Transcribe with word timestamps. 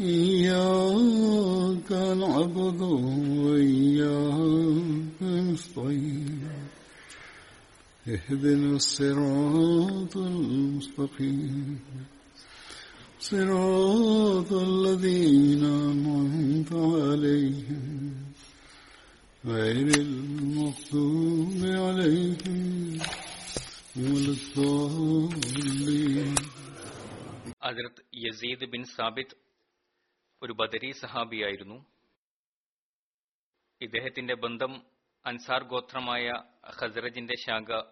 إياك 0.00 1.92
نعبد 1.92 2.80
وإياك 3.46 5.22
نستعين. 5.22 6.48
اهدنا 8.08 8.76
الصراط 8.76 10.16
المستقيم. 10.16 11.78
صراط 13.20 14.52
الذين 14.52 15.64
أنعمت 15.64 16.72
عليهم. 16.72 18.14
غير 19.46 19.86
المغضوب 20.00 21.60
عليهم 21.62 22.98
ولا 23.96 24.34
الضالين. 24.56 26.34
حضرت 27.62 27.98
يزيد 28.12 28.70
بن 28.70 28.84
ثابت 28.84 29.36
ഒരു 30.44 30.52
ബദരി 30.52 30.90
സഹാബിയായിരുന്നു. 30.90 31.86
ഇദ്ദേഹത്തിന്റെ 33.80 34.34
ബന്ധം 34.34 34.82
അൻസാർ 35.26 35.64
ഗോത്രമായ 35.64 36.32
ഹസ്രജിന്റെ 36.66 37.34
ശാഖ 37.36 37.82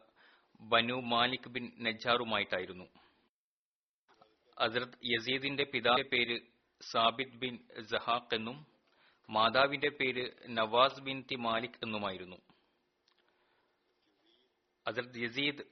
ബനു 0.60 0.92
മാലിക് 0.92 1.48
ബിൻ 1.48 1.72
നജാറുമായിട്ടായിരുന്നു 1.78 2.84
ഹസ്രത് 4.60 4.98
യസീദിന്റെ 5.04 5.64
പിതാവിന്റെ 5.64 6.08
പേര് 6.08 6.40
സാബിദ് 6.90 7.36
ബിൻ 7.36 7.58
ജഹാഖ് 7.80 8.34
എന്നും 8.34 8.66
മാതാവിന്റെ 9.30 9.88
പേര് 9.88 10.30
നവാസ് 10.48 11.00
ബിൻ 11.00 11.24
തി 11.30 11.34
മാലിക് 11.34 11.78
എന്നുമായിരുന്നു. 11.82 12.36
ഹസ്രത് 14.88 15.18
യസീദ് 15.18 15.64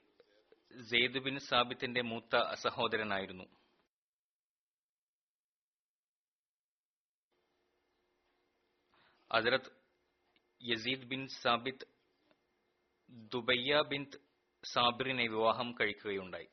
സെയ്ദ് 0.81 1.19
ബിൻ 1.19 1.39
സാബിത്തിന്റെ 1.39 2.01
മൂത്ത 2.01 2.53
സഹോദരനായിരുന്നു. 2.53 3.43
Hazrat 9.35 9.71
Yazid 10.61 11.05
bin 11.05 11.27
Sabit 11.27 11.85
Dubayya 13.33 13.81
bin 13.81 14.03
സാബിറിനെ 14.63 15.27
വിവാഹം 15.27 15.71
കഴിക്കുകയുണ്ടായി. 15.79 16.49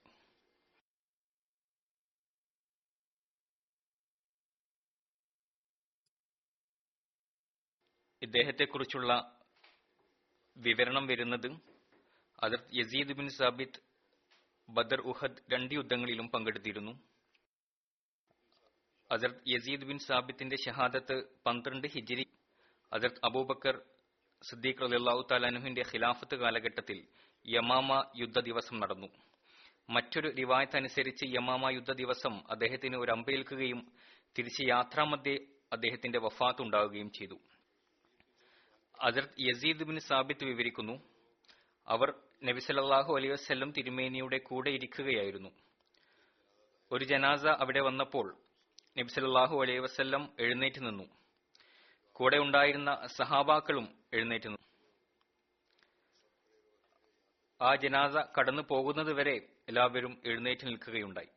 ഇദ്ദേഹത്തെക്കുറിച്ചുള്ള 8.23 9.13
വിവരണം 10.57 11.07
വരുന്നത് 11.07 11.51
അതിർത്ത് 12.43 12.75
Yazid 12.77 13.13
bin 13.13 13.29
Sabit 13.29 13.81
Badr 14.69 15.01
Uhud 15.01 15.43
രണ്ട് 15.53 15.75
യുദ്ധങ്ങളിലും 15.75 16.29
പങ്കെടുത്തിരുന്നു. 16.29 16.93
ഹജറത്ത് 19.13 19.45
യസീദ് 19.49 19.85
ബിൻ 19.85 19.99
സാബിത്തിന്റെ 19.99 20.57
ഷഹാദത്ത് 20.57 21.17
പന്ത്രണ്ട് 21.47 21.87
ഹിജിരി 21.89 22.25
ഹജറത്ത് 22.93 23.25
അബൂബക്കർ 23.25 23.83
സിദ്ദീഖ് 24.43 24.83
റലിള്ളാഹു 24.83 25.27
താലാനുഹിന്റെ 25.31 25.83
ഖിലാഫത്ത് 25.93 26.35
കാലഘട്ടത്തിൽ 26.35 27.07
യമാമ 27.47 28.05
യുദ്ധ 28.17 28.41
ദിവസം 28.41 28.81
നടന്നു. 28.81 29.09
മറ്റൊരു 29.91 30.35
റിവായത്ത് 30.35 30.77
അനുസരിച്ച് 30.77 31.25
യമാമ 31.25 31.71
യുദ്ധ 31.71 31.93
ദിവസം 31.93 32.51
അദ്ദേഹത്തിന് 32.51 32.97
ഒരു 32.97 33.11
അമ്പേൽക്കുകയും 33.11 33.93
തിരിച്ച് 34.39 34.63
യാത്രാമധ്യേ 34.63 35.37
അദ്ദേഹത്തിന്റെ 35.73 36.19
വഫാത്ത് 36.19 36.63
ഉണ്ടാവുകയും 36.63 37.11
ചെയ്തു. 37.11 37.39
അതിർത്ത് 39.03 39.41
യസീദ് 39.41 39.85
ബിൻ 39.85 40.01
സാബിത്ത് 40.01 40.45
വിവരിക്കുന്നു 40.45 41.03
അവർ 41.89 42.15
നബി 42.45 42.61
സല്ലല്ലാഹു 42.61 43.17
അലൈഹി 43.17 43.33
വസല്ലം 43.33 43.73
തിരുമേനിയുടെ 43.73 44.39
കൂടെ 44.39 44.71
ഇരിക്കുകയായിരുന്നു. 44.71 45.51
ഒരു 46.93 47.05
ജനാസ 47.05 47.47
അവിടെ 47.47 47.81
വന്നപ്പോൾ 47.81 48.37
നബി 48.99 49.09
സല്ലല്ലാഹു 49.09 49.63
അലൈഹി 49.63 49.79
വസല്ലം 49.79 50.29
എഴുന്നേറ്റ് 50.39 50.87
നിന്നു. 50.87 51.18
കൂടെ 52.19 52.37
ഉണ്ടായിരുന്ന 52.37 53.07
സഹാബാക്കളും 53.07 53.89
എഴുന്നേറ്റ് 54.13 54.49
ആ 57.63 57.75
ജനാസ 57.75 58.17
കടന്നു 58.39 58.63
പോകുന്നത് 58.63 59.13
വരെ 59.13 59.49
എല്ലാവരും 59.69 60.23
എഴുന്നേറ്റ് 60.25 60.67
നിൽക്കുകയുണ്ടായി. 60.67 61.29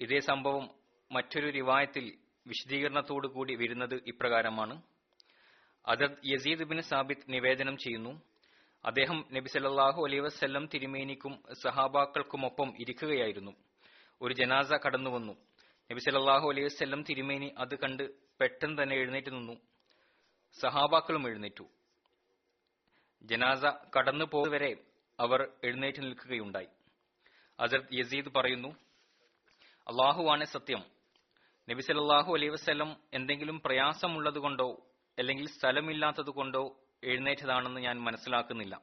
ഇതേ 0.00 0.20
സംഭവം 0.20 0.70
മറ്റൊരു 1.12 1.50
റിവായത്തിൽ 1.50 2.18
വിശദീകരണത്തോടു 2.46 3.26
കൂടി 3.26 3.54
വരുന്നത് 3.54 3.94
ഇപ്രകാരമാണ്. 3.94 4.82
അദർ 5.86 6.16
യസീദ് 6.24 6.62
ബിൻ 6.62 6.82
സാബിത്ത് 6.82 7.22
നിവേദനം 7.28 7.76
ചെയ്യുന്നു 7.76 8.22
അദ്ദേഹം 8.84 9.24
നബി 9.32 9.48
സല്ലാഹു 9.48 10.04
അലൈ 10.04 10.18
വസ്ല്ലം 10.18 10.68
തിരുമേനിക്കും 10.74 11.42
സഹാബാക്കൾക്കുമൊപ്പം 11.62 12.74
ഇരിക്കുകയായിരുന്നു. 12.80 13.52
ഒരു 14.22 14.34
ജനാസ 14.34 14.72
കടന്നു 14.72 15.10
വന്നു 15.10 15.53
നബി 15.92 16.00
സല്ലല്ലാഹു 16.00 16.48
അലൈഹി 16.48 16.64
വസ്ല്ലം 16.64 17.02
തിരുമേനി 17.02 17.54
അത് 17.58 17.78
കണ്ട് 17.78 18.02
പെട്ടെന്ന് 18.40 18.82
തന്നെ 18.82 18.96
എഴുന്നേറ്റ് 18.96 19.32
നിന്നു. 19.32 19.52
സഹാബാക്കളും 20.60 21.28
എഴുന്നേറ്റു. 21.28 21.66
ജനാസ 23.22 23.64
കടന്നു 23.96 24.24
പോകുന്നവരെ 24.24 24.76
അവർ 25.20 25.52
എഴുന്നേറ്റ് 25.64 25.98
നിൽക്കുകയുണ്ടായി. 26.02 26.68
അസർത് 27.60 27.94
യസീദ് 27.94 28.28
പറയുന്നു 28.28 28.68
അള്ളാഹുവാണ് 29.88 30.44
സത്യം. 30.44 30.84
നബി 31.70 31.80
സല്ലല്ലാഹു 31.80 32.34
അലൈഹി 32.34 32.50
വസല്ലം 32.50 32.96
എന്തെങ്കിലും 33.14 33.60
പ്രയാസമുള്ളതുകൊണ്ടോ 33.60 34.86
അല്ലെങ്കിൽ 35.18 35.46
സ്ഥലമില്ലാത്തതുകൊണ്ടോ 35.46 36.80
എഴുന്നേറ്റതാണെന്ന് 37.04 37.80
ഞാൻ 37.80 38.00
മനസ്സിലാക്കുന്നില്ല. 38.00 38.80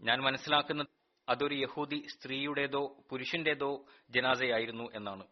ഞാൻ 0.00 0.20
മനസ്സിലാക്കുന്നത് 0.20 0.88
അതൊരു 1.28 1.54
യഹൂദി 1.54 2.06
സ്ത്രീയുടേതോ 2.06 2.96
പുരുഷന്റേതോ 3.10 3.84
ജനാസയായിരുന്നു 4.10 4.90
എന്നാണ്. 4.94 5.26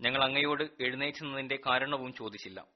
ഞങ്ങൾ 0.00 0.24
അങ്ങയോട് 0.24 0.62
എഴുന്നേറ്റുന്നതിന്റെ 0.62 1.58
കാരണവും 1.66 2.12
ചോദിച്ചില്ല. 2.12 2.66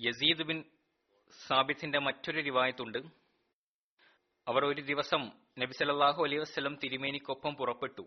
യസീദ് 0.00 0.42
ബിൻ 0.42 0.64
സാബിത്തിന്റെ 1.46 1.98
മറ്റൊരു 1.98 2.40
റിവായത്തുണ്ട്. 2.40 2.98
അവർ 4.48 4.64
ഒരു 4.64 4.80
ദിവസം 4.80 5.32
നബി 5.58 5.72
സല്ലല്ലാഹു 5.72 6.24
അലൈഹി 6.24 6.40
വസല്ലം 6.40 6.78
തിരുമേനിക്കൊപ്പം 6.84 7.54
പുറപ്പെട്ടു. 7.54 8.02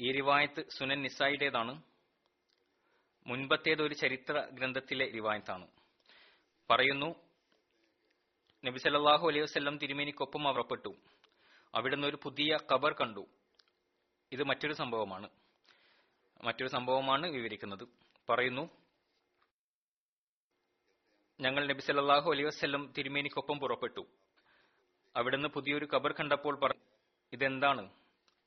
ഈ 0.00 0.12
റിവായത്ത് 0.12 0.64
സുനൻ 0.70 1.02
നിസായിയുടേതാണ് 1.02 1.82
മുൻപത്തേത് 3.26 3.82
ഒരു 3.82 3.94
ചരിത്ര 3.94 4.48
ഗ്രന്ഥത്തിലെ 4.52 5.10
റിവായത്താണ്. 5.10 5.68
പറയുന്നു 6.70 7.14
നബി 8.64 8.78
സല്ലല്ലാഹു 8.78 9.28
അലൈഹി 9.28 9.42
വസല്ലം 9.42 9.78
തിരുമേനിക്കൊപ്പം 9.78 10.44
പുറപ്പെട്ടു 10.44 10.94
അവിടുന്ന് 11.74 12.06
ഒരു 12.06 12.18
പുതിയ 12.22 12.56
കബർ 12.72 12.92
കണ്ടു. 12.92 13.26
ഇത് 14.32 14.44
മറ്റൊരു 14.44 14.72
സംഭവമാണ്. 14.72 15.28
മറ്റൊരു 16.44 16.68
സംഭവമാണ് 16.68 17.26
വിവരിക്കുന്നത്. 17.26 17.88
പറയുന്നു 18.28 18.70
ഞങ്ങൾ 21.40 21.66
നബി 21.66 21.80
സല്ലാഹു 21.80 22.30
അലൈഹി 22.30 22.46
വസല്ലം 22.46 22.92
തിരുമേനിക്കൊപ്പം 22.98 23.58
പുറപ്പെട്ടു. 23.58 24.06
അവിടുന്ന് 25.16 25.48
പുതിയൊരു 25.48 25.84
കബർ 25.84 26.12
കണ്ടപ്പോൾ 26.12 26.58
പറഞ്ഞു 26.58 26.84
ഇതെന്താണ്? 27.32 27.90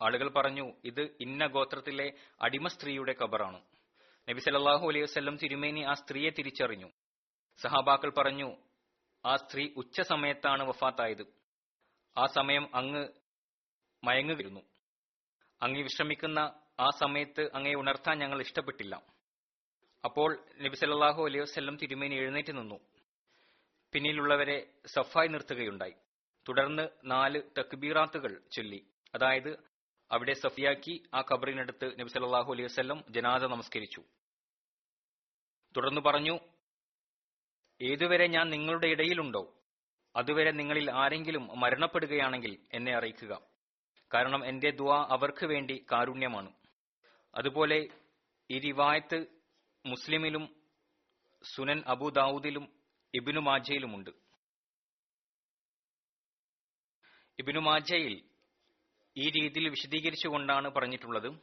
ആളുകൾ 0.01 0.29
പറഞ്ഞു 0.29 0.73
ഇത് 0.85 1.01
ഇന്ന 1.01 1.47
ഗോത്രത്തിലെ 1.47 2.13
അടിമ 2.41 2.67
സ്ത്രീയുടെ 2.67 3.15
കബറാണ് 3.23 3.61
നബി 4.29 4.39
സല്ലാഹു 4.39 4.87
അലൈഹി 4.87 5.03
വസല്ലം 5.03 5.37
തിരുമേനി 5.37 5.81
ആ 5.81 5.93
സ്ത്രീയെ 5.93 6.29
തിരിച്ചറിഞ്ഞു. 6.29 6.89
സഹാബാക്കൾ 7.57 8.09
പറഞ്ഞു 8.09 8.57
ആ 9.25 9.35
സ്ത്രീ 9.35 9.69
ഉച്ച 9.77 10.01
സമയത്താണ് 10.01 10.63
വഫാത്തായത്. 10.63 11.40
ആ 12.17 12.25
സമയം 12.25 12.75
അങ്ങ് 12.75 13.07
മയങ്ങുകയായിരുന്നു. 14.03 14.61
അങ്ങ് 15.61 15.81
വിശ്രമിക്കുന്ന 15.81 16.39
ആ 16.79 16.89
സമയത്ത് 16.89 17.49
അങ്ങയെ 17.55 17.75
ഉണർത്താൻ 17.75 18.19
ഞങ്ങൾ 18.19 18.41
ഇഷ്ടപ്പെട്ടില്ല. 18.41 18.95
അപ്പോൾ 20.05 20.43
നബി 20.59 20.75
സല്ലല്ലാഹു 20.75 21.25
അലൈഹി 21.25 21.39
വസല്ലം 21.39 21.77
തിരുമേനി 21.77 22.15
എഴുന്നേറ്റ് 22.15 22.57
നിന്നു. 22.57 22.79
പിന്നിലുള്ളവരെ 23.93 24.73
സഫായി 24.85 25.27
നിർത്തുകയുണ്ടായി. 25.27 25.93
തുടർന്ന് 26.49 26.87
നാല് 27.05 27.41
തക്ബീറാത്തുകൾ 27.59 28.41
ചൊല്ലി. 28.51 28.87
അതായത് 29.15 29.49
അവിടെ 30.11 30.33
സഫിയാക്കി 30.33 31.03
ആ 31.13 31.19
ഖബറിനടുത്ത് 31.19 31.99
നബി 31.99 32.09
സല്ലല്ലാഹു 32.09 32.51
അലൈഹി 32.51 32.65
വസല്ലം 32.65 33.03
ജനാദ 33.09 33.43
നമസ്കരിച്ചു. 33.43 34.03
തുടർന്ന് 35.77 36.01
പറഞ്ഞു 36.01 36.39
ഏതുവരെ 37.81 38.27
ഞാൻ 38.27 38.49
നിങ്ങളുടെ 38.49 38.87
ഇടയിലുണ്ടോ? 38.87 39.60
അതുവരെ 40.15 40.51
നിങ്ങളിൽ 40.51 40.91
ആരെങ്കിലും 40.91 41.59
മരണപ്പെടുകയാണെങ്കിൽ 41.59 42.59
എന്നെ 42.73 42.97
അറിയിക്കുക. 42.97 43.41
കാരണം 44.13 44.45
എന്റെ 44.45 44.71
ദുആ 44.71 45.07
അവർക്ക് 45.09 45.45
വേണ്ടി 45.45 45.85
കാരുണ്യമാണ്. 45.91 46.53
അതുപോലെ 47.35 47.87
ഈ 48.51 48.59
റിവായത്ത് 48.59 49.25
മുസ്ലിമിലും 49.85 50.55
സുനൻ 51.55 51.83
അബുദാവൂദിലും 51.87 52.73
ഇബിനു 53.13 53.39
മാജയിലുമുണ്ട്. 53.39 54.09
ഇബിനു 57.39 57.59
മാജയിൽ 57.59 58.23
ഈ 59.17 59.29
രീതിയിൽ 59.29 59.69
വിശദീകരിച്ചുകൊണ്ടാണ് 59.69 60.69
പറഞ്ഞിട്ടുള്ളത്. 60.69 61.39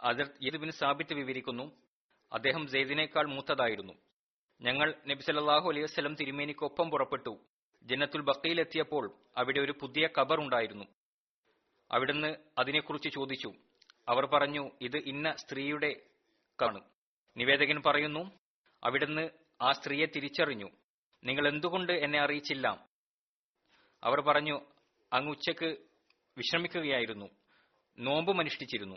അതിർ 0.00 0.30
യദുബിൻ 0.42 0.70
സാബിത്ത് 0.70 1.14
വിവരിക്കുന്നു 1.14 1.72
അദ്ദേഹം 2.32 2.66
സെയ്ദിനേക്കാൾ 2.66 3.26
മൂത്തതായിരുന്നു. 3.26 3.92
ഞങ്ങൾ 4.60 4.94
നബി 5.06 5.20
സല്ലല്ലാഹു 5.20 5.68
അലൈഹി 5.68 5.84
വസല്ലം 5.84 6.14
തിരുമേനിക്കൊപ്പം 6.14 6.90
പുറപ്പെട്ടു. 6.90 7.49
ജന്നത്തുൽ 7.82 8.20
ബക്കയിലെത്തിയപ്പോൾ 8.20 9.14
അവിടെ 9.36 9.60
ഒരു 9.60 9.74
പുതിയ 9.80 10.08
കബർ 10.18 10.40
ഉണ്ടായിരുന്നു 10.40 10.84
അവിടുന്ന് 11.92 12.36
അതിനെക്കുറിച്ച് 12.58 13.08
ചോദിച്ചു. 13.08 13.52
അവർ 14.08 14.26
പറഞ്ഞു 14.26 14.70
ഇത് 14.80 14.96
ഇന്ന 14.96 15.32
സ്ത്രീയുടെ 15.32 16.00
കാണ് 16.62 16.80
നിവേദകൻ 17.36 17.82
പറയുന്നു 17.86 18.30
അവിടുന്ന് 18.84 19.30
ആ 19.62 19.72
സ്ത്രീയെ 19.72 20.06
തിരിച്ചറിഞ്ഞു. 20.06 20.68
നിങ്ങൾ 21.24 21.48
എന്തുകൊണ്ട് 21.48 21.92
എന്നെ 21.92 22.20
അറിയിച്ചില്ല? 22.20 22.86
അവർ 24.04 24.20
പറഞ്ഞു 24.20 24.60
അങ്ങ് 25.12 25.30
ഉച്ചയ്ക്ക് 25.30 25.76
വിശ്രമിക്കുകയായിരുന്നു. 26.38 27.28
നോമ്പും 27.98 28.38
അനുഷ്ഠിച്ചിരുന്നു 28.40 28.96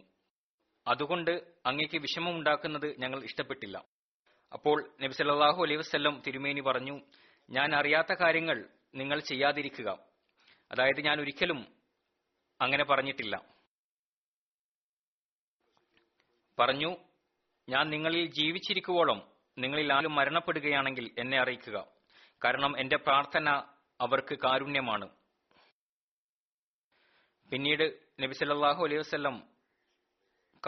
അതുകൊണ്ട് 0.88 1.32
അങ്ങേക്ക് 1.66 1.98
വിഷമമുണ്ടാക്കുന്നത് 1.98 3.00
ഞങ്ങൾ 3.00 3.24
ഇഷ്ടപ്പെട്ടില്ല. 3.24 3.78
അപ്പോൾ 4.54 4.92
നബി 5.02 5.14
സല്ലല്ലാഹു 5.14 5.64
അലൈഹി 5.64 5.78
വസല്ലം 5.78 6.22
തിരുമേനി 6.28 6.62
പറഞ്ഞു 6.62 7.02
ഞാൻ 7.50 7.76
അറിയാത്ത 7.76 8.14
കാര്യങ്ങൾ 8.14 8.70
നിങ്ങൾ 8.96 9.20
ചെയ്യാതിരിക്കുക. 9.20 9.90
അതായത് 10.72 11.02
ഞാൻ 11.02 11.22
ഒരിക്കലും 11.22 11.68
അങ്ങനെ 12.62 12.84
പറഞ്ഞിട്ടില്ല. 12.84 13.42
പറഞ്ഞു 16.60 16.98
ഞാൻ 17.70 17.90
നിങ്ങളിൽ 17.90 18.26
ജീവിച്ചിരിക്കുവോളം 18.32 19.32
നിങ്ങളിൽ 19.58 19.94
ആരും 19.94 20.16
മരണപ്പെടുകയാണെങ്കിൽ 20.16 21.16
എന്നെ 21.18 21.42
അറിയിക്കുക. 21.42 21.88
കാരണം 22.44 22.80
എന്റെ 22.80 22.98
പ്രാർത്ഥന 22.98 23.50
അവർക്ക് 24.02 24.36
കാരുണ്യമാണ്. 24.36 25.10
പിന്നീട് 27.52 28.00
നബി 28.20 28.34
സല്ലല്ലാഹു 28.34 28.84
അലൈഹി 28.84 29.00
വസല്ലം 29.00 29.44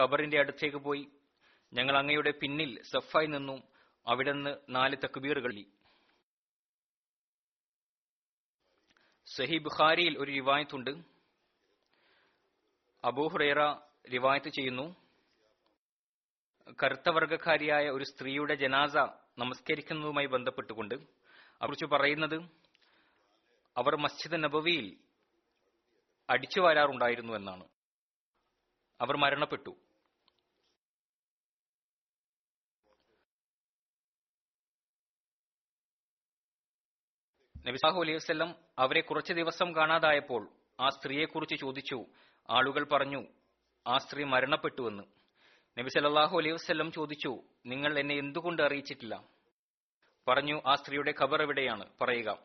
ഖബറിന്റെ 0.00 0.38
അടുത്തേക്ക് 0.38 0.76
പോയി. 0.76 1.08
ഞങ്ങൾ 1.72 1.98
അങ്ങയുടെ 1.98 2.30
പിന്നിൽ 2.30 2.82
സഫായി 2.82 3.26
നിന്നു. 3.26 3.62
നിന്ന് 4.32 4.56
നാല് 4.68 4.96
തക്ബീറുകളി 5.04 5.72
സഹി 9.26 9.58
ബുഖാരിയിൽ 9.58 10.18
ഒരു 10.18 10.32
റിവായത്തുണ്ട്. 10.32 10.90
അബൂഹുറേറ 13.04 13.72
റിവായത്ത് 14.12 14.48
ചെയ്യുന്നു. 14.48 14.96
കറുത്ത 16.84 17.08
വർഗക്കാരിയായ 17.08 17.88
ഒരു 17.88 18.04
സ്ത്രീയുടെ 18.04 18.54
ജനാസ 18.54 18.96
നമസ്കരിക്കുന്നതുമായി 19.38 20.26
ബന്ധപ്പെട്ടുകൊണ്ട് 20.26 20.94
കുറിച്ച് 20.94 21.84
പറയുന്നത് 21.84 22.34
അവർ 23.76 23.96
മസ്ജിദ് 23.96 24.44
നബവിയിൽ 24.44 24.96
അടിച്ചു 26.30 26.60
വാരാറുണ്ടായിരുന്നു 26.60 27.32
എന്നാണ്. 27.32 27.64
അവർ 29.00 29.16
മരണപ്പെട്ടു. 29.16 29.85
നബിസാഹു 37.68 38.00
അലൈഹി 38.00 38.16
വസല്ലം 38.16 38.54
അവരെ 38.78 39.00
കുറച്ച് 39.00 39.32
ദിവസം 39.32 39.76
കാണാതായപ്പോൾ 39.76 40.48
ആ 40.80 40.88
സ്ത്രീയെക്കുറിച്ച് 40.88 41.54
ചോദിച്ചു. 41.54 42.06
ആളുകൾ 42.50 42.84
പറഞ്ഞു 42.84 43.26
ആ 43.86 43.98
സ്ത്രീ 43.98 44.24
മരണപ്പെട്ടുവെന്ന്. 44.24 45.02
നബി 45.78 45.88
സല്ലാഹു 45.88 46.38
അലൈഹി 46.38 46.54
വസല്ലം 46.54 46.92
ചോദിച്ചു 46.92 47.42
നിങ്ങൾ 47.66 47.98
എന്നെ 47.98 48.14
എന്തുകൊണ്ട് 48.14 48.62
അറിയിച്ചിട്ടില്ല? 48.62 49.24
പറഞ്ഞു 50.28 50.62
ആ 50.66 50.74
സ്ത്രീയുടെ 50.74 51.14
ഖബർ 51.20 51.42
എവിടെയാണ്? 51.42 51.90
പറയുക. 52.00 52.38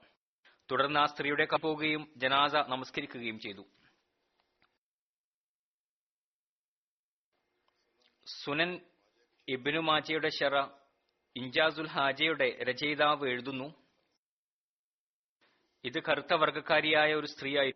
തുടർന്ന് 0.72 1.00
ആ 1.00 1.06
സ്ത്രീയുടെ 1.06 1.48
പോവുകയും 1.56 2.14
ജനാസ 2.18 2.56
നമസ്കരിക്കുകയും 2.56 3.40
ചെയ്തു. 3.40 3.66
സുനൻ 8.26 8.80
ഇബ്നു 9.48 9.80
മാജയുടെ 9.80 10.30
ഷറ 10.30 10.62
ഇൻജാസുൽ 11.36 11.88
ഹാജയുടെ 11.88 12.58
രചയിതാവ് 12.64 13.28
എഴുതുന്നു 13.28 13.81
ഇത് 15.84 16.04
കറുത്ത 16.04 16.34
വർഗക്കാരിയായ 16.34 17.14
ഒരു 17.14 17.28
സ്ത്രീയായി. 17.28 17.74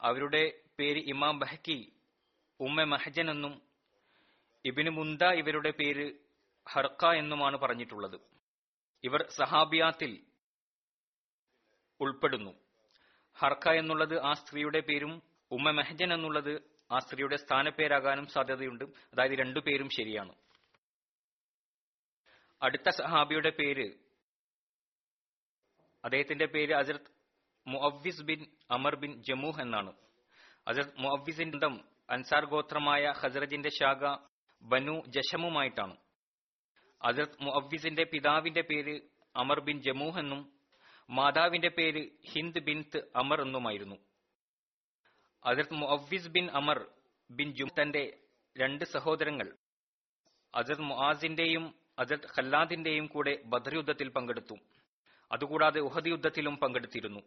അവരുടെ 0.00 0.62
പേര് 0.78 0.98
ഇമാം 0.98 1.38
ബഹക്കി 1.38 1.92
ഉമ്മ 2.60 2.82
മഹജൻ 2.82 3.30
എന്നും 3.30 3.62
ഇബിന് 4.64 4.90
മുന്ത 4.90 5.22
ഇവരുടെ 5.22 5.70
പേര് 5.70 6.18
ഹർക്ക 6.68 7.06
എന്നുമാണ് 7.06 7.56
പറഞ്ഞിട്ടുള്ളത്. 7.56 8.20
ഇവർ 9.04 9.30
സഹാബിയാത്തിൽ 9.30 10.26
ഉൾപ്പെടുന്നു. 12.00 12.50
ഹർക്ക 13.38 13.68
എന്നുള്ളത് 13.68 14.20
ആ 14.20 14.32
സ്ത്രീയുടെ 14.32 14.80
പേരും 14.80 15.22
ഉമ്മ 15.50 15.70
മെഹജൻ 15.70 16.14
എന്നുള്ളത് 16.14 16.62
ആ 16.90 16.98
സ്ത്രീയുടെ 16.98 17.36
സ്ഥാനപ്പേരാകാനും 17.36 18.26
സാധ്യതയുണ്ട്. 18.26 18.84
അതായത് 18.84 19.32
രണ്ടു 19.32 19.60
പേരും 19.60 19.88
ശരിയാണ്. 19.88 20.34
അടുത്ത 22.62 22.88
സഹാബിയുടെ 22.88 23.50
പേര് 23.50 23.92
അദ്ദേഹത്തിന്റെ 26.04 26.46
പേര് 26.46 26.74
Hazrat 26.74 27.19
Muawwiz 27.66 28.24
bin 28.28 28.40
Amr 28.70 28.94
bin 29.02 29.12
Jamuh 29.28 29.60
എന്നാണ്. 29.60 29.92
ഹസരത് 30.66 30.94
മുഅവ്വിസിന്റെ 30.98 31.56
ബന്ധം 31.56 31.74
അൻസാർ 32.14 32.44
ഗോത്രമായ 32.44 33.12
ഹസരജിന്റെ 33.20 33.70
ശാഖ 33.78 34.02
ബനു 34.62 34.94
ജഷമുമായിട്ടാണ് 35.16 35.96
ഹസരത് 37.00 37.36
മുഅവ്വിസിന്റെ 37.44 38.04
പിതാവിന്റെ 38.04 38.62
പേര് 38.70 38.94
അമർ 39.34 39.60
ബിൻ 39.60 39.76
ജമൂഹ് 39.82 40.18
എന്നും 40.18 40.40
മാതാവിന്റെ 41.08 41.68
പേര് 41.68 42.02
Hind 42.32 42.60
bint 42.66 42.98
Amr 43.16 43.40
എന്നുമായിരുന്നു. 43.40 43.96
Hazrat 45.44 45.74
Muawwiz 45.74 46.28
bin 46.28 46.46
Amr 46.60 46.78
bin 47.30 47.48
ജും 47.52 47.70
തന്റെ 47.80 48.02
രണ്ട് 48.56 48.84
സഹോദരങ്ങൾ. 48.84 49.48
അസത് 50.54 50.82
മുആസിന്റെയും 50.82 51.64
അസത് 51.98 52.26
ഖല്ലാദിന്റെയും 52.36 53.06
കൂടെ 53.06 53.32
ബദർ 53.52 53.74
യുദ്ധത്തിൽ 53.74 54.08
പങ്കെടുത്തു. 54.08 54.56
അതുകൂടാതെ 55.30 55.80
ഉഹദ് 55.80 56.10
യുദ്ധത്തിലും 56.12 56.54
പങ്കെടുത്തിരുന്നു. 56.56 57.20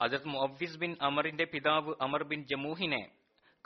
അജത് 0.00 0.28
മുഅവ്വിസ് 0.28 0.78
ബിൻ 0.78 0.96
അമറിന്റെ 1.02 1.44
പിതാവ് 1.44 1.94
അമർ 2.00 2.22
ബിൻ 2.22 2.44
ജമൂഹിനെ 2.46 3.10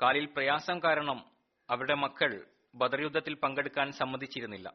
കാലിൽ 0.03 0.27
പ്രയാസം 0.27 0.79
കാരണം 0.79 1.25
അവരുടെ 1.71 1.95
മക്കൾ 1.95 2.47
ബദർ 2.75 3.01
യുദ്ധത്തിൽ 3.03 3.35
പങ്കെടുക്കാൻ 3.35 3.93
സമ്മതിച്ചിരുന്നില്ല. 3.93 4.75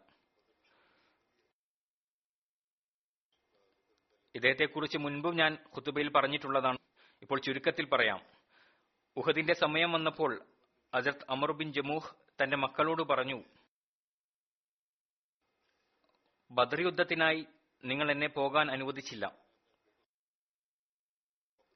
ഇദ്ദേഹത്തെക്കുറിച്ച് 4.36 4.98
മുൻപും 4.98 5.36
ഞാൻ 5.36 5.54
ഖുത്തുബയിൽ 5.54 6.10
പറഞ്ഞിട്ടുള്ളതാണ്. 6.10 6.78
ഇപ്പോൾ 7.22 7.40
ചുരുക്കത്തിൽ 7.40 7.86
പറയാം. 7.86 8.22
ഉഹദിന്റെ 9.18 9.54
സമയം 9.54 9.92
വന്നപ്പോൾ 9.92 10.46
അജർത്ത് 10.94 11.26
അമർ 11.30 11.52
ബിൻ 11.52 11.74
ജമൂഹ് 11.74 12.16
തന്റെ 12.44 12.58
മക്കളോട് 12.58 13.02
പറഞ്ഞു 13.02 13.44
ബദർ 16.52 16.82
യുദ്ധത്തിനായി 16.82 17.48
നിങ്ങൾ 17.86 18.12
എന്നെ 18.12 18.28
പോകാൻ 18.28 18.72
അനുവദിച്ചില്ല. 18.72 19.45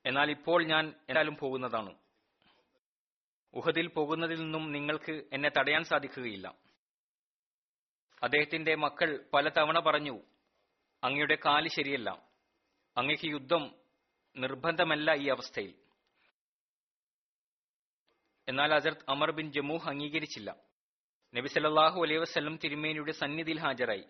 എന്നാൽ 0.06 0.32
ഇപ്പോൾ 0.32 0.64
ഞാൻ 0.64 0.88
എന്തായാലും 1.10 1.36
പോകുന്നതാണ്. 1.36 1.96
ഉഹദിൽ 3.54 3.88
പോകുന്നതിൽ 3.88 4.40
നിന്നും 4.40 4.72
നിങ്ങൾക്ക് 4.72 5.24
എന്നെ 5.34 5.50
തടയാൻ 5.58 5.84
സാധിക്കുകയില്ല. 5.84 6.56
അദ്ദേഹത്തിന്റെ 8.24 8.76
മക്കൾ 8.76 9.26
പലതവണ 9.34 9.80
പറഞ്ഞു 9.80 10.20
അങ്ങയുടെ 11.04 11.38
കാൽ 11.46 11.68
ശരിയല്ല. 11.68 12.10
അങ്ങയ്ക്ക് 12.98 13.26
യുദ്ധം 13.26 13.76
നിർബന്ധമല്ല 14.38 15.14
ഈ 15.14 15.30
അവസ്ഥയിൽ. 15.30 15.74
എന്നാൽ 18.48 18.74
അസർത്ത് 18.74 19.02
അമർ 19.10 19.32
ബിൻ 19.32 19.52
ജമൂഹ് 19.52 19.90
അംഗീകരിച്ചില്ല. 19.90 20.56
നബി 21.36 21.48
സല്ലല്ലാഹു 21.48 22.04
അലൈഹി 22.04 22.58
തിരുമേനിയുടെ 22.58 23.12
സന്നിധിയിൽ 23.12 23.60
ഹാജരായി. 23.60 24.04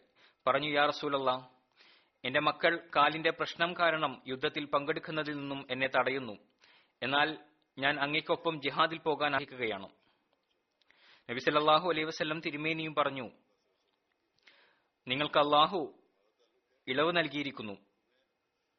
പറഞ്ഞു 0.47 0.69
യാ 0.69 0.85
റസൂലല്ലാ 0.85 1.58
എന്റെ 2.25 2.39
മക്കൾ 2.39 2.89
കാലിന്റെ 2.95 3.29
പ്രശ്നം 3.29 3.73
കാരണം 3.79 4.21
യുദ്ധത്തിൽ 4.27 4.65
പങ്കെടുക്കുന്നതിൽ 4.65 5.37
നിന്നും 5.37 5.67
എന്നെ 5.71 5.87
തടയുന്നു. 5.87 6.33
എന്നാൽ 7.03 7.37
ഞാൻ 7.79 7.99
അങ്ങേക്കൊപ്പം 7.99 8.61
ജിഹാദിൽ 8.61 8.97
പോകാൻ 8.97 9.35
ആഗ്രഹിക്കുകയാണ്. 9.35 9.89
നബി 11.29 11.39
സല്ലല്ലാഹു 11.39 11.89
അലൈഹി 11.89 12.05
വസല്ലം 12.05 12.41
തിരുമേനിയും 12.41 12.95
പറഞ്ഞു 12.95 13.29
നിങ്ങൾക്ക് 15.07 15.39
അള്ളാഹു 15.39 15.93
ഇളവ് 16.87 17.17
നൽകിയിരിക്കുന്നു. 17.17 17.77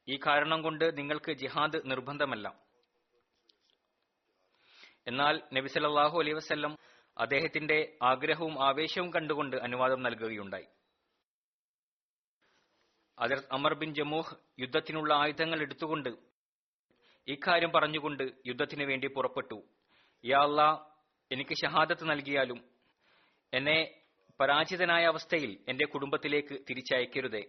ഈ 0.09 0.19
കാരണം 0.27 0.63
കൊണ്ട് 0.63 0.99
നിങ്ങൾക്ക് 0.99 1.33
ജിഹാദ് 1.33 1.81
നിർബന്ധമല്ല. 1.85 2.55
എന്നാൽ 5.07 5.43
നബി 5.55 5.69
സല്ലല്ലാഹു 5.69 6.19
അലൈഹി 6.19 6.77
അദ്ദേഹത്തിന്റെ 7.19 7.99
ആഗ്രഹവും 8.03 8.65
ആവേശവും 8.65 9.15
കണ്ടുകൊണ്ട് 9.15 9.57
അനുവാദം 9.57 10.03
നൽകുകയുണ്ടായി. 10.03 10.67
അതിർ 13.21 13.43
അമർ 13.53 13.75
ബിൻ 13.75 13.95
ജമൂഹ് 13.95 14.35
യുദ്ധത്തിനുള്ള 14.61 15.15
ആയുധങ്ങൾ 15.15 15.61
എടുത്തുകൊണ്ട് 15.61 16.09
ഇക്കാര്യം 17.29 17.73
പറഞ്ഞുകൊണ്ട് 17.73 18.23
യുദ്ധത്തിനു 18.47 18.85
വേണ്ടി 18.85 19.07
പുറപ്പെട്ടു. 19.07 19.63
യാ 20.25 20.43
എനിക്ക് 21.33 21.55
ഷഹാദത്ത് 21.55 22.11
നൽകിയാലും 22.11 22.65
എന്നെ 23.55 24.01
പരാജിതനായ 24.41 25.05
അവസ്ഥയിൽ 25.05 25.59
എന്റെ 25.69 25.87
കുടുംബത്തിലേക്ക് 25.87 26.59
തിരിച്ചയക്കരുതേ. 26.71 27.43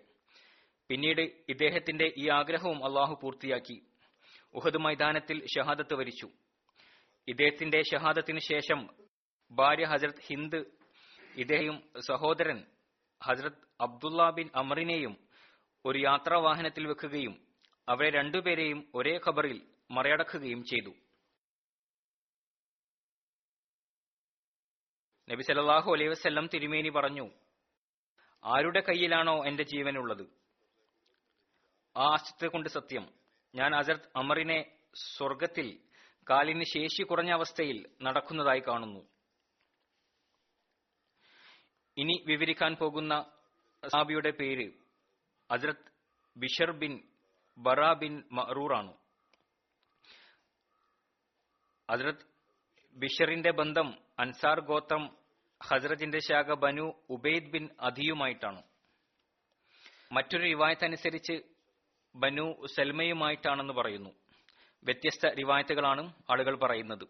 പിന്നീട് 0.89 1.21
ഇദ്ദേഹത്തിന്റെ 1.21 2.13
ഈ 2.17 2.29
ആഗ്രഹവും 2.29 2.85
അള്ളാഹു 2.85 3.19
പൂർത്തിയാക്കി. 3.21 3.81
ഉഹദ് 4.53 4.77
മൈതാനത്തിൽ 4.77 5.45
ഷഹാദത്ത് 5.45 5.93
വരിച്ചു. 5.93 6.29
ഇദ്ദേഹത്തിന്റെ 7.27 7.81
ഷഹാദത്തിന് 7.81 8.39
ശേഷം 8.39 8.89
ഭാര്യ 9.51 9.85
ഹസരത് 9.85 10.21
ഹിന്ദ് 10.21 10.65
ഇദ്ദേഹം 11.35 11.83
സഹോദരൻ 12.07 12.65
ഹസരത് 13.23 13.59
അബ്ദുള്ള 13.81 14.29
ബിൻ 14.29 14.49
അമറിനെയും 14.55 15.30
ഒരു 15.85 15.99
യാത്രാ 15.99 16.37
വാഹനത്തിൽ 16.37 16.87
വെക്കുകയും 16.87 17.47
അവരെ 17.89 18.09
രണ്ടുപേരെയും 18.09 18.91
ഒരേ 18.95 19.19
ഖബറിൽ 19.27 19.61
മറയടക്കുകയും 19.91 20.63
ചെയ്തു. 20.63 20.93
നബി 25.29 25.41
സല്ലല്ലാഹു 25.41 25.91
അലൈഹി 25.91 26.09
വസല്ലം 26.09 26.49
തിരുമേനി 26.53 26.89
പറഞ്ഞു 26.89 27.29
ആരുടെ 28.43 28.79
കയ്യിലാണോ 28.79 29.45
എന്റെ 29.45 29.63
ജീവനുള്ളത്? 29.63 30.23
ആ 31.97 32.05
അസ്തിത്വ 32.13 32.47
കൊണ്ട് 32.47 32.69
സത്യം. 32.69 33.13
ഞാൻ 33.55 33.75
അസർത് 33.75 34.09
അമറിനെ 34.15 34.77
സ്വർഗത്തിൽ 34.95 35.79
കാലിന് 36.29 36.63
ശേഷി 36.63 37.03
കുറഞ്ഞ 37.03 37.31
അവസ്ഥയിൽ 37.31 37.89
നടക്കുന്നതായി 38.01 38.59
കാണുന്നു. 38.59 39.01
ഇനി 41.97 42.23
വിവരിക്കാൻ 42.27 42.75
പോകുന്ന 42.75 43.13
സാബിയുടെ 43.83 44.31
പേര് 44.31 44.80
Hazrat 45.51 45.91
Bishr 46.37 46.71
bin 46.71 47.01
Bara 47.57 47.93
bin 47.93 48.23
Marur 48.31 48.73
ആണ്. 48.75 48.93
ഹസ്രത് 51.91 52.31
ബിഷറിന്റെ 52.95 53.51
ബന്ധം 53.51 53.93
അൻസാർ 54.19 54.59
ഗോത്രം 54.59 55.17
ഹസ്രജിന്റെ 55.63 56.19
ശാഖ 56.19 56.53
ബനു 56.53 56.93
ഉബൈദ് 57.09 57.51
ബിൻ 57.51 57.69
അധിയുമായിട്ടാണ്. 57.79 58.63
മറ്റൊരു 60.11 60.43
റിവായത്ത് 60.43 60.85
അനുസരിച്ച് 60.85 61.41
ബനു 62.15 62.65
സൽമയുമായിട്ടാണെന്ന് 62.75 63.73
പറയുന്നു. 63.73 64.09
വ്യത്യസ്ത 64.83 65.27
റിവായത്തുകളാണ് 65.27 66.13
ആളുകൾ 66.31 66.55
പറയുന്നത്. 66.55 67.07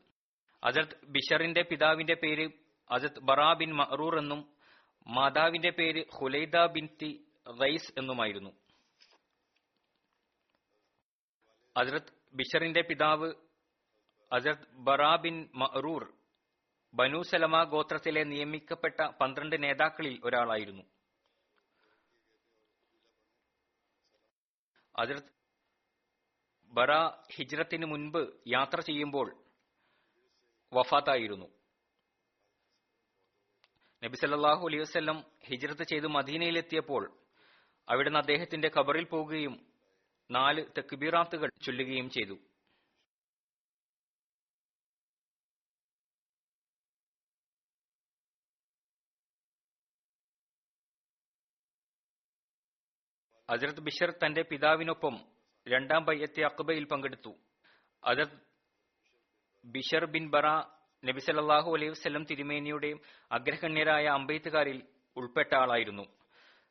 അസരത് 0.64 1.06
ബിഷറിന്റെ 1.06 1.62
പിതാവിന്റെ 1.62 2.14
പേര് 2.14 2.50
അസത് 2.92 3.20
ബറാ 3.20 3.54
ബിൻ 3.54 3.76
മറൂർ 3.76 4.20
എന്നും 4.20 4.54
മാതാവിന്റെ 5.08 5.70
പേര് 5.70 6.06
ഹുലൈദ 6.16 6.66
ബിൻ 6.66 6.90
തി 7.02 7.26
റൈസ് 7.48 8.00
എന്നുമായിരുന്നു. 8.00 8.52
അസരത് 11.78 12.14
ബിഷറിന്റെ 12.34 12.82
പിതാവ് 12.82 13.34
Hazrat 14.34 14.68
Bara 14.74 15.16
bin 15.16 15.50
Marur 15.56 16.14
Banu 16.94 17.22
Salama 17.22 17.64
ഗോത്രത്തിലെ 17.64 18.24
നിയമിക്കപ്പെട്ട 18.24 19.02
പന്ത്രണ്ട് 19.02 19.64
നേതാക്കളിൽ 19.64 20.22
ഒരാളായിരുന്നു. 20.24 20.84
അസരത് 25.00 25.32
ബറ 26.74 26.92
ഹിജ്രത്തിന് 27.36 27.86
മുൻപ് 27.86 28.40
യാത്ര 28.48 28.80
ചെയ്യുമ്പോൾ 28.82 29.44
വഫാത്തായിരുന്നു. 30.74 31.46
നബി 34.04 34.16
സല്ലല്ലാഹു 34.16 34.68
അലൈഹി 34.68 34.82
വസല്ലം 34.82 35.18
ഹിജ്രത്ത് 35.46 35.84
ചെയ്ത് 35.84 36.08
മദീനയിലെത്തിയപ്പോൾ 36.08 37.21
അവിടുന്ന് 37.92 38.20
അദ്ദേഹത്തിന്റെ 38.20 38.72
ഖബറിൽ 38.78 39.04
പോകുകയും 39.04 39.56
നാല് 40.32 40.62
തെക്കുബീറാത്തുകൾ 40.78 41.50
ചൊല്ലുകയും 41.66 42.10
ചെയ്തു. 42.10 42.38
അജറത് 53.50 53.80
ബിഷർ 53.80 54.12
തന്റെ 54.12 54.42
പിതാവിനൊപ്പം 54.42 55.16
രണ്ടാം 55.68 56.06
ബയ്യത്തെ 56.06 56.42
അക്ബയിൽ 56.44 56.86
പങ്കെടുത്തു. 56.86 57.34
അജറത് 58.04 58.38
ബിഷർ 59.66 60.06
ബിൻ 60.06 60.30
ബറ 60.30 60.48
നബി 61.04 61.20
സല്ലല്ലാഹു 61.20 61.70
അലൈഹി 61.76 61.90
വസല്ലം 61.90 62.26
തിരുമേനിയുടെ 62.26 62.92
അഗ്രഗണ്യരായ 63.32 64.06
അമ്പെയ്ത്തുകാരിൽ 64.08 64.80
ഉൾപ്പെട്ട 65.18 65.56
ആളായിരുന്നു. 65.56 66.21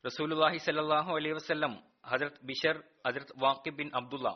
റസൂലുള്ളാഹി 0.05 0.59
സല്ലാഹു 0.67 1.11
അലൈഹി 1.19 1.35
വസല്ലം 1.39 1.73
ഹജറത് 2.11 2.41
ബിഷർ 2.49 2.77
ഹജറത് 3.07 3.35
വാക്കിബ് 3.43 3.77
ബിൻ 3.81 3.89
അബ്ദുള്ള 4.01 4.29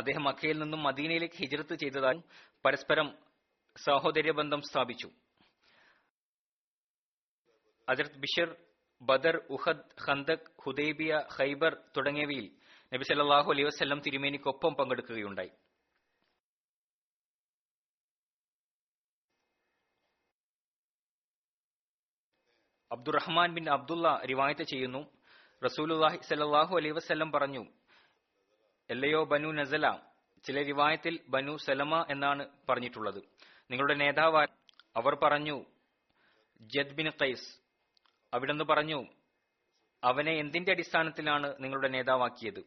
അദ്ദേഹം 0.00 0.22
മക്കയിൽ 0.28 0.56
നിന്നും 0.62 0.80
മദീനയിലേക്ക് 0.82 1.38
ഹിജ്രത്ത് 1.42 1.74
ചെയ്തതായി 1.82 2.20
പരസ്പരം 2.64 3.08
സഹോദര്യ 3.76 4.32
ബന്ധം 4.40 4.60
സ്ഥാപിച്ചു. 4.68 5.08
Hazrat 7.88 8.18
Bishr 8.24 8.48
Badr 9.02 9.36
Uhud 9.56 9.86
Khandaq 10.04 10.48
Hudaybiyyah 10.64 11.12
Khaybar 11.36 11.72
തുടങ്ങിയവയിൽ 11.96 12.46
നബി 12.92 13.04
സല്ലല്ലാഹു 13.10 13.48
അലൈഹി 13.54 14.00
തിരുമേനിക്കൊപ്പം 14.06 14.72
പങ്കെടുക്കുകയുണ്ടായി. 14.80 15.52
അബ്ദുറഹ്മാൻ 22.94 23.54
ബിൻ 23.54 23.64
അബ്ദുള്ള 23.70 24.08
റിവായത്ത് 24.30 24.64
ചെയ്യുന്നു. 24.72 25.02
റസൂലുല്ലാഹി 25.64 26.18
സലാഹു 26.30 26.76
അലൈ 26.76 26.90
വസല്ലം 26.90 27.32
പറഞ്ഞു 27.32 27.62
എല്ലയോ 28.90 29.24
ബനു 29.24 29.50
നസല 29.58 29.86
ചില 30.44 30.62
റിവായത്തിൽ 30.62 31.14
ബനു 31.28 31.56
സലമ 31.56 32.06
എന്നാണ് 32.10 32.44
പറഞ്ഞിട്ടുള്ളത്. 32.68 33.20
നിങ്ങളുടെ 33.70 33.94
നേതാവ് 33.94 34.46
അവർ 34.96 35.14
പറഞ്ഞു 35.14 35.56
ജദ് 36.74 36.94
ബിൻ 36.94 37.08
ഖൈസ് 37.08 37.48
അവിടുന്ന് 38.32 38.64
പറഞ്ഞു 38.64 39.00
അവനെ 40.02 40.32
എന്തിന്റെ 40.32 40.72
അടിസ്ഥാനത്തിലാണ് 40.72 41.54
നിങ്ങളുടെ 41.60 41.88
നേതാവാക്കിയത്? 41.88 42.62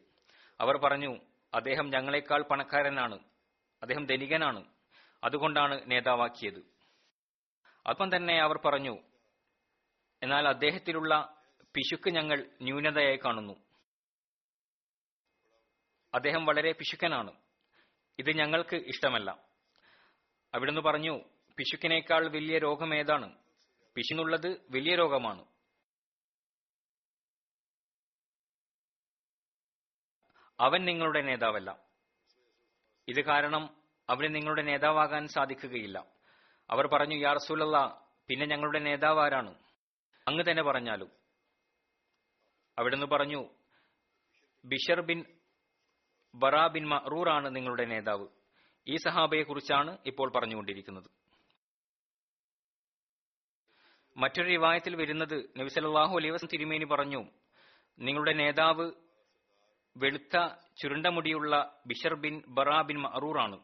അവർ 0.60 0.76
പറഞ്ഞു 0.76 1.12
അദ്ദേഹം 1.54 1.86
ഞങ്ങളെക്കാൾ 1.90 2.40
പണക്കാരനാണ് 2.50 3.18
അദ്ദേഹം 3.82 4.04
ധനികനാണ് 4.06 4.62
അതുകൊണ്ടാണ് 5.24 5.74
നേതാവാക്കിയത്. 5.90 6.60
അപ്പം 7.86 8.16
തന്നെ 8.16 8.34
അവർ 8.42 8.56
പറഞ്ഞു 8.66 8.94
എന്നാൽ 10.22 10.48
അദ്ദേഹത്തിലുള്ള 10.48 11.42
പിശുക്ക് 11.74 12.10
ഞങ്ങൾ 12.10 12.46
ന്യൂനതയായി 12.62 13.16
കാണുന്നു. 13.16 13.52
അദ്ദേഹം 16.14 16.46
വളരെ 16.46 16.72
പിശുക്കനാണ്. 16.72 17.32
ഇത് 18.18 18.30
ഞങ്ങൾക്ക് 18.30 18.76
ഇഷ്ടമല്ല. 18.76 19.38
അവിടുന്ന് 20.54 20.80
പറഞ്ഞു 20.80 21.20
പിശുക്കിനേക്കാൾ 21.56 22.28
വലിയ 22.28 22.58
രോഗം 22.58 22.94
ഏതാണ്? 22.94 23.38
പിശുന്നുള്ളത് 23.94 24.48
വലിയ 24.48 24.94
രോഗമാണ്. 24.94 25.44
അവൻ 30.60 30.84
നിങ്ങളുടെ 30.84 31.22
നേതാവല്ല. 31.22 31.78
ഇത് 33.08 33.20
കാരണം 33.20 33.76
അവന് 34.10 34.34
നിങ്ങളുടെ 34.34 34.62
നേതാവാകാൻ 34.62 35.28
സാധിക്കുകയില്ല. 35.28 36.04
അവർ 36.70 36.86
പറഞ്ഞു 36.86 37.14
യാ 37.14 37.34
പിന്നെ 38.28 38.46
ഞങ്ങളുടെ 38.46 38.78
നേതാവ് 38.78 39.20
ആരാണ് 39.20 39.67
അങ്ങ് 40.28 40.44
തന്നെ 40.50 40.62
പറഞ്ഞാലും. 40.62 41.10
അവിടുന്ന് 42.78 43.06
പറഞ്ഞു 43.06 43.48
ബിഷർ 44.64 45.00
ബിൻ 45.00 45.24
ബറാ 46.34 46.66
ബിൻ 46.66 46.94
ആണ് 47.28 47.56
നിങ്ങളുടെ 47.56 47.84
നേതാവ്. 47.84 48.28
ഈ 48.88 48.96
സഹാബയെ 48.96 49.42
കുറിച്ചാണ് 49.42 49.98
ഇപ്പോൾ 50.06 50.32
പറഞ്ഞുകൊണ്ടിരിക്കുന്നത്. 50.32 51.04
മറ്റൊരു 54.16 54.46
റിവായത്തിൽ 54.46 54.96
വരുന്നത് 54.96 55.50
നബിസലാഹു 55.58 56.14
വസല്ലം 56.14 56.48
തിരുമേനി 56.52 56.84
പറഞ്ഞു 56.84 57.24
നിങ്ങളുടെ 57.98 58.32
നേതാവ് 58.32 58.92
വെളുത്ത 59.96 60.48
ചുരുണ്ട 60.82 61.06
മുടിയുള്ള 61.06 61.80
ബിഷർ 61.86 62.14
ബിൻ 62.14 62.42
ബറാ 62.48 62.80
ബിൻ 62.80 63.06
ആണ്. 63.40 63.60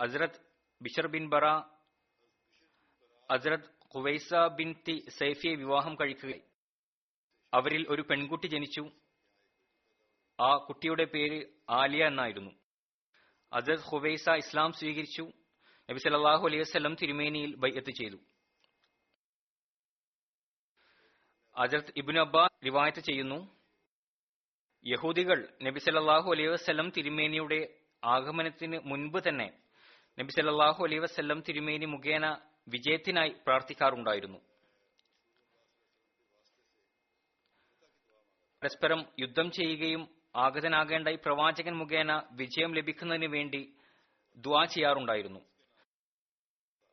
അസ്രത് 0.00 0.40
ബിഷർ 0.82 1.06
ബിൻ 1.06 1.28
ബറ 1.28 1.46
അസ്രത് 3.30 3.79
ഖുവൈസ 3.94 4.30
ബിൻ 4.58 4.68
തി 4.86 4.96
സൈഫിയെ 5.18 5.54
വിവാഹം 5.62 5.94
കഴിക്കുകയായി 6.00 6.42
അവരിൽ 7.52 7.82
ഒരു 7.92 8.02
പെൺകുട്ടി 8.08 8.46
ജനിച്ചു. 8.46 8.82
ആ 10.38 10.50
കുട്ടിയുടെ 10.66 11.04
പേര് 11.14 11.38
ആലിയ 11.78 12.02
എന്നായിരുന്നു. 12.10 12.52
അസദ് 13.52 13.86
ഖുവൈസ 13.88 14.26
ഇസ്ലാം 14.42 14.72
സ്വീകരിച്ചു. 14.80 15.24
നബി 15.88 16.00
സല്ലല്ലാഹു 16.04 16.44
അലൈഹി 16.48 16.62
വസ്ലം 16.64 16.94
തിരുമേനിയിൽ 17.00 17.52
ബൈഅത്ത് 17.62 17.92
ചെയ്തു. 18.00 18.18
അജർത്ത് 21.56 21.92
ഇബിൻ 22.00 22.16
അബ്ബാ 22.24 22.44
റിവായത്ത് 22.66 23.02
ചെയ്യുന്നു 23.08 23.38
യഹൂദികൾ 24.86 25.38
നബി 25.66 25.80
സല്ലല്ലാഹു 25.86 26.28
അലൈഹി 26.34 26.50
വസ്ലം 26.52 26.86
തിരുമേനിയുടെ 26.96 27.58
ആഗമനത്തിന് 28.02 28.78
മുൻപ് 28.90 29.18
തന്നെ 29.26 29.48
നബി 30.18 30.32
സല്ലല്ലാഹു 30.36 30.80
അലൈഹി 30.86 31.02
വസല്ലം 31.06 31.40
തിരുമേനി 31.48 31.86
മുഖേന 31.86 32.26
വിജയത്തിനായി 32.68 33.28
പ്രാർത്ഥിക്കാറുണ്ടായിരുന്നു. 33.28 34.38
പരസ്പരം 38.62 39.04
യുദ്ധം 39.18 39.50
ചെയ്യുകയും 39.50 40.08
ആഗതനാകേണ്ട 40.36 41.08
ഈ 41.08 41.18
പ്രവാചകൻ 41.24 41.76
മുഖേന 41.76 42.28
വിജയം 42.32 42.74
ലഭിക്കുന്നതിന് 42.74 43.26
വേണ്ടി 43.26 43.74
ദ്വാ 44.36 44.64
ചെയ്യാറുണ്ടായിരുന്നു. 44.64 45.40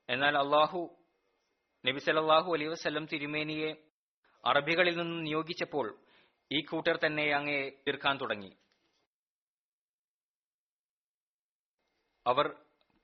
എന്നാൽ 0.10 0.38
അള്ളാഹു 0.38 0.98
നബി 1.86 2.00
സല്ലല്ലാഹു 2.00 2.54
അലൈ 2.54 2.66
വസ്ലം 2.66 3.06
തിരുമേനിയെ 3.06 3.72
അറബികളിൽ 4.46 4.98
നിന്ന് 4.98 5.26
നിയോഗിച്ചപ്പോൾ 5.26 5.98
ഈ 6.52 6.62
കൂട്ടർ 6.62 7.00
തന്നെ 7.06 7.36
അങ്ങയെ 7.36 7.70
തീർക്കാൻ 7.70 8.18
തുടങ്ങി. 8.18 8.58
അവർ 12.26 12.56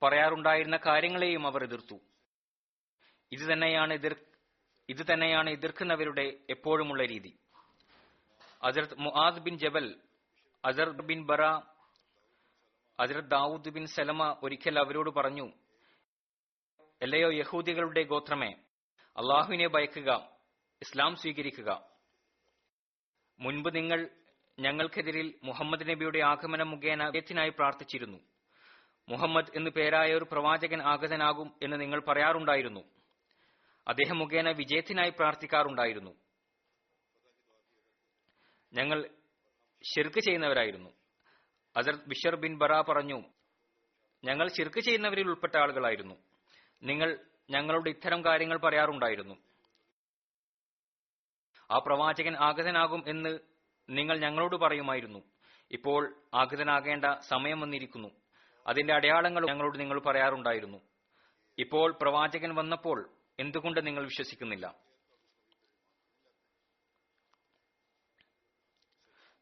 പറയാറുണ്ടായിരുന്ന 0.02 0.76
കാര്യങ്ങളെയും 0.76 1.46
അവർ 1.46 1.62
എതിർത്തു. 1.64 2.13
ഇത് 3.32 3.52
തന്നെയാണ് 3.52 3.94
എതിർ 3.94 4.16
ഇത് 4.88 5.12
തന്നെയാണ് 5.12 5.50
എതിർക്കുന്നവരുടെ 5.50 6.36
എപ്പോഴുമുള്ള 6.50 7.04
രീതി. 7.04 7.38
അസർത് 8.62 8.94
മുആദ് 8.98 9.40
ബിൻ 9.40 9.58
ജബൽ 9.58 9.94
അസർ 10.64 10.90
bin 10.90 11.26
Bara 11.26 11.42
Hazrat 13.00 13.30
Dawud 13.30 13.68
bin 13.68 13.86
Salama 13.86 14.36
ഒരിക്കൽ 14.42 14.78
അവരോട് 14.78 15.10
പറഞ്ഞു 15.10 15.52
അല്ലയോ 17.02 17.32
യഹൂദികളുടെ 17.32 18.02
ഗോത്രമേ 18.02 18.50
അള്ളാഹുവിനെ 19.16 19.68
ഭയക്കുക 19.68 20.28
ഇസ്ലാം 20.82 21.16
സ്വീകരിക്കുക. 21.16 21.84
മുൻപ് 23.40 23.74
നിങ്ങൾ 23.76 24.10
ഞങ്ങൾക്കെതിരിൽ 24.58 25.34
മുഹമ്മദ് 25.42 25.88
നബിയുടെ 25.88 26.18
ആഗമനം 26.18 26.70
മുഖേന 26.70 27.04
വിജയത്തിനായി 27.06 27.50
പ്രാർത്ഥിച്ചിരുന്നു. 27.50 28.18
മുഹമ്മദ് 29.08 29.56
എന്നു 29.56 29.70
പേരായ 29.70 30.14
ഒരു 30.14 30.26
പ്രവാചകൻ 30.32 30.82
ആഗതനാകും 30.82 31.54
എന്ന് 31.62 31.80
നിങ്ങൾ 31.80 32.00
പറയാറുണ്ടായിരുന്നു. 32.00 32.84
അദ്ദേഹം 33.88 34.18
മുഖേന 34.18 34.50
വിജയത്തിനായി 34.50 35.10
പ്രാർത്ഥിക്കാറുണ്ടായിരുന്നു. 35.10 36.10
ഞങ്ങൾ 38.72 39.08
ശിർക്ക് 39.82 40.20
ചെയ്യുന്നവരായിരുന്നു. 40.20 40.90
അസർ 41.76 41.94
ബിഷർ 42.06 42.36
ബിൻ 42.36 42.58
ബറ 42.58 42.80
പറഞ്ഞു 42.80 43.22
ഞങ്ങൾ 44.24 44.48
ശിർക്ക് 44.48 44.80
ചെയ്യുന്നവരിൽ 44.80 45.26
ഉൾപ്പെട്ട 45.26 45.56
ആളുകളായിരുന്നു. 45.56 46.14
നിങ്ങൾ 46.82 47.18
ഞങ്ങളോട് 47.50 47.90
ഇത്തരം 47.90 48.24
കാര്യങ്ങൾ 48.24 48.58
പറയാറുണ്ടായിരുന്നു. 48.58 49.34
ആ 51.70 51.78
പ്രവാചകൻ 51.78 52.36
ആഗതനാകും 52.36 53.04
എന്ന് 53.06 53.38
നിങ്ങൾ 53.90 54.18
ഞങ്ങളോട് 54.18 54.56
പറയുമായിരുന്നു. 54.56 55.18
ഇപ്പോൾ 55.70 56.16
ആഗതനാകേണ്ട 56.34 57.04
സമയം 57.20 57.60
വന്നിരിക്കുന്നു. 57.60 58.08
അതിന്റെ 58.66 58.94
അടയാളങ്ങൾ 58.94 59.46
ഞങ്ങളോട് 59.46 59.80
നിങ്ങൾ 59.80 60.00
പറയാറുണ്ടായിരുന്നു. 60.00 60.78
ഇപ്പോൾ 61.58 61.98
പ്രവാചകൻ 62.02 62.54
വന്നപ്പോൾ 62.54 63.13
എന്തുകൊണ്ട് 63.38 63.86
നിങ്ങൾ 63.86 64.04
വിശ്വസിക്കുന്നില്ല? 64.04 64.74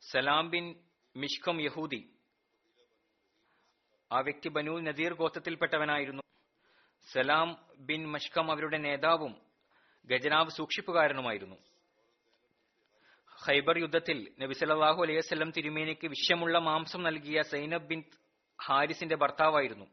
സലാം 0.01 0.51
ബിൻ 0.51 0.85
മിഷ്കം 1.17 1.63
യഹൂദി. 1.63 2.15
ആ 4.13 4.21
വ്യക്തി 4.21 4.49
ബനു 4.49 4.81
നദീർ 4.81 5.15
ഗോത്രത്തിൽപ്പെട്ടവനായിരുന്നു. 5.15 6.23
സലാം 7.13 7.67
ബിൻ 7.79 8.09
മഷ്കം 8.09 8.51
അവരുടെ 8.51 8.79
നേതാവും 8.79 9.43
ഗജനാവ് 10.05 10.51
സൂക്ഷിപ്പുകാരനുമായിരുന്നു. 10.51 11.57
ഖൈബർ 13.47 13.79
യുദ്ധത്തിൽ 13.79 14.35
നബി 14.41 14.53
സല്ലല്ലാഹു 14.53 15.03
അലൈഹി 15.03 15.19
വസല്ലം 15.19 15.51
തിരുമേനിക്ക് 15.51 16.07
വിഷമുള്ള 16.07 16.59
മാംസം 16.59 17.03
നൽകിയ 17.03 17.43
സൈനബ് 17.43 17.87
ബിൻ 17.87 18.05
ഹാരിസിന്റെ 18.65 19.17
ഭർത്താവായിരുന്നു. 19.17 19.85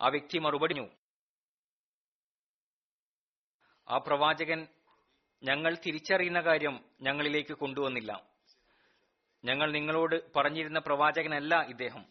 ആ 0.00 0.08
വ്യക്തി 0.08 0.38
മറുപടി 0.38 0.74
ആ 3.88 3.98
പ്രവാചകൻ 3.98 4.68
ഞങ്ങൾ 5.42 5.78
തിരിച്ചറിയുന്ന 5.86 6.40
കാര്യം 6.40 6.84
ഞങ്ങളിലേക്ക് 7.00 7.52
കൊണ്ടുവന്നില്ല. 7.52 8.30
ഞങ്ങൾ 9.44 9.72
നിങ്ങളോട് 9.72 10.32
പറഞ്ഞിരുന്ന 10.34 10.78
പ്രവാചകനല്ല 10.78 11.60
ഇദ്ദേഹം. 11.60 12.04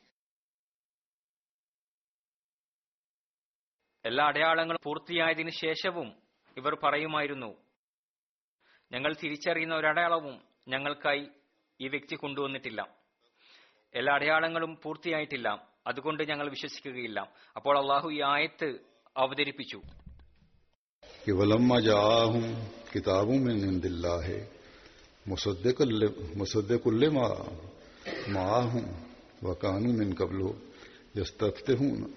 എല്ലാ 4.06 4.26
അടയാളങ്ങളും 4.26 4.80
പൂർത്തിയായതിനു 4.84 5.50
ശേഷവും 5.50 6.16
ഇവർ 6.58 6.76
പറയുമായിരുന്നു 6.84 7.58
ഞങ്ങൾ 8.92 9.16
തിരിച്ചറിയുന്ന 9.24 9.76
ഒരടയാളവും 9.76 10.42
ഞങ്ങൾക്കായി 10.68 11.30
ഈ 11.82 11.88
വ്യക്തി 11.88 12.16
കൊണ്ടുവന്നിട്ടില്ല. 12.16 12.96
എല്ലാ 13.94 14.14
അടയാളങ്ങളും 14.14 14.80
പൂർത്തിയായിട്ടില്ല. 14.84 15.68
അതുകൊണ്ട് 15.88 16.30
ഞങ്ങൾ 16.30 16.50
വിശ്വസിക്കുകയില്ല. 16.50 17.34
അപ്പോൾ 17.56 17.80
അള്ളാഹു 17.80 18.10
ഈ 18.10 18.22
ആയത്ത് 18.22 18.80
അവതരിപ്പിച്ചു. 19.18 19.82
کہ 21.26 21.32
ولما 21.32 21.80
جا 21.80 22.24
ہوں 22.24 22.54
کتابوں 22.94 23.38
میں 23.40 23.54
نند 23.54 23.86
اللہ 23.86 24.22
ہے، 24.28 24.46
مصدق 25.26 25.82
مصدق 26.36 26.88
الما 26.88 27.28
معا 28.28 28.64
ہوں 28.64 28.86
و 29.42 29.54
قانون 29.54 29.98
من 29.98 30.14
قبل 30.14 30.42
ہو 30.42 30.54
یستفتے 31.16 31.74
ہوں 31.74 32.08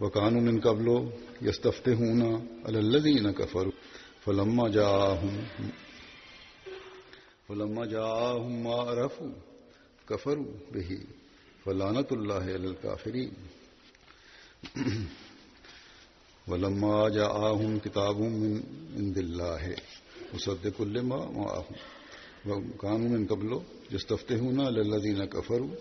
و 0.00 0.08
قانون 0.08 0.44
من 0.44 0.60
قبل 0.60 0.86
ہو 0.86 1.10
یستفتے 1.42 1.92
ہوں 1.94 2.14
نا 2.14 2.30
الزین 2.64 3.32
کفر 3.32 3.68
فلما 4.24 4.68
جا 4.68 4.88
ہوں 4.88 5.36
فلما 7.48 7.84
جا 7.84 8.32
ہوں 8.32 8.62
ما 8.62 8.94
رف 8.94 9.22
کفر 10.04 10.36
بہی۔ 10.72 10.98
فلانت 11.64 12.12
اللہ 12.12 12.46
الکافرین۔ 12.54 13.34
ولما 16.46 17.08
جاءهم 17.10 17.78
كتاب 17.78 18.16
من 18.34 18.52
عند 18.96 19.18
الله 19.18 19.62
مصدق 20.34 20.82
لما 20.88 21.20
معهم 21.32 21.76
وكانوا 22.48 23.08
من 23.08 23.26
قبل 23.26 23.50
يستفتحون 23.90 24.58
للذين 24.68 25.24
كفروا 25.26 25.74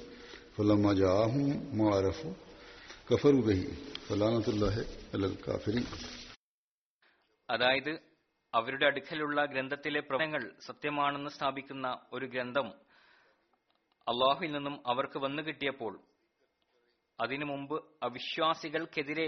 فلما 0.55 0.93
جاءهم 0.95 1.45
ما 1.77 1.87
عرفوا 1.89 2.33
كفروا 3.09 3.41
به 3.41 3.61
فلعنة 4.07 4.45
الله 4.47 4.75
على 5.13 5.25
الكافرين 5.27 5.85
അതായത് 7.49 7.91
അവരുടെ 8.53 8.85
അടുക്കലുള്ള 8.85 9.39
ഗ്രന്ഥത്തിലെ 9.45 10.01
പ്രവചനങ്ങൾ 10.01 10.43
സത്യമാണെന്ന് 10.67 11.31
സ്ഥാപിക്കുന്ന 11.35 11.87
ഒരു 12.13 12.25
ഗ്രന്ഥം 12.25 12.67
അള്ളാഹുവിൽ 14.07 14.51
നിന്നും 14.51 14.75
അവർക്ക് 14.91 15.19
വന്നു 15.19 15.41
കിട്ടിയപ്പോൾ 15.41 15.93
അതിനു 17.19 17.45
മുമ്പ് 17.45 17.75
അവിശ്വാസികൾക്കെതിരെ 18.03 19.27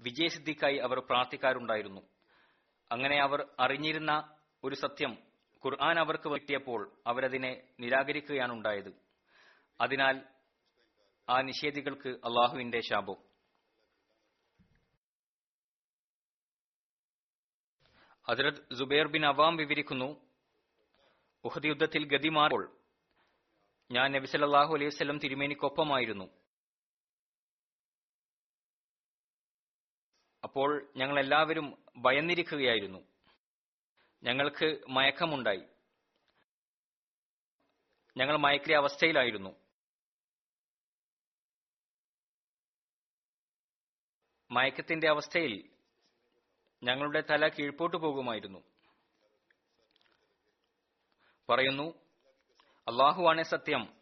വിജയസിദ്ധിക്കായി 0.00 0.76
അവർ 0.76 0.98
പ്രാർത്ഥിക്കാറുണ്ടായിരുന്നു. 1.00 2.00
അങ്ങനെ 2.92 3.22
അവർ 3.22 3.48
അറിഞ്ഞിരുന്ന 3.60 4.38
ഒരു 4.64 4.74
സത്യം 4.74 5.18
ഖുർആൻ 5.64 5.98
അവർക്ക് 5.98 6.28
കിട്ടിയപ്പോൾ 6.28 6.92
അവരതിനെ 7.06 7.68
നിരാകരിക്കുകയാണ് 7.80 8.52
ഉണ്ടായത് 8.52 8.94
അതിനാൽ 9.80 10.22
ആ 11.28 11.40
നിഷേധികൾക്ക് 11.40 12.08
അള്ളാഹുവിന്റെ 12.08 12.80
ശാപം. 12.80 13.16
ഹജറത് 18.30 18.74
ജുബൈർ 18.74 19.08
ബിൻ 19.08 19.26
അവാം 19.26 19.56
വിവരിക്കുന്നു 19.56 20.20
ഉഹദ് 21.44 21.66
യുദ്ധത്തിൽ 21.66 22.16
ഗതി 22.16 22.28
മാറുമ്പോൾ 22.28 22.76
ഞാൻ 23.90 24.12
നബി 24.12 24.26
സല്ലല്ലാഹു 24.26 24.74
അലൈഹി 24.74 24.86
വസല്ലം 24.86 25.18
തിരുമേനിക്കൊപ്പമായിരുന്നു. 25.18 26.24
അപ്പോൾ 30.54 30.92
ഞങ്ങൾ 30.96 31.20
എല്ലാവരും 31.20 31.84
ഭയന്നിരിക്കുകയായിരുന്നു. 31.96 32.98
ഞങ്ങൾക്ക് 34.22 34.80
മയക്കമുണ്ടായി. 34.88 35.62
ഞങ്ങൾ 38.16 38.36
മയക്കിയ 38.36 38.76
അവസ്ഥയിലായിരുന്നു. 38.76 39.56
മയക്കത്തിന്റെ 44.50 45.08
അവസ്ഥയിൽ 45.08 45.70
ഞങ്ങളുടെ 46.82 47.20
തല 47.20 47.48
കീഴ്പോട്ട് 47.48 47.96
പോകുമായിരുന്നു. 47.96 48.58
പറയുന്നു 51.50 51.94
അള്ളാഹുവാണ് 52.88 53.42
സത്യം. 53.42 53.96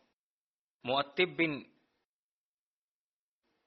മുഅത്തിബ് 0.84 1.36
ബിൻ 1.36 1.72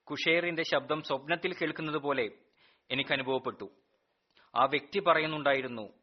കുഷേറിന്റെ 0.04 0.64
ശബ്ദം 0.64 1.04
സ്വപ്നത്തിൽ 1.04 1.54
കേൾക്കുന്നത് 1.54 1.98
പോലെ 1.98 2.45
എനിക്ക് 2.92 3.14
അനുഭവപ്പെട്ടു 3.14 3.72
ആ 4.56 4.66
വ്യക്തി 4.66 5.00
പറയുന്നുണ്ടായിരുന്നു 5.00 5.94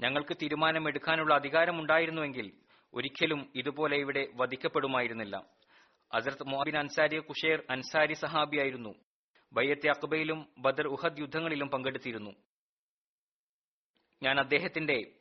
ഞങ്ങൾക്ക് 0.00 0.36
തീരുമാനമെടുക്കാനുള്ള 0.42 1.34
അധികാരമുണ്ടായിരുന്നുവെങ്കിൽ 1.34 2.52
ഒരിക്കലും 2.94 3.52
ഇതുപോലെ 3.54 3.96
ഇവിടെ 3.96 4.28
വധിക്കപ്പെടുമായിരുന്നില്ല. 4.34 5.46
അസർത്ത് 6.12 6.42
മോബിൻ 6.42 6.78
അൻസാരി 6.78 7.18
കുഷേർ 7.18 7.62
അൻസാരി 7.70 8.14
സഹാബിയായിരുന്നു. 8.14 8.94
ബയ്യത്തെ 9.52 9.88
അക്ബയിലും 9.88 10.52
ബദർ 10.58 10.86
ഉഹദ് 10.86 11.18
യുദ്ധങ്ങളിലും 11.18 11.68
പങ്കെടുത്തിരുന്നു. 11.68 12.30
ഞാൻ 14.22 14.40
അദ്ദേഹത്തിന്റെ 14.40 15.12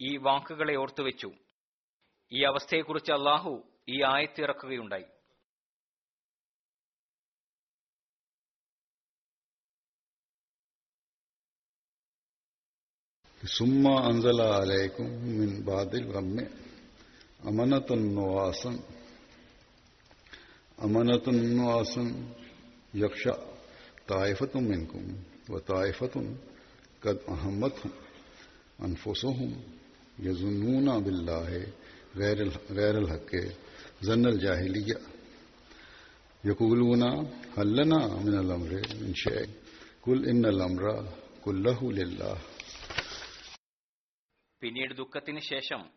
ഈ 0.00 0.16
വാക്കുകളെ 0.16 0.74
ഓർത്തുവെച്ചു. 0.76 1.30
ഈ 2.32 2.42
അവസ്ഥയെക്കുറിച്ച് 2.42 3.12
അള്ളാഹു 3.12 3.68
ഈ 3.88 4.02
ആയത്തിറക്കുകയുണ്ടായി 4.02 5.04
سما 13.50 13.92
انزل 14.08 14.40
علیکم 14.40 15.06
من 15.28 15.60
بادل 15.64 16.04
غم 16.12 16.36
امنت 17.44 17.90
النواسن 17.90 18.76
امنت 20.78 21.28
النواسن 21.28 22.12
یکشا 22.94 23.32
طائفت 24.06 24.54
منکم 24.56 25.08
و 25.48 25.58
طائفت 25.58 26.16
قد 27.02 27.28
احمد 27.28 27.82
ہوں 27.84 27.90
انفسهم 28.80 29.50
یظنون 30.18 30.88
باللہ 31.02 31.50
غیر 32.16 32.44
غیر 32.70 32.94
الحق 32.94 33.34
ذن 34.04 34.26
الجاہلیہ 34.26 34.98
یقولون 36.44 37.02
حلنا 37.58 38.00
من 38.06 38.38
الامر 38.38 38.72
من 38.94 39.12
شیء 39.16 39.44
قل 40.02 40.28
ان 40.30 40.44
الامر 40.44 40.90
كله 41.44 41.92
لله. 41.92 42.51
പിന്നീട് 44.62 44.94
ദുഃഖത്തിന് 44.94 45.40
ശേഷം 45.40 45.90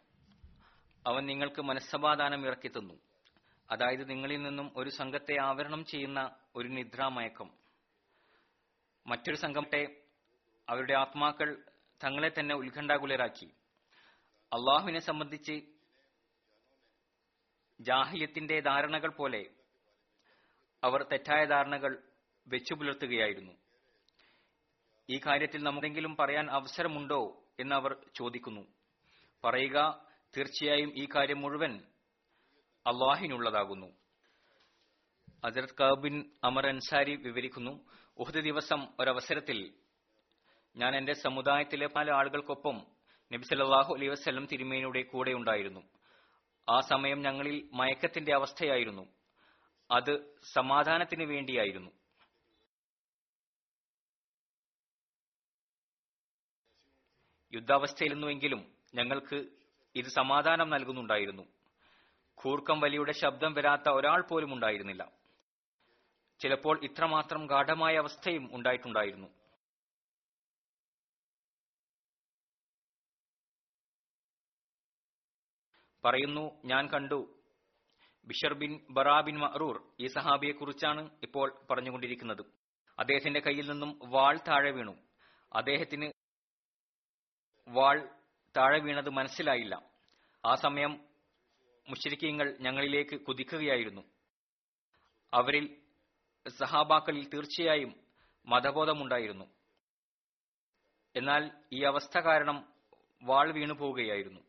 അവൻ 1.07 1.25
നിങ്ങൾക്ക് 1.25 1.61
മനസ്സമാധാനം 1.61 2.45
ഇറക്കിത്തുന്നു 2.45 2.93
തന്നു. 2.93 3.03
അതായത് 3.71 4.09
നിങ്ങളിൽ 4.09 4.43
നിന്നും 4.43 4.71
ഒരു 4.75 4.89
സംഘത്തെ 4.89 5.41
ആവരണം 5.41 5.85
ചെയ്യുന്ന 5.85 6.35
ഒരു 6.55 6.67
നിദ്രാമയക്കം. 6.67 7.49
മറ്റൊരു 9.07 9.35
സംഘത്തെ 9.35 10.01
അവരുടെ 10.69 10.93
ആത്മാക്കൾ 10.93 11.63
തങ്ങളെ 12.03 12.31
തന്നെ 12.39 12.55
ഉത്കണ്ഠാകുലരാക്കി. 12.55 13.45
അള്ളാഹുവിനെ 14.53 14.99
സംബന്ധിച്ച് 14.99 15.61
ജാഹില്യത്തിന്റെ 17.81 18.59
ധാരണകൾ 18.59 19.09
പോലെ 19.09 19.45
അവർ 20.83 21.03
തെറ്റായ 21.03 21.45
ധാരണകൾ 21.45 22.03
വെച്ചു 22.47 22.73
പുലർത്തുകയായിരുന്നു 22.73 23.53
ഈ 25.09 25.19
കാര്യത്തിൽ 25.25 25.63
നമുക്കെങ്കിലും 25.63 26.15
പറയാൻ 26.15 26.51
അവസരമുണ്ടോ? 26.51 27.44
എന്ന് 27.59 27.75
അവർ 27.75 27.95
ചോദിക്കുന്നു. 28.15 28.61
പറയുക 29.43 30.05
തീർച്ചയായും 30.37 30.93
ഈ 30.97 31.07
കാര്യം 31.15 31.41
മുഴുവൻ 31.41 31.83
അള്ളാഹിനുള്ളതാകുന്നു. 32.87 33.87
അസരത് 35.45 35.75
കബിൻ 35.81 36.31
അമർ 36.43 36.67
അൻസാരി 36.67 37.15
വിവരിക്കുന്നു 37.15 37.85
ഉഹദ് 38.17 38.35
ദിവസം 38.35 38.87
ഒരവസരത്തിൽ 38.99 39.73
ഞാൻ 40.75 40.97
എന്റെ 40.97 41.13
സമുദായത്തിലെ 41.13 41.87
പല 41.87 42.11
ആളുകൾക്കൊപ്പം 42.11 42.85
നബി 43.33 43.43
സല്ലല്ലാഹു 43.43 43.93
അലൈഹി 43.93 44.09
വസല്ലം 44.09 44.45
തിരുമേനിയുടെ 44.45 45.01
കൂടെ 45.01 45.31
ഉണ്ടായിരുന്നു. 45.31 45.79
ആ 46.69 46.79
സമയം 46.79 47.21
ഞങ്ങളിൽ 47.21 47.69
മയക്കത്തിന്റെ 47.73 48.35
അവസ്ഥയായിരുന്നു. 48.35 49.07
അത് 49.91 50.35
സമാധാനത്തിന് 50.53 51.23
വേണ്ടിയായിരുന്നു. 51.23 51.91
യുദ്ധാവസ്ഥയിലിരുന്നുവെങ്കിലും 57.55 58.75
ഞങ്ങൾക്ക് 58.95 59.45
ഇത് 59.95 60.05
സമാധാനം 60.05 60.69
നൽകുന്നുണ്ടായിരുന്നു. 60.69 61.43
കൂർക്കം 62.35 62.79
വലിയുടെ 62.79 63.11
ശബ്ദം 63.11 63.53
വരാത്ത 63.53 63.89
ഒരാൾ 63.89 64.21
പോലും 64.21 64.53
ഉണ്ടായിരുന്നില്ല. 64.53 65.11
ചിലപ്പോൾ 66.39 66.83
ഇത്രമാത്രം 66.83 67.45
ഗാഠമായ 67.45 67.95
അവസ്ഥയും 67.95 68.49
ഉണ്ടായിട്ടുണ്ടായിരുന്നു. 68.55 69.27
പറയുന്നു 76.05 76.51
ഞാൻ 76.65 76.87
കണ്ടു. 76.87 77.35
Bishr 78.25 78.53
bin 78.53 78.79
Bara 78.89 79.21
bin 79.21 79.39
Marur 79.39 79.83
ഈ 79.99 80.07
സഹാബിയെക്കുറിച്ചാണ് 80.07 81.09
ഇപ്പോൾ 81.23 81.65
പറഞ്ഞുകൊണ്ടിരിക്കുന്നത്. 81.71 82.45
അദ്ദേഹത്തിന്റെ 82.99 83.39
കയ്യിൽ 83.39 83.71
നിന്നും 83.71 83.99
വാൾ 84.05 84.37
താഴെ 84.37 84.71
വീണു. 84.71 84.95
അദ്ദേഹത്തിന് 85.55 86.11
വാൾ 87.67 88.09
താഴെ 88.57 88.79
വീണത് 88.79 89.09
മനസ്സിലായില്ല. 89.09 89.91
ആ 90.45 90.55
സമയം 90.55 91.05
മുഷരിക്കീങ്ങൾ 91.89 92.57
ഞങ്ങളിലേക്ക് 92.61 93.21
കുതിക്കുകയായിരുന്നു. 93.21 94.01
അവരിൽ 95.33 95.81
സഹാബാക്കളിൽ 96.49 97.29
തീർച്ചയായും 97.29 97.95
മതബോധമുണ്ടായിരുന്നു. 98.47 99.45
എന്നാൽ 101.15 101.51
ഈ 101.73 101.83
അവസ്ഥ 101.83 102.19
കാരണം 102.19 102.73
വാൾ 103.23 103.51
വീണു 103.51 103.73
പോവുകയായിരുന്നു. 103.73 104.41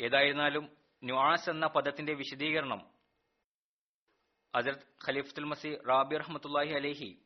ഏതായിരുന്നാലും 0.00 0.76
ന്യൂആസ് 1.04 1.50
എന്ന 1.50 1.66
പദത്തിന്റെ 1.66 2.12
വിശദീകരണം 2.14 2.90
അജർത് 4.54 5.06
ഖലീഫത്തുൽ 5.06 5.44
മസി 5.44 5.78
റാബി 5.88 6.16
റഹ്മത്തുല്ലാഹി 6.16 6.74
അലേഹി 6.74 7.22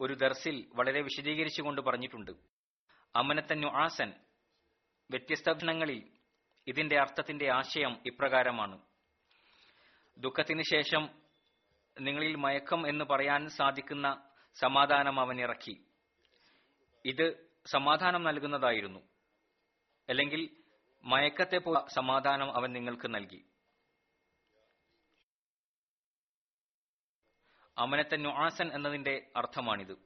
ഒരു 0.00 0.14
ദർസിൽ 0.14 0.66
വളരെ 0.74 1.00
വിശദീകരിച്ചുകൊണ്ട് 1.00 1.80
പറഞ്ഞിട്ടുണ്ട്. 1.80 2.30
അമനത്തൻ 3.16 3.60
നുആസൻ 3.60 4.12
വ്യത്യസ്ത 5.10 5.52
ഇതിന്റെ 6.66 7.00
അർത്ഥത്തിന്റെ 7.00 7.52
ആശയം 7.52 7.98
ഇപ്രകാരമാണ്. 8.06 8.78
ദുഃഖത്തിന് 10.18 10.62
ശേഷം 10.62 11.08
നിങ്ങളിൽ 12.00 12.34
മയക്കം 12.34 12.88
എന്ന് 12.88 13.04
പറയാൻ 13.04 13.48
സാധിക്കുന്ന 13.48 14.22
സമാധാനം 14.60 15.20
അവൻ 15.20 15.40
ഇറക്കി. 15.40 15.84
ഇത് 17.04 17.50
സമാധാനം 17.66 18.22
നൽകുന്നതായിരുന്നു. 18.22 19.00
അല്ലെങ്കിൽ 20.08 20.50
മയക്കത്തെ 21.04 21.58
പോലെ 21.58 21.94
സമാധാനം 21.94 22.56
അവൻ 22.56 22.72
നിങ്ങൾക്ക് 22.72 23.14
നൽകി. 23.14 23.44
അമനത്തൻ 27.78 28.22
നുആസൻ 28.22 28.70
എന്നതിന്റെ 28.74 29.26
അർത്ഥമാണിത്. 29.36 29.96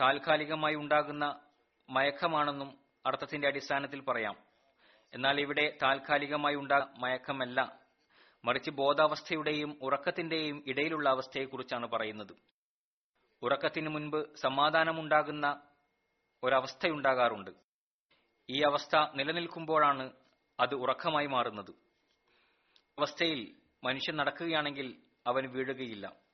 താൽക്കാലികമായി 0.00 0.74
ഉണ്ടാകുന്ന 0.74 1.40
മയക്കമാണെന്നും 1.90 2.78
അർത്ഥത്തിന്റെ 3.06 3.48
അടിസ്ഥാനത്തിൽ 3.48 4.00
പറയാം. 4.00 4.36
എന്നാൽ 5.14 5.40
ഇവിടെ 5.40 5.78
താൽക്കാലികമായി 5.82 6.54
ഉണ്ടാ 6.54 6.88
മയക്കമല്ല 6.98 7.80
മറിച്ച് 8.44 8.70
ബോധാവസ്ഥയുടെയും 8.70 9.78
ഉറക്കത്തിന്റെയും 9.82 10.64
ഇടയിലുള്ള 10.66 11.08
അവസ്ഥയെക്കുറിച്ചാണ് 11.08 11.86
പറയുന്നത്. 11.86 12.36
ഉറക്കത്തിന് 13.42 13.88
മുൻപ് 13.88 14.36
സമാധാനമുണ്ടാകുന്ന 14.36 15.60
ഒരവസ്ഥയുണ്ടാകാറുണ്ട്. 16.42 17.50
ഈ 18.50 18.62
അവസ്ഥ 18.62 18.96
നിലനിൽക്കുമ്പോഴാണ് 19.14 20.12
അത് 20.60 20.74
ഉറക്കമായി 20.74 21.26
മാറുന്നത്. 21.26 21.70
അവസ്ഥയിൽ 22.98 23.54
മനുഷ്യൻ 23.84 24.16
നടക്കുകയാണെങ്കിൽ 24.16 24.96
അവൻ 25.26 25.50
വീഴുകയില്ല. 25.50 26.27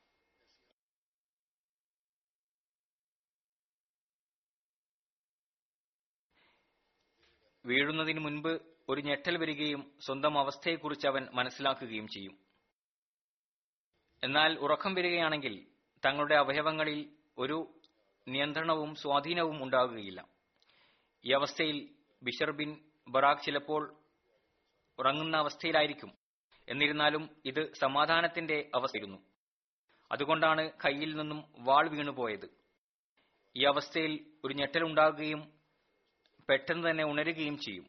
വീഴുന്നതിന് 7.66 8.20
മുൻപ് 8.20 8.62
ഒരു 8.88 9.00
ഞെട്ടൽ 9.00 9.36
വരികയും 9.36 9.92
സ്വന്തം 10.06 10.38
അവസ്ഥയെക്കുറിച്ച് 10.38 11.06
അവൻ 11.06 11.28
മനസ്സിലാക്കുകയും 11.32 12.08
ചെയ്യും. 12.08 12.38
എന്നാൽ 14.24 14.58
ഉറക്കം 14.58 14.94
വരികയാണെങ്കിൽ 14.94 15.66
തങ്ങളുടെ 16.06 16.34
അവയവങ്ങളിൽ 16.34 17.16
ഒരു 17.38 17.80
നിയന്ത്രണവും 18.28 18.94
സ്വാധീനവും 18.94 19.62
ഉണ്ടാകുകയില്ല. 19.62 20.28
ഈ 21.24 21.32
അവസ്ഥയിൽ 21.32 21.88
ബിഷർബിൻ 22.22 22.80
ബറാഖ് 23.08 23.42
ചിലപ്പോൾ 23.42 23.96
ഉറങ്ങുന്ന 24.98 25.36
അവസ്ഥയിലായിരിക്കും. 25.36 26.12
എന്നിരുന്നാലും 26.68 27.36
ഇത് 27.44 27.74
സമാധാനത്തിന്റെ 27.74 28.70
അവസ്ഥയിരുന്നു 28.74 29.18
അതുകൊണ്ടാണ് 30.12 30.70
കയ്യിൽ 30.84 31.16
നിന്നും 31.16 31.44
വാൾ 31.58 31.88
വീണുപോയത്. 31.88 32.48
ഈ 33.56 33.64
അവസ്ഥയിൽ 33.64 34.26
ഒരു 34.44 34.54
ഞെട്ടലുണ്ടാകുകയും 34.54 35.53
പെട്ടെന്ന് 36.48 36.90
തന്നെ 36.90 37.04
ഉണരുകയും 37.04 37.58
ചെയ്യും. 37.58 37.86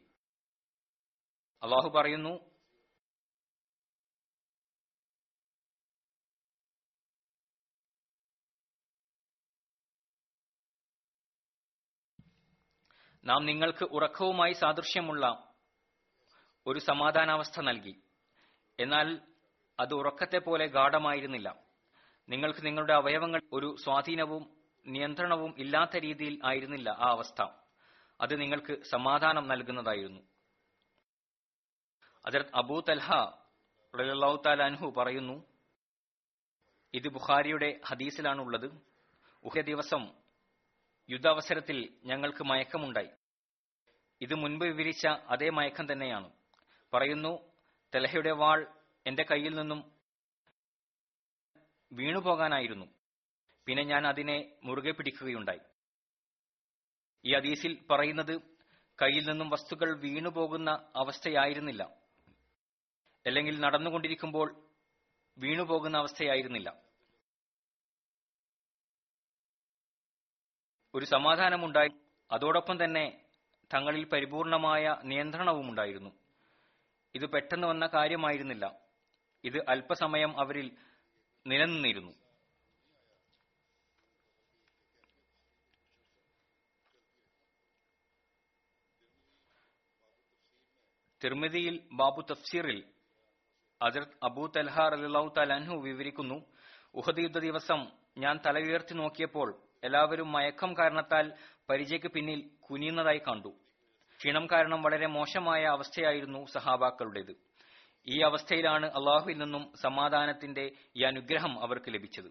അള്ളാഹു 1.62 1.88
പറയുന്നു 1.88 2.56
നാം 13.24 13.46
നിങ്ങൾക്ക് 13.46 13.84
ഉറക്കവുമായി 13.84 14.52
സാദൃശ്യമുള്ള 14.52 15.54
ഒരു 16.66 16.78
സമാധാനാവസ്ഥ 16.78 17.60
നൽകി. 17.60 18.02
എന്നാൽ 18.80 19.20
അത് 19.80 19.94
ഉറക്കത്തെ 19.94 20.38
പോലെ 20.38 20.66
ഗാഠമായിരുന്നില്ല. 20.66 21.56
നിങ്ങൾക്ക് 22.28 22.66
നിങ്ങളുടെ 22.66 22.92
അവയവങ്ങൾ 22.92 23.40
ഒരു 23.52 23.76
സ്വാധീനവും 23.84 24.56
നിയന്ത്രണവും 24.86 25.54
ഇല്ലാത്ത 25.58 25.96
രീതിയിൽ 25.96 26.40
ആയിരുന്നില്ല 26.44 26.88
ആ 26.88 27.10
അവസ്ഥ. 27.10 27.65
അത് 28.20 28.40
നിങ്ങൾക്ക് 28.40 28.82
സമാധാനം 28.82 29.48
നൽകുന്നതായിരുന്നു. 29.48 30.20
അതിർത്ത് 32.26 32.50
അബൂ 32.54 32.80
തൽഹ 32.80 33.12
അൻഹു 34.62 34.94
പറയുന്നു 34.96 35.44
ഇത് 36.94 37.08
ബുഖാരിയുടെ 37.08 37.80
ഹദീസിലാണുള്ളത്. 37.86 38.80
ഉഹ 39.44 39.60
ദിവസം 39.60 40.14
യുദ്ധാവസരത്തിൽ 41.10 41.98
ഞങ്ങൾക്ക് 42.04 42.44
മയക്കമുണ്ടായി. 42.44 43.08
ഇത് 44.20 44.34
മുൻപ് 44.34 44.64
വിവരിച്ച 44.64 45.06
അതേ 45.06 45.50
മയക്കം 45.50 45.92
തന്നെയാണ്. 45.92 46.30
പറയുന്നു 46.92 47.38
തെലഹയുടെ 47.94 48.30
വാൾ 48.30 48.66
എന്റെ 49.06 49.22
കയ്യിൽ 49.30 49.54
നിന്നും 49.54 49.92
വീണുപോകാനായിരുന്നു. 51.92 52.86
പിന്നെ 53.66 53.82
ഞാൻ 53.82 54.06
അതിനെ 54.06 54.52
മുറുകെ 54.62 54.90
പിടിക്കുകയുണ്ടായി. 54.90 55.60
ഈ 57.26 57.34
ഹദീസിൽ 57.34 57.84
പറയുന്നത് 57.90 58.40
കയ്യിൽ 59.02 59.30
നിന്നും 59.30 59.50
വസ്തുക്കൾ 59.50 60.00
വീണുപോകുന്ന 60.00 60.90
അവസ്ഥയായിരുന്നില്ല. 60.96 61.82
അല്ലെങ്കിൽ 63.26 63.60
നടന്നുകൊണ്ടിരിക്കുമ്പോൾ 63.60 64.70
വീണുപോകുന്ന 65.38 65.96
അവസ്ഥയായിരുന്നില്ല. 65.96 66.82
ഒരു 70.94 71.04
സമാധാനമുണ്ടായി 71.04 71.88
അതോടൊപ്പം 72.30 72.84
തന്നെ 72.84 73.24
തങ്ങളിൽ 73.74 74.04
പരിപൂർണമായ 74.04 74.96
നിയന്ത്രണവും 75.04 75.70
ഉണ്ടായിരുന്നു 75.70 76.10
ഇത് 77.14 77.26
പെട്ടെന്ന് 77.26 77.66
വന്ന 77.68 77.86
കാര്യമായിരുന്നില്ല. 77.86 78.78
ഇത് 79.44 79.58
അല്പസമയം 79.68 80.40
അവരിൽ 80.40 80.76
നിലനിന്നിരുന്നു. 81.46 82.25
തിർമിതിയിൽ 91.24 91.88
ബാബു 91.92 92.26
തഫ്സീറിൽ 92.30 92.84
അജർത് 93.82 94.08
അബൂ 94.22 94.46
തൽഹ 94.46 94.80
അലിള്ളാഹു 94.80 95.34
തലാൻഹു 95.38 95.76
വിവരിക്കുന്നു 95.76 96.44
ഉഹദ് 96.94 97.18
യുദ്ധ 97.18 97.38
ദിവസം 97.38 97.92
ഞാൻ 98.18 98.40
തല 98.46 98.58
ഉയർത്തി 98.58 98.94
നോക്കിയപ്പോൾ 98.94 99.62
എല്ലാവരും 99.84 100.32
മയക്കം 100.32 100.76
കാരണത്താൽ 100.78 101.32
പരിചയ്ക്ക് 101.70 102.06
പിന്നിൽ 102.06 102.50
കുനിയുന്നതായി 102.60 103.18
കണ്ടു. 103.18 103.48
ക്ഷീണം 104.18 104.46
കാരണം 104.52 104.82
വളരെ 104.82 105.06
മോശമായ 105.06 105.64
അവസ്ഥയായിരുന്നു 105.64 106.46
സഹാബാക്കളുടേത്. 106.46 107.36
ഈ 108.08 108.20
അവസ്ഥയിലാണ് 108.20 108.86
അള്ളാഹുവിൽ 108.86 109.38
നിന്നും 109.38 109.72
സമാധാനത്തിന്റെ 109.82 110.70
ഈ 110.96 111.02
അനുഗ്രഹം 111.02 111.62
അവർക്ക് 111.62 111.94
ലഭിച്ചത്. 111.94 112.30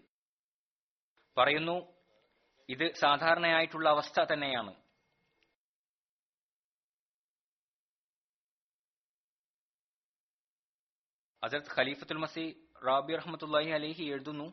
പറയുന്നു 1.38 1.92
ഇത് 2.68 2.94
സാധാരണയായിട്ടുള്ള 2.94 3.88
അവസ്ഥ 3.88 4.20
തന്നെയാണ്. 4.32 4.74
അസരത്ത് 11.46 11.80
ഖലീഫത്തുൽ 11.80 12.18
മസി 12.18 12.64
റാബി 12.86 13.16
റഹ്മത്തുല്ലാഹി 13.16 13.70
അലഹി 13.70 14.02
എഴുതുന്നു 14.02 14.44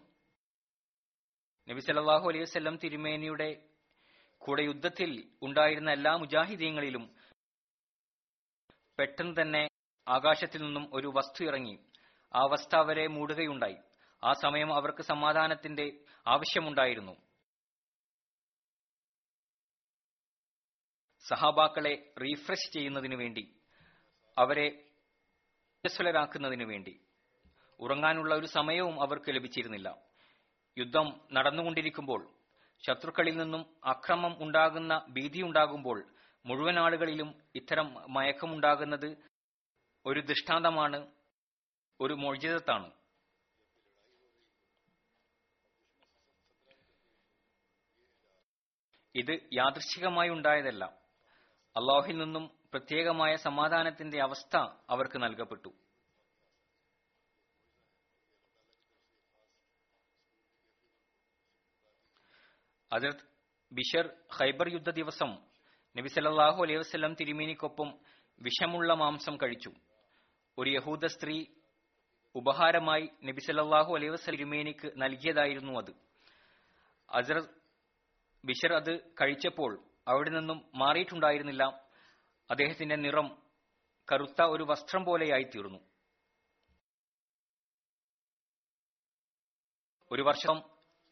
നബി 1.69 1.79
സല്ലല്ലാഹു 1.79 2.27
അലൈഹി 2.29 2.43
വസല്ലം 2.43 2.77
തിരുമേനിയുടെ 2.77 3.69
കൂടെ 4.37 4.63
യുദ്ധത്തിൽ 4.63 5.29
ഉണ്ടായിരുന്ന 5.41 5.91
എല്ലാ 5.91 6.15
മുജാഹിദീങ്ങളിലും 6.15 7.15
പെട്ടെന്ന് 8.99 9.41
തന്നെ 9.41 9.67
ആകാശത്തിൽ 10.07 10.63
നിന്നും 10.63 10.95
ഒരു 10.95 11.07
വസ്തു 11.07 11.43
ഇറങ്ങി. 11.43 11.79
ആ 12.35 12.39
അവസ്ഥ 12.39 12.75
അവരെ 12.75 13.07
മൂടുകയുണ്ടായി. 13.07 13.77
ആ 14.23 14.33
സമയം 14.33 14.73
അവർക്ക് 14.73 15.01
സമാധാനത്തിന്റെ 15.01 16.05
ആവശ്യമുണ്ടായിരുന്നു. 16.27 17.11
സഹാബാക്കളെ 21.29 22.13
റീഫ്രഷ് 22.21 22.73
ചെയ്യുന്നതിനു 22.73 23.15
വേണ്ടി 23.15 23.61
അവരെ 24.37 24.82
ഊർജസ്വലരാക്കുന്നതിനു 25.85 26.65
വേണ്ടി. 26.65 26.91
ഉറങ്ങാനുള്ള 27.79 28.35
ഒരു 28.35 28.45
സമയവും 28.45 29.01
അവർക്ക് 29.01 29.31
ലഭിച്ചിരുന്നില്ല. 29.35 29.89
യുദ്ധം 30.77 31.07
നടന്നുകൊണ്ടിരിക്കുമ്പോൾ 31.31 32.21
ശത്രുക്കളിൽ 32.83 33.35
നിന്നും 33.37 33.65
അക്രമം 33.85 34.43
ഉണ്ടാകുന്ന 34.43 35.05
ഭീതിയുണ്ടാകുമ്പോൾ 35.09 35.99
മുഴുവൻ 36.45 36.79
ആളുകളിലും 36.79 37.35
ഇത്തരം 37.55 38.13
മയക്കമുണ്ടാകുന്നത് 38.13 39.17
ഒരു 40.05 40.19
ദൃഷ്ടാന്തമാണ് 40.19 41.07
ഒരു 41.99 42.13
മോചിതത്താണ്. 42.13 42.89
ഇത് 49.15 49.39
യാദൃശ്ചികമായി 49.53 50.29
ഉണ്ടായതല്ല. 50.29 50.83
അള്ളാഹിൽ 51.75 52.17
നിന്നും 52.17 52.62
പ്രത്യേകമായ 52.73 53.35
സമാധാനത്തിന്റെ 53.35 54.21
അവസ്ഥ 54.21 54.57
അവർക്ക് 54.89 55.23
നൽകപ്പെട്ടു. 55.23 55.73
അതിർത്ത് 62.93 63.19
ബിഷർ 63.73 64.09
ഖൈബർ 64.39 64.73
യുദ്ധ 64.73 64.89
ദിവസം 64.89 65.37
നബി 65.97 66.07
സല്ലല്ലാഹു 66.07 66.63
അലൈഹി 66.63 66.77
വസ്ലം 66.77 67.13
തിരുമേനിക്കൊപ്പം 67.13 67.99
വിഷമുള്ള 68.41 68.93
മാംസം 68.93 69.37
കഴിച്ചു. 69.37 69.69
ഒരു 70.57 70.69
യഹൂദ 70.69 71.05
സ്ത്രീ 71.05 71.45
ഉപഹാരമായി 72.35 73.09
നബി 73.23 73.39
സല്ലല്ലാഹു 73.39 73.95
അലൈഹി 73.95 74.09
വസ്ലം 74.09 74.35
തിരുമേനിക്ക് 74.35 74.91
നൽകിയതായിരുന്നു 74.97 75.79
അത്. 75.79 75.91
അസർ 77.09 77.47
ബിഷർ 78.45 78.73
അത് 78.73 78.99
കഴിച്ചപ്പോൾ 79.21 79.83
അവിടെ 80.07 80.29
നിന്നും 80.29 80.71
മാറിയിട്ടുണ്ടായിരുന്നില്ല. 80.75 81.82
അദ്ദേഹത്തിന്റെ 82.53 82.95
നിറം 82.95 83.37
കറുത്ത 84.11 84.41
ഒരു 84.41 84.63
വസ്ത്രം 84.63 85.05
പോലെയായി 85.05 85.43
തീർന്നു 85.43 85.79
ഒരു 90.11 90.21
വർഷം 90.21 90.63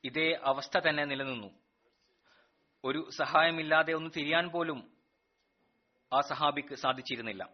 ഇതേ 0.04 0.39
അവസ്ഥ 0.43 0.77
തന്നെ 0.77 1.06
നിലനിന്നു. 1.06 1.47
ഒരു 2.84 3.10
സഹായമില്ലാതെ 3.10 3.93
ഒന്ന് 3.93 4.10
തിരിയാൻ 4.17 4.47
പോലും 4.47 4.97
ആ 6.13 6.21
സഹാബിക്ക് 6.21 6.75
സാധിച്ചിരുന്നില്ല. 6.75 7.49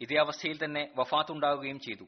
ഇതേ 0.00 0.16
അവസ്ഥയിൽ 0.20 0.64
തന്നെ 0.64 0.92
വഫാത്തുണ്ടാവുകയും 0.96 1.80
ചെയ്തു. 1.80 2.04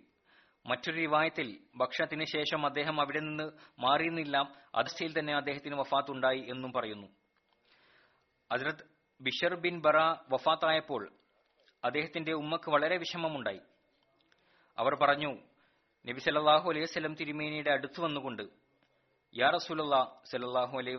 മറ്റൊരു 0.66 0.96
റിവായത്തിൽ 0.96 1.60
ഭക്ഷണത്തിന് 1.76 2.24
ശേഷം 2.24 2.66
അദ്ദേഹം 2.66 3.00
അവിടെ 3.00 3.20
നിന്ന് 3.20 3.50
മാറിയുന്നില്ല 3.78 4.36
അവസ്ഥയിൽ 4.74 5.18
തന്നെ 5.18 5.36
അദ്ദേഹത്തിന് 5.36 5.74
വഫാത്തുണ്ടായി 5.74 6.40
എന്നും 6.40 6.72
പറയുന്നു. 6.72 7.06
ഹസ്രത് 8.52 8.95
ബിഷർ 9.20 9.54
ബിൻ 9.54 9.80
ബറ 9.80 9.96
വഫാത്തായപ്പോൾ 10.28 11.12
അദ്ദേഹത്തിന്റെ 11.84 12.32
ഉമ്മക്ക് 12.32 12.70
വളരെ 12.70 12.96
വിഷമമുണ്ടായി. 12.96 13.60
അവർ 14.78 14.94
പറഞ്ഞു 14.94 15.42
നബി 16.06 16.18
സല്ലാഹു 16.18 16.70
അലൈഹി 16.70 16.84
വസല്ലം 16.84 17.14
തിരുമേനിയുടെ 17.14 17.70
അടുത്തു 17.70 18.00
വന്നുകൊണ്ട് 18.00 18.42
യാ 19.36 19.50
റസൂലുള്ളാ 19.50 20.20
സല്ലല്ലാഹു 20.30 20.78
അലൈഹി 20.78 20.96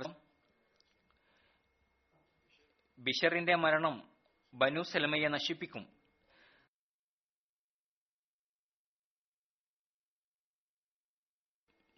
ബിഷറിന്റെ 2.99 3.55
മരണം 3.55 4.09
ബനു 4.53 4.81
സലമയെ 4.81 5.27
നശിപ്പിക്കും. 5.27 5.97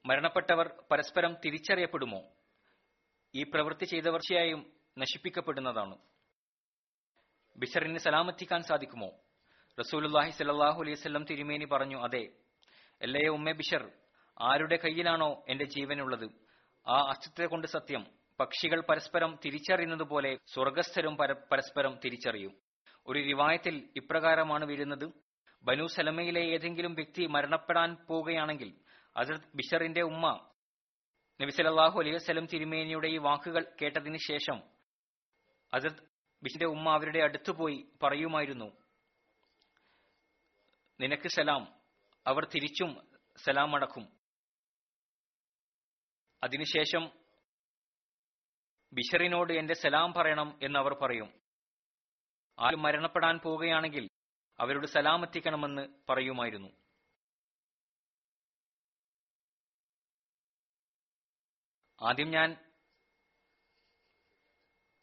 മരണപ്പെട്ടവർ 0.06 0.84
പരസ്പരം 0.92 1.36
തിരിച്ചറിയപ്പെടുമോ? 1.46 2.22
ഈ 3.36 3.44
പ്രവൃത്തി 3.44 3.86
ചെയ്തവർച്ചയായും 3.86 4.74
നശിപ്പിക്കപ്പെടുന്നതാണ്. 4.98 6.09
ബിഷറിന് 7.60 8.00
സലാമെത്തിക്കാൻ 8.00 8.62
സാധിക്കുമോ? 8.64 9.10
റസൂലുല്ലാഹി 9.80 10.32
സല്ലാഹു 10.32 10.82
അലൈഹി 10.82 10.96
വസല്ലം 11.00 11.26
തിരുമേനി 11.26 11.66
പറഞ്ഞു 11.66 11.98
അതെ. 11.98 12.30
എല്ലയെ 13.02 13.30
ഉമ്മ 13.30 13.52
ബിഷർ 13.52 13.92
ആരുടെ 14.42 14.76
കയ്യിലാണോ 14.76 15.44
എന്റെ 15.50 15.66
ജീവനുള്ളത്? 15.66 16.26
ആ 16.88 16.98
അസ്തിത്വത്തെ 17.10 17.46
കൊണ്ട് 17.46 17.68
സത്യം. 17.68 18.06
പക്ഷികൾ 18.40 18.84
പരസ്പരം 18.90 19.40
തിരിച്ചറിയുന്നത് 19.46 20.04
പോലെ 20.04 20.38
സ്വർഗസ്ഥരും 20.54 21.18
പരസ്പരം 21.52 22.00
തിരിച്ചറിയും. 22.06 22.54
ഒരു 23.08 23.20
റിവായത്തിൽ 23.20 23.90
ഇപ്രകാരമാണ് 23.96 24.66
വരുന്നത് 24.66 25.12
ബനു 25.64 25.88
സലമയിലെ 25.88 26.42
ഏതെങ്കിലും 26.42 26.94
വ്യക്തി 26.94 27.26
മരണപ്പെടാൻ 27.26 27.98
പോവുകയാണെങ്കിൽ 28.08 28.74
അസരത് 29.18 29.48
ബിഷറിന്റെ 29.56 30.02
ഉമ്മ 30.02 30.50
നബി 31.42 31.50
സല്ലല്ലാഹു 31.50 32.00
അലൈഹി 32.00 32.16
വസല്ലം 32.16 32.46
തിരുമേനിയുടെ 32.46 33.08
ഈ 33.08 33.18
വാക്കുകൾ 33.18 33.66
കേട്ടതിന് 33.82 34.18
ശേഷം 34.18 34.62
അസരത് 35.74 36.10
ബിഷറിന്റെ 36.44 36.66
ഉമ്മ 36.66 36.90
അവരുടെ 36.90 37.20
അടുത്ത് 37.20 37.52
പോയി 37.52 37.94
പറയുമായിരുന്നു 38.04 38.78
നിനക്ക് 41.00 41.28
സലാം. 41.28 41.82
അവർ 42.28 42.48
തിരിച്ചും 42.56 43.12
സലാം 43.38 43.76
അടക്കും. 43.76 44.20
അതിനുശേഷം 46.44 47.20
ബിഷറിനോട് 48.94 49.54
എന്റെ 49.54 49.74
സലാം 49.74 50.14
പറയണം 50.14 50.60
എന്ന് 50.64 50.80
അവർ 50.80 50.94
പറയും. 50.94 51.42
ആരും 52.60 52.82
മരണപ്പെടാൻ 52.82 53.40
പോവുകയാണെങ്കിൽ 53.40 54.10
അവരോട് 54.60 54.88
സലാം 54.88 55.24
എത്തിക്കണമെന്ന് 55.24 55.88
പറയുമായിരുന്നു. 56.10 56.68
ആദ്യം 62.10 62.32
ഞാൻ 62.32 62.74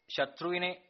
ശത്രുവിനെ 0.09 0.86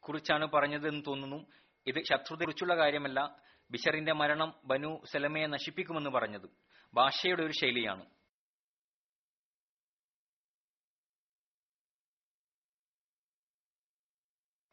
കുറിച്ചാണ് 0.00 0.46
പറഞ്ഞതെന്ന് 0.46 1.02
തോന്നുന്നു. 1.06 1.46
ഇത് 1.86 2.02
ശത്രുതയെ 2.02 2.44
കുറിച്ചുള്ള 2.44 2.76
കാര്യമല്ല. 2.76 3.36
ബിഷറിന്റെ 3.70 4.12
മരണം 4.12 4.54
ബനു 4.64 5.02
സലമയെ 5.12 5.46
നശിപ്പിക്കുമെന്ന് 5.46 6.10
പറഞ്ഞത് 6.10 6.50
ഭാഷയുടെ 6.94 7.42
ഒരു 7.42 7.52
ശൈലിയാണ്. 7.52 8.06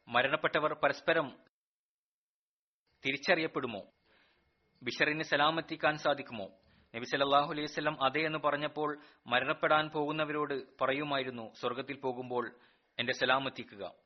മരണപ്പെട്ടവർ 0.08 0.72
പരസ്പരം 0.74 1.38
തിരിച്ചറിയപ്പെടുമോ? 3.06 3.82
ബിഷറിന് 4.82 5.22
സലാമെത്തിക്കാൻ 5.22 5.98
സാധിക്കുമോ? 5.98 6.46
നബി 6.94 7.04
സല്ലല്ലാഹു 7.04 7.50
അലൈഹി 7.50 7.64
വസല്ലം 7.64 8.04
അതെ 8.04 8.20
എന്ന് 8.20 8.38
പറഞ്ഞപ്പോൾ 8.38 9.02
മരണപ്പെടാൻ 9.26 9.88
പോകുന്നവരോട് 9.88 10.84
പറയുമായിരുന്നു 10.84 11.52
സ്വർഗത്തിൽ 11.60 12.00
പോകുമ്പോൾ 12.00 12.56
എന്റെ 12.98 13.12
സലാമെത്തിക്കുക 13.12 14.05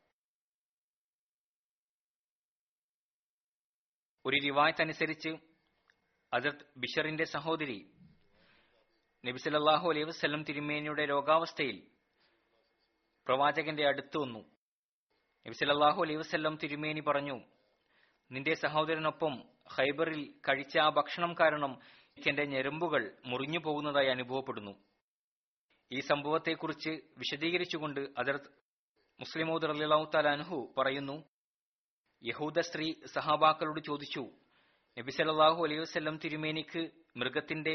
ഒരു 4.25 4.37
റിവായത്ത് 4.45 4.83
അനുസരിച്ച് 4.83 5.29
അജത് 6.33 6.65
ബിഷറിന്റെ 6.77 7.25
സഹോദരി 7.25 7.79
നബി 9.25 9.39
സല്ലല്ലാഹു 9.39 9.91
അലൈഹി 9.91 10.05
വസല്ലം 10.05 10.45
തിരുമേനിയുടെ 10.45 11.05
രോഗാവസ്ഥയിൽ 11.05 11.79
പ്രവാചകന്റെ 13.27 13.87
അടുത്തു 13.87 14.19
വന്നു. 14.19 14.43
നബി 15.47 15.53
സല്ലല്ലാഹു 15.53 16.03
അലൈഹി 16.03 16.19
വസല്ലം 16.19 16.59
തിരുമേനി 16.63 17.01
പറഞ്ഞു 17.01 17.37
നിന്റെ 18.31 18.55
സഹോദരനൊപ്പം 18.55 19.35
ഹൈബറിൽ 19.73 20.35
കഴിച്ച 20.49 20.79
ആ 20.79 20.89
ഭക്ഷണം 20.89 21.35
കാരണം 21.41 21.81
എന്റെ 22.29 22.45
ഞെരമ്പുകൾ 22.45 23.03
മുറിഞ്ഞു 23.25 23.59
പോകുന്നതായി 23.59 24.07
അനുഭവപ്പെടുന്നു. 24.07 24.75
ഈ 25.91 26.01
സംഭവത്തെക്കുറിച്ച് 26.01 26.91
വിശദീകരിച്ചുകൊണ്ട് 26.91 28.01
അതിർത്ത് 28.19 28.51
മുസ്ലിമോദ് 29.21 29.67
അലിലാഹു 29.67 30.11
തലാൻഹു 30.15 30.75
പറയുന്നു 30.79 31.17
യഹൂദ 32.23 32.59
സ്ത്രീ 32.69 32.87
സഹാബാക്കളോട് 33.15 33.81
ചോദിച്ചു 33.81 34.23
നബി 34.97 35.13
സല്ലല്ലാഹു 35.17 35.61
അലൈഹി 35.67 35.81
വസല്ലം 35.81 36.17
തിരുമേനിക്ക് 36.25 36.83
മൃഗത്തിന്റെ 37.17 37.75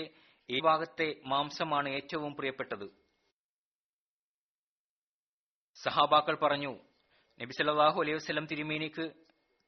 ഈ 0.50 0.58
ഭാഗത്തെ 0.60 1.08
മാംസമാണ് 1.32 1.90
ഏറ്റവും 1.90 2.32
പ്രിയപ്പെട്ടത്. 2.36 2.88
സഹാബാക്കൾ 5.78 6.36
പറഞ്ഞു 6.44 6.74
നബി 7.40 7.54
സല്ലല്ലാഹു 7.58 7.98
അലൈഹി 8.04 8.18
വസല്ലം 8.20 8.46
തിരുമേനിക്ക് 8.52 9.06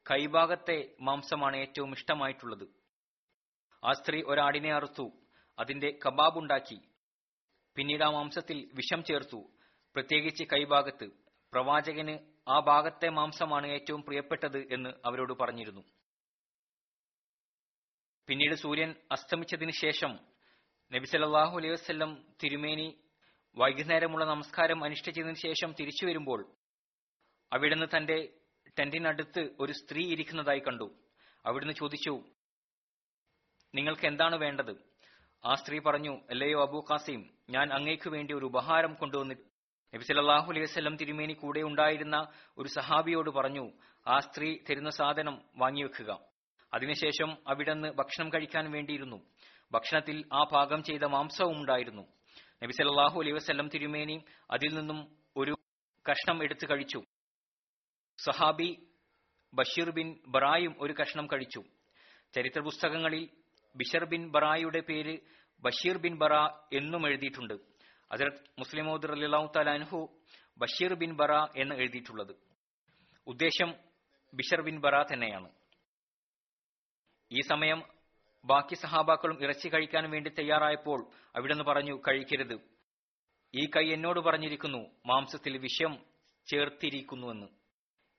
കൈഭാഗത്തെ 0.05 0.77
മാംസമാണ് 1.07 1.57
ഏറ്റവും 1.63 1.91
ഇഷ്ടമായിട്ടുള്ളത്. 1.97 2.67
ആ 3.83 3.91
സ്ത്രീ 3.93 4.19
ഒരാടിനെ 4.31 4.71
അറുത്തു 4.73 5.07
അതിന്റെ 5.57 5.89
കബാബ് 6.05 6.37
ഉണ്ടാക്കി 6.41 6.79
പിന്നീട് 7.77 8.03
ആ 8.03 8.09
മാംസത്തിൽ 8.11 8.57
വിഷം 8.77 9.01
ചേർത്തു 9.03 9.39
പ്രത്യേകിച്ച് 9.95 10.43
കൈഭാഗത്ത്. 10.53 11.07
പ്രവാചകന് 11.53 12.15
ആ 12.47 12.59
ഭാഗത്തെ 12.59 13.09
മാംസമാണ് 13.09 13.67
ഏറ്റവും 13.67 14.01
പ്രിയപ്പെട്ടത് 14.01 14.57
എന്ന് 14.73 14.89
അവരോട് 15.05 15.33
പറഞ്ഞിരുന്നു. 15.33 15.81
പിന്നീട് 18.27 18.55
സൂര്യൻ 18.55 18.95
അസ്തമിച്ചതിന് 19.11 19.71
ശേഷം 19.71 20.11
നബി 20.91 21.05
സല്ലല്ലാഹു 21.05 21.57
അലൈഹി 21.57 21.73
വസ്ല്ലം 21.73 22.11
തിരുമേനി 22.43 22.87
വൈകുന്നേരമുള്ള 23.57 24.25
നമസ്കാരം 24.25 24.83
അനുഷ്ഠിച്ചതിന് 24.83 25.33
ശേഷം 25.33 25.73
തിരിച്ചു 25.79 26.05
വരുമ്പോൾ 26.05 26.41
അവിടുന്ന് 27.51 27.87
തന്റെ 27.97 28.17
ടെന്റിനടുത്ത് 28.79 29.49
ഒരു 29.59 29.71
സ്ത്രീ 29.71 30.01
ഇരിക്കുന്നതായി 30.13 30.59
കണ്ടു. 30.59 30.87
അവിടുന്ന് 31.45 31.73
ചോദിച്ചു 31.73 32.13
നിങ്ങൾക്ക് 33.75 34.05
എന്താണ് 34.05 34.35
വേണ്ടത്? 34.35 34.73
ആ 35.45 35.55
സ്ത്രീ 35.55 35.79
പറഞ്ഞു 35.79 36.13
അല്ലയോ 36.29 36.61
അബൂ 36.61 36.79
ഖാസിം 36.79 37.21
ഞാൻ 37.49 37.73
അങ്ങേക്ക് 37.73 38.09
വേണ്ടി 38.09 38.33
ഒരു 38.33 38.45
ഉപഹാരം 38.45 38.93
കൊണ്ടുവന്നി 38.93 39.35
നബി 39.93 40.03
സല്ലല്ലാഹു 40.03 40.47
അലൈഹി 40.51 40.65
വസ്ലം 40.65 40.95
തിരുമേനി 40.95 41.33
കൂടെ 41.33 41.59
ഉണ്ടായിരുന്ന 41.59 42.27
ഒരു 42.57 42.67
സഹാബിയോട് 42.67 43.29
പറഞ്ഞു 43.29 43.71
ആ 44.07 44.19
സ്ത്രീ 44.19 44.57
തരുന്ന 44.69 44.89
സാധനം 44.89 45.35
വാങ്ങിവെക്കുക 45.57 46.11
അതിനുശേഷം 46.73 47.29
അവിടുന്ന് 47.47 47.87
ഭക്ഷണം 47.87 48.29
കഴിക്കാൻ 48.29 48.71
വേണ്ടിയിരുന്നു. 48.71 49.17
ഭക്ഷണത്തിൽ 49.71 50.17
ആ 50.33 50.43
പാകം 50.43 50.83
ചെയ്ത 50.83 51.03
മാംസവും 51.03 51.57
ഉണ്ടായിരുന്നു. 51.61 52.01
നബി 52.63 52.71
സല്ലല്ലാഹു 52.71 53.19
അലൈഹി 53.21 53.35
വസല്ലം 53.35 53.69
തിരുമേനി 53.69 54.17
അതിൽ 54.51 54.75
നിന്നും 54.75 54.99
ഒരു 55.37 55.55
കഷ്ണം 56.09 56.43
എടുത്തു 56.43 56.65
കഴിച്ചു. 56.71 56.99
സഹാബി 58.19 58.69
ബഷീർ 59.53 59.89
ബിൻ 59.91 60.19
ബറായും 60.27 60.75
ഒരു 60.79 60.93
കഷ്ണം 60.99 61.27
കഴിച്ചു. 61.27 61.63
ചരിത്ര 62.33 62.59
പുസ്തകങ്ങളിൽ 62.59 63.29
ബിഷർ 63.75 64.05
ബിൻ 64.05 64.31
ബറായുടെ 64.31 64.79
പേര് 64.79 65.17
ബഷീർ 65.63 65.97
ബിൻ 65.97 66.15
ബറ 66.17 66.33
എന്നും 66.73 67.07
എഴുതിയിട്ടുണ്ട്. 67.07 67.57
ഹജറത് 68.13 68.43
മുസ്ലിമോദ് 68.59 69.11
അലിലാഹു 69.11 69.51
തലാൻഹു 69.55 70.19
ബഷീർ 70.57 70.93
ബിൻ 70.93 71.15
ബറ 71.15 71.31
എന്ന് 71.33 71.75
എഴുതിയിട്ടുള്ളത്. 71.75 72.35
ഉദ്ദേശം 73.27 73.73
ബിഷർ 74.33 74.61
ബിൻ 74.61 74.79
ബറ 74.79 75.03
തന്നെയാണ്. 75.03 75.49
ഈ 77.31 77.41
സമയം 77.41 77.83
ബാക്കി 78.45 78.75
സഹാബാക്കളും 78.75 79.43
ഇറച്ചി 79.43 79.69
കഴിക്കാൻ 79.69 80.11
വേണ്ടി 80.11 80.29
തയ്യാറായപ്പോൾ 80.29 81.11
അവിടുന്ന് 81.35 81.63
പറഞ്ഞു 81.63 82.01
കഴിക്കരുത്. 82.07 82.57
ഈ 83.53 83.69
കൈ 83.75 83.89
എന്നോട് 83.93 84.19
പറഞ്ഞിരിക്കുന്നു 84.19 84.81
മാംസത്തിൽ 85.05 85.57
വിഷം 85.57 85.97
ചേർത്തിരിക്കുന്നുവെന്ന് 86.47 87.47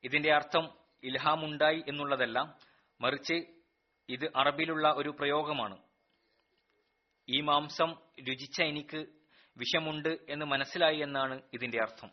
ഇതിന്റെ 0.04 0.34
അർത്ഥം 0.34 0.68
ഇൽഹാമുണ്ടായി 1.04 1.84
എന്നുള്ളതല്ല 1.88 2.56
മറിച്ച് 3.00 3.34
ഇത് 4.08 4.26
അറബിലുള്ള 4.36 4.88
ഒരു 4.88 5.08
പ്രയോഗമാണ്. 5.08 5.78
ഈ 7.28 7.40
മാംസം 7.40 7.90
രുചിച്ച 8.28 8.62
എനിക്ക് 8.62 9.17
വിഷമുണ്ട് 9.58 10.08
എന്ന് 10.08 10.46
മനസ്സിലായി 10.46 10.98
എന്നാണ് 10.98 11.42
ഇതിന്റെ 11.52 11.78
അർത്ഥം. 11.82 12.10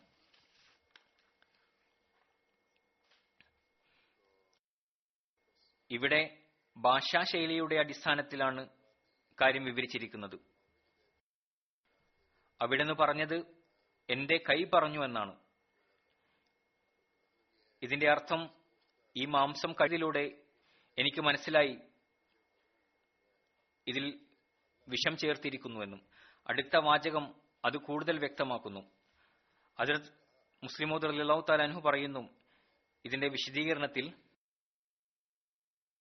ഇവിടെ 5.90 6.44
ഭാഷാശൈലിയുടെ 6.76 7.76
അടിസ്ഥാനത്തിലാണ് 7.76 8.68
കാര്യം 9.40 9.64
വിവരിച്ചിരിക്കുന്നത്. 9.64 10.38
അവിടുന്ന് 12.60 12.92
പറഞ്ഞത് 12.92 13.34
എന്റെ 14.10 14.36
കൈ 14.36 14.64
പറഞ്ഞു 14.64 15.04
എന്നാണ്. 15.04 15.36
ഇതിന്റെ 17.82 18.10
അർത്ഥം 18.10 18.50
ഈ 19.16 19.24
മാംസം 19.24 19.72
കഴിയിലൂടെ 19.72 20.42
എനിക്ക് 20.98 21.20
മനസ്സിലായി. 21.20 21.78
ഇതിൽ 23.86 24.20
വിഷം 24.88 25.16
ചേർത്തിരിക്കുന്നുവെന്നും 25.16 26.15
അടുത്ത 26.48 26.76
വാചകം 26.76 27.34
അത് 27.64 27.76
കൂടുതൽ 27.76 28.18
വ്യക്തമാക്കുന്നു. 28.18 28.80
അതിർത്ത് 29.78 30.06
മുസ്ലിമോദ് 30.62 31.06
അലിഹു 31.06 31.44
താലാൻഹു 31.48 31.80
പറയുന്നു 31.80 32.28
ഇതിന്റെ 33.04 33.28
വിശദീകരണത്തിൽ 33.28 34.08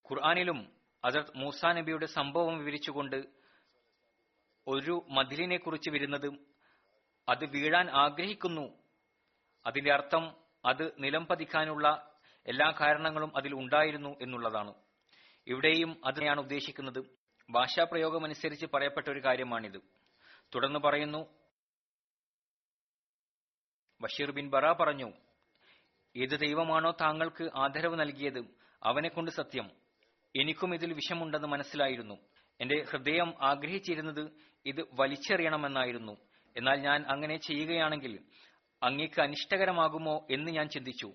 ഖുർആാനിലും 0.09 0.71
അതിർത്ത് 1.05 1.37
മൂസാ 1.37 1.71
നബിയുടെ 1.71 2.05
സംഭവം 2.05 2.59
വിവരിച്ചുകൊണ്ട് 2.59 3.25
ഒരു 4.67 5.05
മതിലിനെ 5.09 5.57
കുറിച്ച് 5.57 5.89
വരുന്നതും 5.89 6.47
അത് 7.29 7.45
വീഴാൻ 7.45 7.89
ആഗ്രഹിക്കുന്നു. 7.89 8.73
അതിന്റെ 9.65 9.93
അർത്ഥം 9.93 10.35
അത് 10.65 10.91
നിലം 10.99 11.25
പതിക്കാനുള്ള 11.25 12.15
എല്ലാ 12.47 12.73
കാരണങ്ങളും 12.81 13.37
അതിൽ 13.37 13.53
ഉണ്ടായിരുന്നു 13.53 14.15
എന്നുള്ളതാണ്. 14.21 14.73
ഇവിടെയും 15.47 16.01
അതിനെയാണ് 16.05 16.39
ഉദ്ദേശിക്കുന്നത്. 16.39 17.05
ഭാഷാപ്രയോഗമനുസരിച്ച് 17.49 18.65
പറയപ്പെട്ട 18.73 19.07
ഒരു 19.09 19.19
കാര്യമാണിത്. 19.19 19.77
തുടർന്ന് 20.55 20.79
പറയുന്നു. 20.79 21.27
ബഷീർ 24.01 24.31
ബിൻ 24.31 24.49
ബറ 24.49 24.73
പറഞ്ഞു 24.73 25.11
ഏത് 26.15 26.39
ദൈവമാണോ 26.39 26.91
താങ്കൾക്ക് 26.91 27.49
ആദരവ് 27.55 27.99
നൽകിയത് 27.99 28.45
അവനെ 28.83 29.09
കൊണ്ട് 29.09 29.31
സത്യം. 29.31 29.71
എനിക്കും 30.35 30.75
ഇതിൽ 30.75 30.93
വിഷമുണ്ടെന്ന് 30.93 31.47
മനസ്സിലായിരുന്നു. 31.47 32.17
എന്റെ 32.61 32.83
ഹൃദയം 32.91 33.33
ആഗ്രഹിച്ചിരുന്നത് 33.41 34.31
ഇത് 34.65 34.85
വലിച്ചെറിയണമെന്നായിരുന്നു. 34.93 36.17
എന്നാൽ 36.57 36.75
ഞാൻ 36.75 37.05
അങ്ങനെ 37.09 37.37
ചെയ്യുകയാണെങ്കിൽ 37.37 38.25
അങ്ങേക്ക് 38.83 39.21
അനിഷ്ടകരമാകുമോ 39.21 40.27
എന്ന് 40.31 40.51
ഞാൻ 40.51 40.69
ചിന്തിച്ചു. 40.69 41.13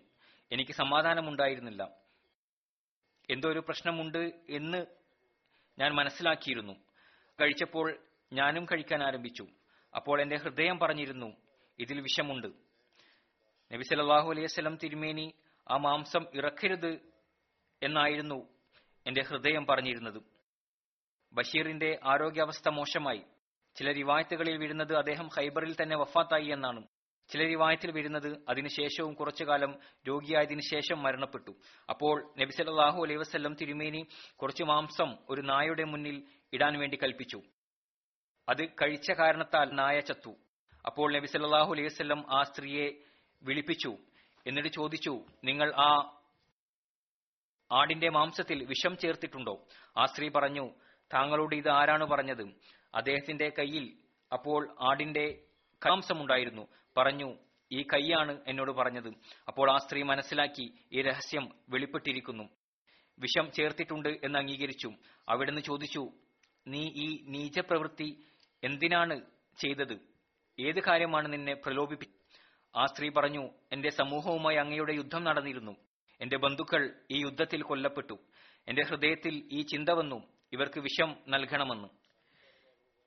എനിക്ക് 0.53 0.73
സമാധാനമുണ്ടായിരുന്നില്ല. 0.73 1.91
എന്തോ 3.31 3.49
ഒരു 3.49 3.59
പ്രശ്നമുണ്ട് 3.59 4.33
എന്ന് 4.51 4.87
ഞാൻ 5.79 5.95
മനസ്സിലാക്കിയിരുന്നു. 5.95 6.73
കഴിച്ചപ്പോൾ 7.41 8.10
ഞാനും 8.33 8.65
കഴിക്കാൻ 8.65 9.03
ആരംഭിച്ചു. 9.03 9.47
അപ്പോൾ 9.97 10.23
എന്റെ 10.23 10.37
ഹൃദയം 10.37 10.79
പറഞ്ഞിരുന്നു 10.79 11.37
ഇതിൽ 11.79 12.01
വിഷമുണ്ട്. 12.01 12.47
നബി 13.73 13.83
സല്ലല്ലാഹു 13.83 14.31
അലൈഹി 14.31 14.45
വസല്ലം 14.45 14.79
തിരുമേനി 14.83 15.35
ആ 15.71 15.77
മാംസം 15.77 16.27
ഇറക്കരുത് 16.35 17.01
എന്നായിരുന്നു 17.83 18.49
എന്റെ 19.07 19.23
ഹൃദയം 19.23 19.67
പറഞ്ഞിരുന്നത്. 19.67 20.23
ബഷീറിന്റെ 21.33 21.99
ആരോഗ്യാവസ്ഥ 22.05 22.69
മോശമായി. 22.69 23.23
ചില 23.77 23.93
റിവായത്തുകളിൽ 23.93 24.59
വരുന്നത് 24.59 24.97
അദ്ദേഹം 24.97 25.29
ഹൈബറിൽ 25.29 25.77
തന്നെ 25.83 25.97
വഫാത്തായി 25.97 26.47
എന്നാണ്. 26.47 26.87
ചില 27.29 27.43
റിവായത്തിൽ 27.43 27.91
വരുന്നത് 27.91 28.39
അതിനുശേഷവും 28.49 29.15
കുറച്ചു 29.15 29.45
കാലം 29.45 29.79
രോഗിയായതിനു 30.09 30.61
ശേഷം 30.61 31.03
മരണപ്പെട്ടു. 31.03 31.51
അപ്പോൾ 31.89 32.33
നബി 32.39 32.51
സല്ലല്ലാഹു 32.51 33.03
അലൈഹി 33.03 33.19
വസല്ലം 33.19 33.55
തിരുമേനി 33.55 34.07
കുറച്ചു 34.37 34.65
മാംസം 34.65 35.17
ഒരു 35.29 35.41
നായയുടെ 35.41 35.85
മുന്നിൽ 35.85 36.23
ഇടാൻ 36.53 36.79
വേണ്ടി 36.79 36.99
കൽപ്പിച്ചു. 37.03 37.43
അത് 38.51 38.69
കഴിച്ച 38.69 39.11
കാരണത്താൽ 39.11 39.71
നായ 39.73 40.01
ചത്തു. 40.01 40.33
അപ്പോൾ 40.87 41.13
നബി 41.13 41.27
സല്ലല്ലാഹു 41.27 41.73
അലൈഹി 41.73 41.87
വസല്ലം 41.87 42.39
ആ 42.39 42.43
സ്ത്രീയെ 42.43 42.87
വിളിപ്പിച്ചു. 43.43 43.97
എന്നിട്ട് 44.47 44.69
ചോദിച്ചു 44.69 45.25
നിങ്ങൾ 45.45 45.73
ആ 45.75 45.91
ആടിന്റെ 47.73 48.09
മാംസത്തിൽ 48.11 48.65
വിഷം 48.65 48.97
ചേർത്തിട്ടുണ്ടോ? 48.97 49.67
ആ 49.97 50.07
സ്ത്രീ 50.07 50.29
പറഞ്ഞു 50.29 50.71
താങ്കളോട് 51.15 51.55
ഇത് 51.55 51.69
ആരാണ് 51.69 52.05
പറഞ്ഞത്? 52.05 52.43
അദ്ദേഹത്തിന്റെ 52.95 53.53
കയ്യിൽ 53.59 53.97
അപ്പോൾ 54.33 54.77
ആടിന്റെ 54.81 55.43
മാംസമുണ്ടായിരുന്നു 55.87 56.69
പറഞ്ഞു 56.97 57.39
ഈ 57.73 57.83
കൈയാണ് 57.83 58.41
എന്നോട് 58.47 58.71
പറഞ്ഞത്. 58.71 59.09
അപ്പോൾ 59.49 59.71
ആ 59.71 59.77
സ്ത്രീ 59.77 60.03
മനസ്സിലാക്കി 60.03 60.75
ഈ 60.93 61.03
രഹസ്യം 61.03 61.49
വെളിപ്പെട്ടിരിക്കുന്നു. 61.69 62.45
വിഷം 63.19 63.53
ചേർത്തിട്ടുണ്ട് 63.53 64.09
എന്ന് 64.09 64.39
അംഗീകരിച്ചു. 64.39 64.91
അവിടുന്ന് 65.29 65.61
ചോദിച്ചു 65.61 66.11
നീ 66.67 66.83
ഈ 67.05 67.23
നീചപ്രവൃത്തി 67.27 68.09
എന്തിനാണ് 68.65 69.21
ചെയ്തത്? 69.59 69.99
ഏത് 70.61 70.83
കാര്യമാണ് 70.83 71.33
നിന്നെ 71.33 71.55
പ്രലോഭിപ്പി? 71.55 72.07
ആ 72.77 72.87
സ്ത്രീ 72.87 73.09
പറഞ്ഞു 73.09 73.49
എന്റെ 73.73 73.91
സമൂഹവുമായി 73.91 74.57
അങ്ങയുടെ 74.57 74.93
യുദ്ധം 74.93 75.25
നടന്നിരുന്നു. 75.25 75.77
എന്റെ 76.21 76.37
ബന്ധുക്കൾ 76.37 76.95
ഈ 77.11 77.21
യുദ്ധത്തിൽ 77.21 77.63
കൊല്ലപ്പെട്ടു. 77.63 78.19
എന്റെ 78.69 78.83
ഹൃദയത്തിൽ 78.83 79.49
ഈ 79.53 79.63
ചിന്ത 79.63 79.89
വന്നു. 79.89 80.23
ഇവർക്ക് 80.53 80.81
വിഷം 80.81 81.17
നൽകണമെന്ന്. 81.29 81.89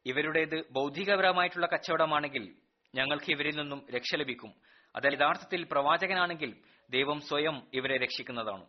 ഇവരുടേത് 0.06 0.64
ബൗദ്ധികപരമായിട്ടുള്ള 0.72 1.66
കച്ചവടമാണെങ്കിൽ 1.66 2.56
ഞങ്ങൾക്ക് 2.96 3.32
ഇവരിൽ 3.32 3.56
നിന്നും 3.56 3.86
രക്ഷ 3.96 4.16
ലഭിക്കും. 4.16 4.54
അത് 4.96 5.14
യഥാർത്ഥത്തിൽ 5.14 5.64
പ്രവാചകനാണെങ്കിൽ 5.64 6.56
ദൈവം 6.90 7.20
സ്വയം 7.20 7.68
ഇവരെ 7.74 7.98
രക്ഷിക്കുന്നതാണ്. 7.98 8.66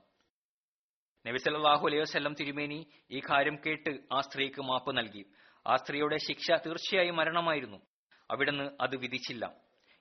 നബി 1.26 1.38
സല്ലല്ലാഹു 1.38 1.86
അലൈഹി 1.86 2.02
വസല്ലം 2.02 2.34
തിരുമേനി 2.40 2.86
ഈ 3.10 3.20
കാര്യം 3.20 3.58
കേട്ട് 3.66 3.98
ആ 4.12 4.20
സ്ത്രീക്ക് 4.20 4.62
മാപ്പ് 4.62 4.96
നൽകി. 4.96 5.26
ആ 5.66 5.76
സ്ത്രീയുടെ 5.76 6.16
ശിക്ഷ 6.16 6.50
തീർച്ചയായും 6.50 7.16
മരണമായിരുന്നു. 7.16 7.78
അവിടുന്ന് 8.30 8.70
അത് 8.80 8.96
വിധിച്ചില്ല. 8.96 9.54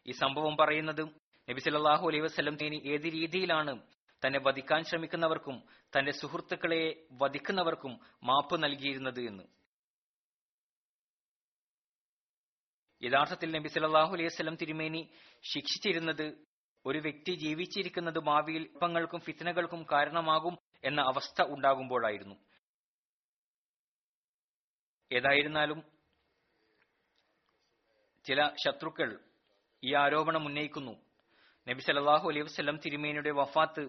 ഈ 0.07 0.11
സംഭവം 0.11 0.57
പറയുന്നത് 0.57 1.01
നബി 1.49 1.59
സല്ലല്ലാഹു 1.59 2.07
അലൈഹി 2.07 2.21
വസ്ലം 2.21 2.55
തേനി 2.55 2.81
ഏത് 2.85 3.03
രീതിയിലാണ് 3.03 3.81
തന്നെ 4.25 4.39
വധിക്കാൻ 4.39 4.83
ശ്രമിക്കുന്നവർക്കും 4.83 5.63
തന്റെ 5.97 6.11
സുഹൃത്തുക്കളെ 6.11 7.05
വധിക്കുന്നവർക്കും 7.11 7.99
മാപ്പ് 8.23 8.63
നൽകിയിരുന്നത് 8.63 9.19
എന്ന്. 9.19 9.43
യഥാർത്ഥത്തിൽ 13.03 13.57
നബി 13.57 13.67
സല്ലല്ലാഹു 13.67 14.13
അലൈഹി 14.13 14.27
വസല്ലം 14.27 14.55
തിരുമേനി 14.55 15.11
ശിക്ഷിച്ചിരുന്നത് 15.53 16.37
ഒരു 16.85 16.99
വ്യക്തി 16.99 17.31
ജീവിച്ചിരിക്കുന്നത് 17.31 18.19
ഭാവിയിൽ 18.19 18.61
ഇപ്പങ്ങൾക്കും 18.61 19.19
ഫിത്തനകൾക്കും 19.19 19.85
കാരണമാകും 19.91 20.57
എന്ന 20.83 21.01
അവസ്ഥ 21.01 21.41
ഉണ്ടാകുമ്പോഴായിരുന്നു. 21.47 22.35
ഏതായിരുന്നാലും 25.13 25.83
ചില 28.25 28.49
ശത്രുക്കൾ 28.65 29.19
ഈ 29.83 29.93
ആരോപണം 29.93 30.45
ഉന്നയിക്കുന്നു. 30.45 30.91
നബി 31.69 31.79
സല്ലല്ലാഹു 31.79 32.29
അലൈഹി 32.29 32.43
വസ്ലം 32.43 32.79
തിരുമേനിയുടെ 32.85 33.31
വഫാത്ത് 33.31 33.81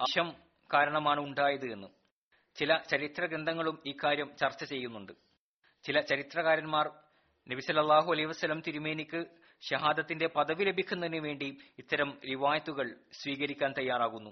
അശം 0.00 0.32
കാരണമാണ് 0.74 1.20
ഉണ്ടായത് 1.20 1.72
എന്ന്. 1.72 1.88
ചില 2.56 2.78
ചരിത്ര 2.78 3.26
ഗ്രന്ഥങ്ങളും 3.26 3.82
ഇക്കാര്യം 3.86 4.36
ചർച്ച 4.36 4.64
ചെയ്യുന്നുണ്ട്. 4.64 5.12
ചില 5.84 6.00
ചരിത്രകാരന്മാർ 6.00 6.88
നബി 7.50 7.60
സല്ലല്ലാഹു 7.60 8.12
അലൈഹി 8.12 8.26
വസ്ലം 8.26 8.60
തിരുമേനിക്ക് 8.60 9.24
ഷഹാദത്തിന്റെ 9.70 10.26
പദവി 10.26 10.64
ലഭിക്കുന്നതിന് 10.64 11.16
വേണ്ടി 11.16 11.58
ഇത്തരം 11.78 12.20
റിവായത്തുകൾ 12.28 12.96
സ്വീകരിക്കാൻ 13.12 13.74
തയ്യാറാകുന്നു. 13.78 14.30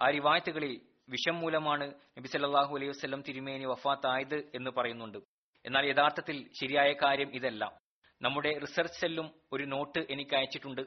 ആ 0.00 0.10
റിവായത്തുകളിൽ 0.10 0.91
വിഷം 1.12 1.38
മൂലമാണ് 1.38 1.94
നബി 2.18 2.26
സല്ലാഹു 2.26 2.76
അലൈഹി 2.76 2.90
വസല്ലം 2.90 3.22
തിരുമേനി 3.22 3.64
വഫാത്തായത് 3.64 4.50
എന്ന് 4.54 4.70
പറയുന്നുണ്ട്. 4.70 5.18
എന്നാൽ 5.66 5.86
യഥാർത്ഥത്തിൽ 5.86 6.50
ശരിയായ 6.60 6.92
കാര്യം 6.92 7.34
ഇതല്ല. 7.34 7.80
നമ്മുടെ 8.22 8.58
റിസർച്ച് 8.58 9.00
സെല്ലും 9.00 9.30
ഒരു 9.52 9.64
നോട്ട് 9.64 9.98
എനിക്ക് 10.10 10.36
അയച്ചിട്ടുണ്ട്. 10.36 10.80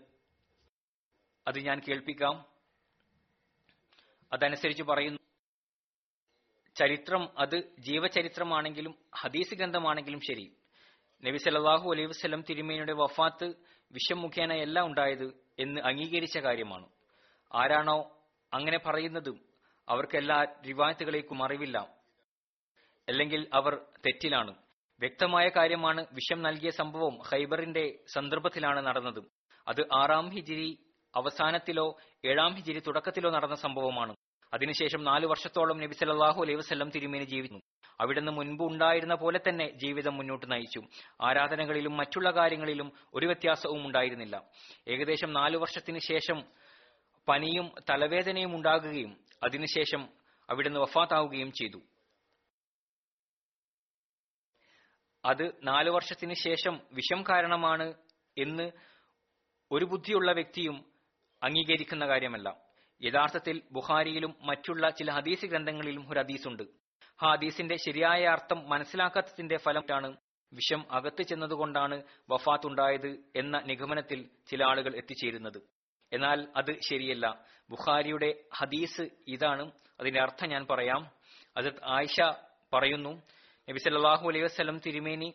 അത് 1.47 1.59
ഞാൻ 1.59 1.79
കേൾപ്പിക്കാം. 1.79 2.45
അതനുസരിച്ച് 4.33 4.83
പറയുന്നു. 4.83 5.19
ചരിത്രം 6.79 7.39
അത് 7.39 7.75
ജീവചരിത്രമാണെങ്കിലും 7.79 8.95
ഹദീസ് 9.15 9.55
ഗ്രന്ഥമാണെങ്കിലും 9.55 10.19
ശരി. 10.19 10.55
നബി 11.25 11.37
സല്ലാഹു 11.37 11.91
അലൈഹി 11.91 12.07
വസ്ലം 12.07 12.43
തിരുമേനിയുടെ 12.49 12.93
വഫാത്ത് 12.93 13.53
വിഷം 13.91 14.21
മുഖേനയല്ല 14.21 14.81
ഉണ്ടായത് 14.81 15.33
എന്ന് 15.59 15.81
അംഗീകരിച്ച 15.81 16.37
കാര്യമാണ്. 16.37 16.89
ആരാണോ 17.55 18.17
അങ്ങനെ 18.53 18.77
പറയുന്നത് 18.77 19.54
അവർക്ക് 19.89 20.17
എല്ലാ 20.17 20.45
റിവായത്തുകളേക്കും 20.67 21.43
അറിവില്ല. 21.43 21.77
അല്ലെങ്കിൽ 23.09 23.47
അവർ 23.53 23.75
തെറ്റിലാണ്. 23.75 24.55
വ്യക്തമായ 24.99 25.49
കാര്യമാണ് 25.49 26.05
വിഷം 26.11 26.41
നൽകിയ 26.41 26.69
സംഭവം 26.69 27.17
ഹൈബറിന്റെ 27.21 27.99
സന്ദർഭത്തിലാണ് 28.13 28.87
നടന്നത്. 28.87 29.23
അത് 29.67 29.81
ആറാം 29.93 30.29
ഹിജിരി 30.29 30.79
അവസാനത്തിലോ 31.15 31.97
ഏഴാം 32.25 32.55
ഹിജിരി 32.55 32.79
തുടക്കത്തിലോ 32.79 33.29
നടന്ന 33.29 33.55
സംഭവമാണ്. 33.55 34.15
അതിനുശേഷം 34.53 35.03
നാല് 35.03 35.25
വർഷത്തോളം 35.25 35.77
നബി 35.77 35.93
സല്ലാഹു 35.93 36.41
അലൈഹി 36.41 36.57
വസല്ലം 36.57 36.89
തിരുമേനി 36.89 37.23
ജീവിച്ചു 37.23 37.59
അവിടുന്ന് 37.99 38.31
മുൻപ് 38.31 38.63
ഉണ്ടായിരുന്ന 38.63 39.15
പോലെ 39.15 39.39
തന്നെ 39.49 39.71
ജീവിതം 39.71 40.17
മുന്നോട്ട് 40.17 40.51
നയിച്ചു. 40.51 40.81
ആരാധനകളിലും 41.21 41.97
മറ്റുള്ള 41.97 42.31
കാര്യങ്ങളിലും 42.31 42.91
ഒരു 43.13 43.25
വ്യത്യാസവും 43.25 43.85
ഉണ്ടായിരുന്നില്ല. 43.85 44.43
ഏകദേശം 44.87 45.33
നാലു 45.33 45.57
വർഷത്തിന് 45.57 45.99
ശേഷം 45.99 46.43
പനിയും 47.27 47.71
തലവേദനയും 47.89 48.55
ഉണ്ടാകുകയും 48.55 49.25
അതിനുശേഷം 49.43 50.09
അവിടുന്ന് 50.49 50.79
വഫാത്താവുകയും 50.79 51.51
ചെയ്തു. 51.51 51.81
അത് 55.25 55.51
നാലു 55.63 55.91
വർഷത്തിന് 55.91 56.33
ശേഷം 56.33 56.81
വിഷം 56.91 57.23
കാരണമാണ് 57.29 57.93
എന്ന് 58.37 58.71
ഒരു 59.71 59.85
ബുദ്ധിയുള്ള 59.85 60.31
വ്യക്തിയും 60.31 60.85
അംഗീകരിക്കുന്ന 61.43 62.07
കാര്യമല്ല. 62.07 62.57
യഥാർത്ഥത്തിൽ 63.03 63.61
ബുഹാരിയിലും 63.71 64.35
മറ്റുള്ള 64.41 64.89
ചില 64.89 65.11
ഹദീസ് 65.11 65.45
ഗ്രന്ഥങ്ങളിലും 65.45 66.09
ഒരു 66.11 66.19
ഹദീസുണ്ട്. 66.19 66.63
ഹദീസിന്റെ 67.21 67.75
ശരിയായ 67.75 68.25
അർത്ഥം 68.25 68.69
മനസ്സിലാക്കാത്തതിന്റെ 68.69 69.57
ഫലമാണ് 69.57 70.17
വിഷം 70.53 70.91
അകത്ത് 70.91 71.23
ചെന്നതുകൊണ്ടാണ് 71.23 72.03
വഫാത്തുണ്ടായത് 72.29 73.23
എന്ന 73.35 73.59
നിഗമനത്തിൽ 73.59 74.29
ചില 74.47 74.63
ആളുകൾ 74.63 74.95
എത്തിച്ചേരുന്നത്. 74.95 75.61
എന്നാൽ 76.13 76.47
അത് 76.55 76.79
ശരിയല്ല. 76.79 77.45
ബുഖാരിയുടെ 77.69 78.43
ഹദീസ് 78.53 79.09
ഇതാണ്. 79.27 79.71
അതിന്റെ 79.99 80.21
അർത്ഥം 80.21 80.49
ഞാൻ 80.49 80.67
പറയാം. 80.67 81.11
അത് 81.57 81.73
ആയിഷ 81.83 82.21
പറയുന്നു 82.73 83.23
നബി 83.69 83.77
സല്ലാഹു 83.77 84.29
അലൈഹി 84.29 84.43
വസ്ലം 84.43 84.79
തിരുമേനി 84.85 85.33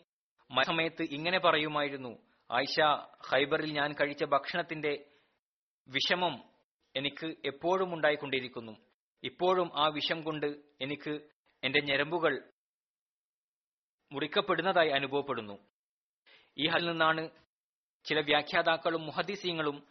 സമയത്ത് 0.66 1.02
ഇങ്ങനെ 1.02 1.38
പറയുമായിരുന്നു 1.38 2.18
ആയിഷ 2.50 2.80
ഹൈബറിൽ 3.32 3.72
ഞാൻ 3.72 3.92
കഴിച്ച 3.92 4.24
ഭക്ഷണത്തിന്റെ 4.24 5.04
വിഷമം 5.88 6.42
എനിക്ക് 6.96 7.34
എപ്പോഴും 7.44 7.94
ഉണ്ടായിക്കൊണ്ടിരിക്കുന്നു. 7.94 8.76
ഇപ്പോഴും 9.22 9.70
ആ 9.76 9.86
വിഷം 9.88 10.22
കൊണ്ട് 10.22 10.46
എനിക്ക് 10.80 11.20
എന്റെ 11.64 11.80
ഞരമ്പുകൾ 11.80 12.50
മുറിക്കപ്പെടുന്നതായി 14.12 14.88
അനുഭവപ്പെടുന്നു. 14.88 15.58
ഈ 16.58 16.68
ഹൽ 16.68 16.90
നിന്നാണ് 16.90 17.28
ചില 18.04 18.20
വ്യാഖ്യാതാക്കളും 18.20 19.06
മുഹദീസീങ്ങളും 19.06 19.86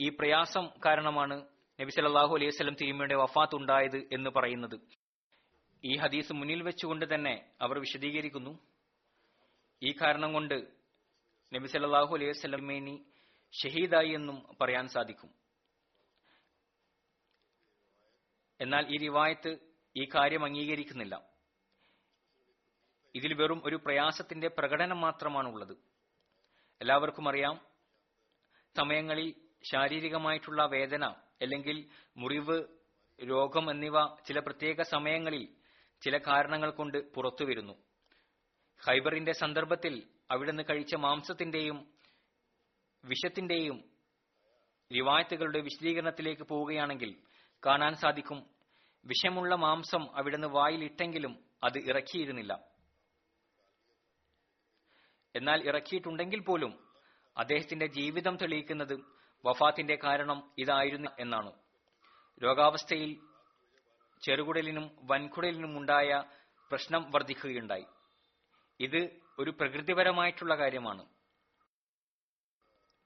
ഈ 0.00 0.08
പ്രയാസം 0.08 0.70
കാരണമാണ് 0.84 1.46
നബി 1.80 1.90
സല്ലല്ലാഹു 1.90 2.34
അലൈഹി 2.34 2.48
വസല്ലം 2.48 2.74
തിരുമയുടെ 2.74 3.14
വഫാത്ത് 3.14 3.56
ഉണ്ടായത് 3.56 3.96
എന്ന് 3.96 4.30
പറയുന്നത്. 4.30 4.80
ഈ 5.84 5.96
ഹദീസ് 5.96 6.32
മുന്നിൽ 6.32 6.62
വെച്ചുകൊണ്ട് 6.62 7.14
തന്നെ 7.14 7.52
അവർ 7.60 7.78
വിശദീകരിക്കുന്നു. 7.78 8.58
ഈ 9.82 9.92
കാരണം 9.92 10.32
കൊണ്ട് 10.32 10.54
നബി 11.54 11.66
സല്ലല്ലാഹു 11.66 12.14
അലൈഹി 12.14 12.32
സ്വലമേനി 12.32 13.06
ഷഹീദായി 13.62 14.08
എന്നും 14.08 14.56
പറയാൻ 14.60 14.88
സാധിക്കും. 14.88 15.30
എന്നാൽ 18.60 18.86
ഈ 18.94 18.98
റിവായത്ത് 18.98 19.58
ഈ 19.96 20.04
കാര്യം 20.04 20.44
അംഗീകരിക്കുന്നില്ല. 20.44 21.28
ഇതിൽ 23.14 23.34
വെറും 23.34 23.62
ഒരു 23.64 23.76
പ്രയാസത്തിന്റെ 23.76 24.48
പ്രകടനം 24.48 25.00
മാത്രമാണുള്ളത്. 25.00 25.76
എല്ലാവർക്കും 26.80 27.28
അറിയാം 27.28 27.60
സമയങ്ങളിൽ 28.76 29.43
ശാരീരികമായിട്ടുള്ള 29.70 30.66
വേദന 30.66 31.04
അല്ലെങ്കിൽ 31.42 31.90
മുറിവ് 32.16 32.64
രോഗം 33.18 33.70
എന്നിവ 33.70 34.06
ചില 34.26 34.38
പ്രത്യേക 34.38 34.82
സമയങ്ങളിൽ 34.82 35.48
ചില 36.02 36.18
കാരണങ്ങൾ 36.18 36.70
കൊണ്ട് 36.70 36.98
പുറത്തു 37.14 37.44
വരുന്നു. 37.44 37.74
ഹൈബറിന്റെ 38.80 39.32
സന്ദർഭത്തിൽ 39.32 39.94
അവിടുന്ന് 40.30 40.62
കഴിച്ച 40.70 40.94
മാംസത്തിന്റെയും 40.94 41.78
വിഷത്തിന്റെയും 43.04 43.84
റിവായത്തുകളുടെ 44.90 45.60
വിശദീകരണത്തിലേക്ക് 45.60 46.42
പോവുകയാണെങ്കിൽ 46.42 47.16
കാണാൻ 47.66 47.94
സാധിക്കും 47.94 48.46
വിഷമുള്ള 49.06 49.54
മാംസം 49.54 50.02
അവിടുന്ന് 50.16 50.46
വായിലിട്ടെങ്കിലും 50.46 51.44
അത് 51.64 51.78
ഇറക്കിയിരുന്നില്ല. 51.78 52.52
എന്നാൽ 55.34 55.68
ഇറക്കിയിട്ടുണ്ടെങ്കിൽ 55.68 56.40
പോലും 56.40 56.72
അദ്ദേഹത്തിന്റെ 57.36 57.86
ജീവിതം 57.86 58.36
തെളിയിക്കുന്നത് 58.36 59.13
വഫാത്തിന്റെ 59.44 59.98
കാരണം 60.04 60.50
ഇതായിരുന്നു 60.58 61.10
എന്നാണ്. 61.18 61.52
രോഗാവസ്ഥയിൽ 62.42 63.20
ചെറുകുടലിനും 64.22 64.90
വൻകുടലിനും 65.02 65.78
ഉണ്ടായ 65.78 66.22
പ്രശ്നം 66.70 67.10
വർദ്ധിക്കുകയുണ്ടായി 67.10 67.86
ഇത് 68.80 69.20
ഒരു 69.38 69.50
പ്രകൃതിപരമായിട്ടുള്ള 69.50 70.54
കാര്യമാണ്. 70.54 71.06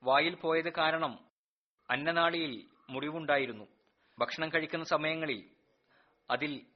വായിൽ 0.03 0.35
പോയത് 0.35 0.73
കാരണം 0.73 1.19
അന്നനാളിയിൽ 1.91 2.69
മുറിവുണ്ടായിരുന്നു. 2.91 3.65
ഭക്ഷണം 4.19 4.49
കഴിക്കുന്ന 4.49 4.85
സമയങ്ങളിൽ 4.85 5.51
അതിൽ 6.31 6.67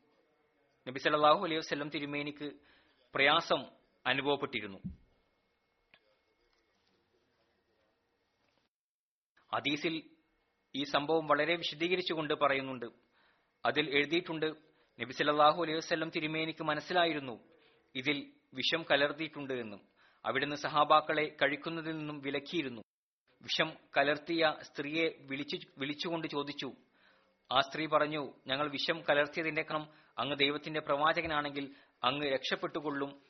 നബി 0.88 0.98
സല്ലല്ലാഹു 0.98 1.44
അലൈഹി 1.44 1.58
വസല്ലം 1.58 1.88
തിരുമേനിക്ക് 1.88 2.52
പ്രയാസം 3.14 3.64
അനുഭവപ്പെട്ടിരുന്നു. 4.06 5.01
ഹദീസിൽ 9.54 10.02
ഈ 10.74 10.84
സംഭവം 10.84 11.26
വളരെ 11.26 11.56
വിശദീകരിച്ചുകൊണ്ട് 11.56 12.34
പറയുന്നുണ്ട്. 12.34 12.86
അതിൽ 13.64 13.96
എഴുതിയിട്ടുണ്ട് 13.96 14.46
നബി 14.98 15.12
സല്ലല്ലാഹു 15.12 15.62
അലൈഹി 15.62 15.76
വസല്ലം 15.76 16.10
തിരുമേനിക്ക് 16.10 16.64
മനസ്സിലായിരുന്നു 16.64 17.34
ഇതിൽ 17.94 18.32
വിഷം 18.54 18.82
കലർത്തിയിട്ടുണ്ട് 18.82 19.54
എന്നും 19.54 19.80
അവിടുന്ന് 20.24 20.56
സഹാബാക്കളെ 20.56 21.36
കഴിക്കുന്നതിൽ 21.42 21.98
നിന്നും 21.98 22.20
വിലക്കിയിരുന്നു. 22.20 22.82
വിഷം 23.42 23.76
കലർത്തിയ 23.96 24.54
സ്ത്രീയെ 24.62 25.18
വിളിച്ചു 25.20 25.56
വിളിച്ചുകൊണ്ട് 25.78 26.26
ചോദിച്ചു 26.28 26.72
ആ 27.52 27.60
സ്ത്രീ 27.60 27.86
പറഞ്ഞു 27.86 28.32
ഞങ്ങൾ 28.46 28.70
വിഷം 28.70 29.00
കലർത്തിയതിന്റെ 29.10 29.62
ക്രമം 29.62 29.88
അങ്ങ് 30.18 30.36
ദൈവത്തിന്റെ 30.36 30.80
പ്രവാചകനാണെങ്കിൽ 30.80 31.74
അങ്ങ് 32.04 32.26
രക്ഷപ്പെട്ടുകൊള്ളും 32.26 33.22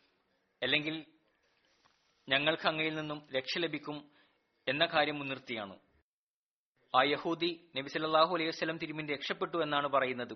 അല്ലെങ്കിൽ 0.63 1.07
ഞങ്ങൾക്ക് 2.29 2.69
അങ്ങയിൽ 2.69 2.95
നിന്നും 2.95 3.29
രക്ഷ 3.37 3.59
ലഭിക്കും 3.59 4.11
എന്ന 4.69 4.87
കാര്യം 4.87 5.19
മുൻനിർത്തിയാണ്. 5.19 5.79
ആ 6.95 7.03
യഹൂദി 7.03 7.71
നബി 7.77 7.89
സല്ലല്ലാഹു 7.89 8.35
അലൈഹി 8.35 8.49
വസ്ലം 8.49 8.79
തിരുമിൻ 8.79 9.09
രക്ഷപ്പെട്ടു 9.09 9.57
എന്നാണ് 9.63 9.89
പറയുന്നത്. 9.89 10.35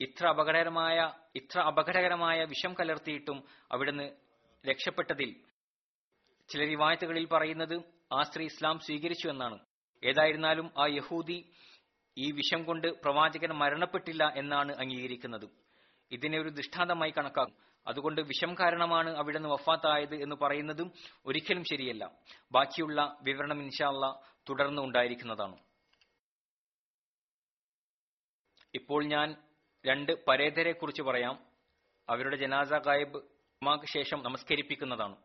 ഇത്ര 0.00 0.26
അപകടകരമായ 0.26 1.12
ഇത്ര 1.36 1.60
അപകടകരമായ 1.60 2.44
വിഷം 2.44 2.74
കലർത്തിയിട്ടും 2.80 3.44
അവിടുന്ന് 3.72 4.10
രക്ഷപ്പെട്ടതിൽ 4.70 5.36
ചില 6.48 6.64
റിവായത്തുകളിൽ 6.64 7.28
പറയുന്നത് 7.32 7.82
ആ 8.12 8.22
സ്ത്രീ 8.22 8.44
ഇസ്ലാം 8.44 8.78
സ്വീകരിച്ചു 8.78 9.28
എന്നാണ്. 9.28 9.58
ഏതായിരുന്നാലും 10.04 10.70
ആ 10.78 10.86
യഹൂദി 10.86 11.50
ഈ 12.16 12.30
വിഷം 12.30 12.64
കൊണ്ട് 12.64 12.88
പ്രവാചകൻ 12.88 13.52
മരണപ്പെട്ടില്ല 13.52 14.32
എന്നാണ് 14.36 14.72
അംഗീകരിക്കുന്നത്. 14.76 15.46
ഇതിനെ 16.12 16.40
ഒരു 16.40 16.48
ദൃഷ്ടാന്തമായി 16.48 17.10
കണക്കാക്കും. 17.10 17.56
അതുകൊണ്ട് 17.86 18.20
വിഷം 18.20 18.54
കാരണമാണ് 18.54 19.10
അവിടുന്ന് 19.16 19.48
വഫാത്തായത് 19.48 20.14
എന്ന് 20.14 20.36
പറയുന്നതും 20.36 20.92
ഒരിക്കലും 21.26 21.64
ശരിയല്ല. 21.64 22.10
ബാക്കിയുള്ള 22.52 23.16
വിവരണം 23.22 23.62
ഇൻഷാല്ല 23.62 24.33
തുടർന്ന് 24.48 24.82
ഉണ്ടായിരിക്കുന്നതാണ് 24.82 25.58
ഇപ്പോൾ 28.74 29.04
ഞാൻ 29.04 29.36
രണ്ട് 29.86 30.26
പരേതരെ 30.26 30.72
കുറിച്ച് 30.72 31.02
പറയാം. 31.02 31.46
അവരുടെ 32.08 32.36
ജനാസ 32.36 32.72
ഗായബ് 32.72 33.16
ഇമാക്ക് 33.62 33.84
ശേഷം 33.84 34.22
നമസ്കരിപ്പിക്കുന്നതാണ്. 34.22 35.16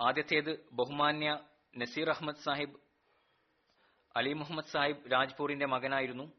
ആദ്യത്തേത് 0.00 0.68
ബഹുമാന്യ 0.72 1.48
നസീർ 1.76 2.08
അഹമ്മദ് 2.10 2.36
സാഹിബ് 2.36 2.80
അലി 4.16 4.32
മുഹമ്മദ് 4.32 4.66
സാഹിബ് 4.66 5.12
രാജ്പൂരിന്റെ 5.12 5.66
മകനായിരുന്നു. 5.66 6.32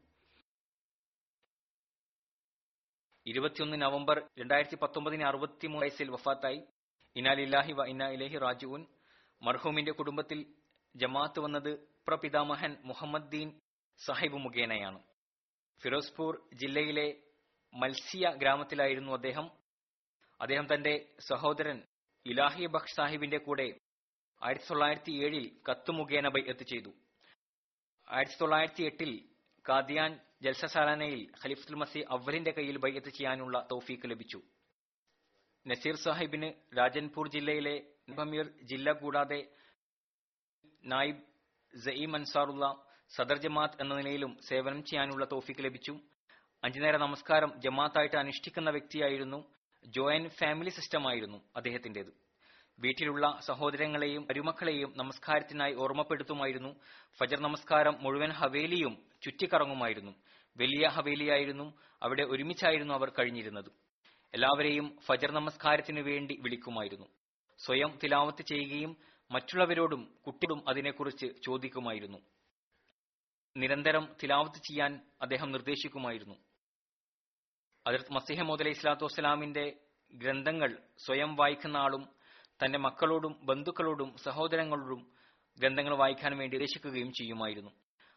ഇരുപത്തിയൊന്ന് 3.26 3.82
നവംബർ 3.82 4.28
രണ്ടായിരത്തി 4.38 4.76
പത്തൊമ്പതിന് 4.82 5.24
അറുപത്തിമൂന്ന് 5.24 5.82
വയസ്സിൽ 5.82 6.10
വഫാത്തായി. 6.10 6.66
ഇനാലില്ലാഹി 7.16 7.72
വ 7.72 7.84
ഇന്ന 7.84 8.08
ഇലഹി 8.08 8.38
റാജുവിൻ 8.38 8.95
മർഹൂമിന്റെ 9.42 9.92
കുടുംബത്തിൽ 9.92 10.40
ജമാഅത്ത് 10.94 11.40
വന്നത് 11.44 11.72
പ്രപിതാമഹൻ 12.08 12.72
മുഹമ്മദ് 12.84 13.30
ദീൻ 13.34 13.48
സാഹിബ് 14.00 14.38
മുഖേനയാണ്. 14.44 15.00
ഫിറോസ്പൂർ 15.82 16.34
ജില്ലയിലെ 16.60 17.08
മത്സ്യ 17.74 18.26
ഗ്രാമത്തിലായിരുന്നു 18.40 19.12
അദ്ദേഹം. 19.12 19.46
അദ്ദേഹം 20.40 20.66
തന്റെ 20.72 20.94
സഹോദരൻ 21.28 21.78
ഇലാഹി 22.26 22.66
ബഖ് 22.74 22.94
സാഹിബിന്റെ 22.96 23.38
കൂടെ 23.38 23.66
ആയിരത്തി 24.42 24.68
തൊള്ളായിരത്തി 24.70 25.12
ഏഴിൽ 25.24 25.44
കത്ത് 25.68 25.90
മുഖേന 25.98 26.28
ബൈഅത്ത് 26.36 26.64
ചെയ്തു. 26.72 26.90
ആയിരത്തി 28.08 28.38
തൊള്ളായിരത്തി 28.40 28.82
എട്ടിൽ 28.82 29.12
കാദിയാൻ 29.64 30.12
ജൽസസാലാനയിൽ 30.44 31.20
ഖലീഫുൽ 31.42 31.78
മസി 31.82 32.00
അവലിന്റെ 32.16 32.52
കയ്യിൽ 32.56 32.78
ബൈഅത്ത് 32.84 33.10
ചെയ്യാനുള്ള 33.18 33.56
തൗഫീക്ക് 33.70 34.08
ലഭിച്ചു. 34.12 34.40
നസീർ 35.66 35.96
സാഹിബിന് 36.04 36.48
രാജൻപൂർ 36.78 37.28
ജില്ലയിലെ 37.36 37.76
ബമീർ 38.08 38.46
ജില്ല 38.62 38.92
കൂടാതെ 38.92 39.38
നായിബ് 40.84 41.22
സയീം 41.84 42.14
അൻസാറുള്ള 42.14 42.66
സദർ 43.16 43.36
ജമാഅത്ത് 43.36 43.82
എന്ന 43.82 43.94
നിലയിലും 43.94 44.38
സേവനം 44.48 44.84
ചെയ്യാനുള്ള 44.84 45.24
തോഫിക്ക് 45.32 45.64
ലഭിച്ചു. 45.64 45.94
അഞ്ചു 46.64 46.80
നേര 46.80 46.96
നമസ്കാരം 46.96 47.60
ജമാഅത്തായിട്ട് 47.60 48.16
അനുഷ്ഠിക്കുന്ന 48.16 48.70
വ്യക്തിയായിരുന്നു 48.70 49.44
ജോയിന്റ് 49.84 50.28
ഫാമിലി 50.28 50.70
സിസ്റ്റമായിരുന്നു 50.70 51.38
അദ്ദേഹത്തിന്റേത് 51.56 52.12
വീട്ടിലുള്ള 52.78 53.38
സഹോദരങ്ങളെയും 53.46 54.26
അരുമക്കളെയും 54.30 54.92
നമസ്കാരത്തിനായി 54.96 55.74
ഓർമ്മപ്പെടുത്തുമായിരുന്നു. 55.74 56.80
ഫജർ 57.18 57.40
നമസ്കാരം 57.40 57.94
മുഴുവൻ 58.02 58.30
ഹവേലിയും 58.30 58.94
ചുറ്റിക്കറങ്ങുമായിരുന്നു. 59.22 60.12
വലിയ 60.56 60.86
ഹവേലിയായിരുന്നു. 60.86 61.66
അവിടെ 62.02 62.22
ഒരുമിച്ചായിരുന്നു 62.22 62.94
അവർ 62.94 63.10
കഴിഞ്ഞിരുന്നത്. 63.10 63.70
എല്ലാവരെയും 64.34 64.98
ഫജർ 65.06 65.32
നമസ്കാരത്തിനു 65.32 66.00
വേണ്ടി 66.00 66.34
വിളിക്കുമായിരുന്നു. 66.42 67.06
സ്വയം 67.58 67.98
തിലാവത്ത് 68.04 68.42
ചെയ്യുകയും 68.42 68.96
മറ്റുള്ളവരോടും 69.30 70.18
കുട്ടികളും 70.26 70.68
അതിനെക്കുറിച്ച് 70.68 71.26
ചോദിക്കുമായിരുന്നു. 71.44 72.18
നിരന്തരം 73.56 74.16
തിലാവത്ത് 74.22 74.58
ചെയ്യാൻ 74.58 75.00
അദ്ദേഹം 75.22 75.52
നിർദ്ദേശിക്കുമായിരുന്നു. 75.52 76.34
അതിർത്ത് 77.86 78.12
മസിഹമോദ് 78.12 78.62
അലൈഹി 78.62 78.74
സ്വലാത്തു 78.74 79.04
വസ്സലാമിന്റെ 79.04 79.78
ഗ്രന്ഥങ്ങൾ 80.14 80.78
സ്വയം 80.98 81.36
വായിക്കുന്ന 81.36 81.76
ആളും 81.76 82.08
തന്റെ 82.64 82.78
മക്കളോടും 82.78 83.40
ബന്ധുക്കളോടും 83.42 84.16
സഹോദരങ്ങളോടും 84.16 85.12
ഗ്രന്ഥങ്ങൾ 85.58 85.96
വായിക്കാൻ 85.96 86.38
വേണ്ടി 86.38 86.56
നിർദ്ദേശിക്കുകയും 86.56 87.12
ചെയ്യുമായിരുന്നു. 87.12 87.70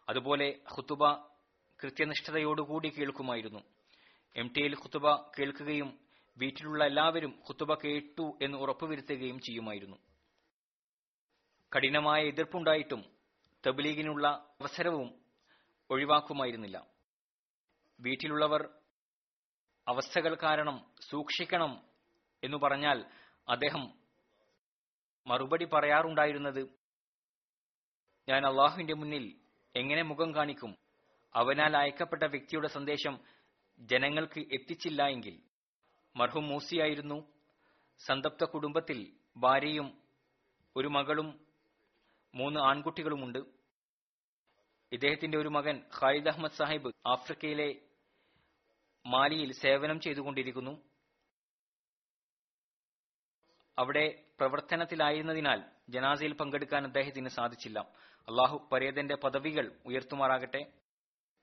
അതുപോലെ 0.09 0.59
ഹുത്തുബ 0.67 1.07
കൃത്യനിഷ്ഠതയോടുകൂടി 1.83 2.89
കേൾക്കുമായിരുന്നു. 2.89 3.59
എം 4.35 4.47
ടിയിൽ 4.47 4.75
ഹുത്തുബ 4.75 5.15
കേൾക്കുകയും 5.39 6.08
വീട്ടിലുള്ള 6.39 6.85
എല്ലാവരും 6.85 7.29
ഖുത്തുബ 7.29 7.73
കേട്ടു 7.73 8.37
എന്ന് 8.41 8.57
ഉറപ്പുവരുത്തുകയും 8.57 9.39
ചെയ്യുമായിരുന്നു. 9.39 9.97
കഠിനമായ 11.77 12.21
എതിർപ്പുണ്ടായിട്ടും 12.21 13.05
തബ്ലീഗിനുള്ള 13.67 14.27
അവസരവും 14.61 15.21
ഒഴിവാക്കുമായിരുന്നില്ല. 15.89 16.87
വീട്ടിലുള്ളവർ 17.99 18.69
അവസ്ഥകൾ 19.87 20.37
കാരണം 20.43 20.85
സൂക്ഷിക്കണം 21.09 21.81
എന്നു 22.43 22.57
പറഞ്ഞാൽ 22.57 23.05
അദ്ദേഹം 23.49 23.93
മറുപടി 25.27 25.65
പറയാറുണ്ടായിരുന്നത് 25.65 26.69
ഞാൻ 28.29 28.45
അള്ളാഹുവിന്റെ 28.45 28.93
മുന്നിൽ 28.93 29.39
എങ്ങനെ 29.75 30.01
മുഖം 30.01 30.35
കാണിക്കും? 30.35 30.75
അവനാൽ 31.35 31.77
അയക്കപ്പെട്ട 31.77 32.23
വ്യക്തിയുടെ 32.23 32.67
സന്ദേശം 32.67 33.19
ജനങ്ങൾക്ക് 33.79 34.39
എത്തിച്ചില്ല 34.39 35.07
എങ്കിൽ 35.07 35.48
മർഹൂം 36.15 36.47
മൂസിയായിരുന്നു. 36.47 37.33
സന്തപ്ത 37.97 38.43
കുടുംബത്തിൽ 38.43 39.13
ഭാര്യയും 39.37 40.01
ഒരു 40.75 40.87
മകളും 40.87 41.47
മൂന്ന് 42.35 42.59
ആൺകുട്ടികളുമുണ്ട്. 42.59 43.39
ഇദ്ദേഹത്തിന്റെ 44.91 45.37
ഒരു 45.37 45.47
മകൻ 45.47 45.83
ഖാലിദ് 46.01 46.27
അഹമ്മദ് 46.27 46.51
സാഹിബ് 46.51 46.91
ആഫ്രിക്കയിലെ 47.07 47.75
മാലിയിൽ 49.05 49.51
സേവനം 49.51 49.99
ചെയ്തുകൊണ്ടിരിക്കുന്നു. 49.99 50.81
അവിടെ 53.77 54.23
പ്രവർത്തനത്തിലായിരുന്നതിനാൽ 54.39 55.63
ജനാസയിൽ 55.89 56.33
പങ്കെടുക്കാൻ 56.33 56.85
അദ്ദേഹത്തിന് 56.85 57.29
സാധിച്ചില്ല. 57.29 57.79
അള്ളാഹു 58.27 58.69
പരേതന്റെ 58.71 59.15
പദവികൾ 59.15 59.79
ഉയർത്തുമാറാകട്ടെ. 59.85 60.73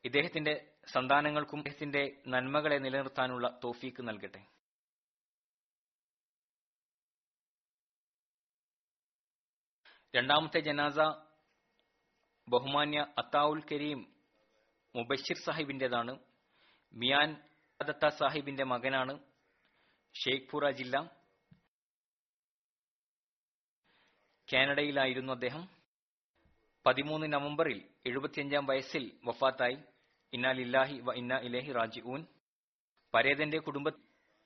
ഇദ്ദേഹത്തിന്റെ 0.06 0.74
സന്താനങ്ങൾക്കും 0.92 1.58
ഇദ്ദേഹത്തിന്റെ 1.58 2.22
നന്മകളെ 2.28 2.74
നിലനിർത്താനുള്ള 2.74 3.60
തോഫീക്ക് 3.64 4.08
നൽകട്ടെ. 4.08 4.46
രണ്ടാമത്തെ 10.16 10.60
ജനാസ 10.60 10.98
ബഹുമാന്യ 12.48 13.06
അത്താവുൽ 13.18 13.62
കരീം 13.72 14.16
മുബഷിർ 14.96 15.36
സാഹിബിന്റേതാണ്. 15.44 16.18
മിയാൻ 16.94 17.48
അദത്ത 17.80 18.08
സാഹിബിന്റെ 18.08 18.64
മകനാണ്. 18.64 19.18
ഷെയ്ഖ്പുറ 20.14 20.70
ജില്ല. 20.70 21.00
കാനഡയിലായിരുന്നു 24.52 25.32
അദ്ദേഹം. 25.32 25.68
പതിമൂന്ന് 26.86 27.32
നവംബറിൽ 27.32 27.88
എഴുപത്തിയഞ്ചാം 28.06 28.66
വയസ്സിൽ 28.66 29.20
വഫാത്തായി. 29.24 29.95
ഇന്നാലില്ലാഹി 30.32 31.00
വ 31.00 31.12
ഇന്ന 31.12 31.34
ഇലേഹി 31.36 31.72
റാജിഊൻ. 31.72 32.26
പരേതന്റെ 33.14 33.58
കുടുംബ 33.58 33.88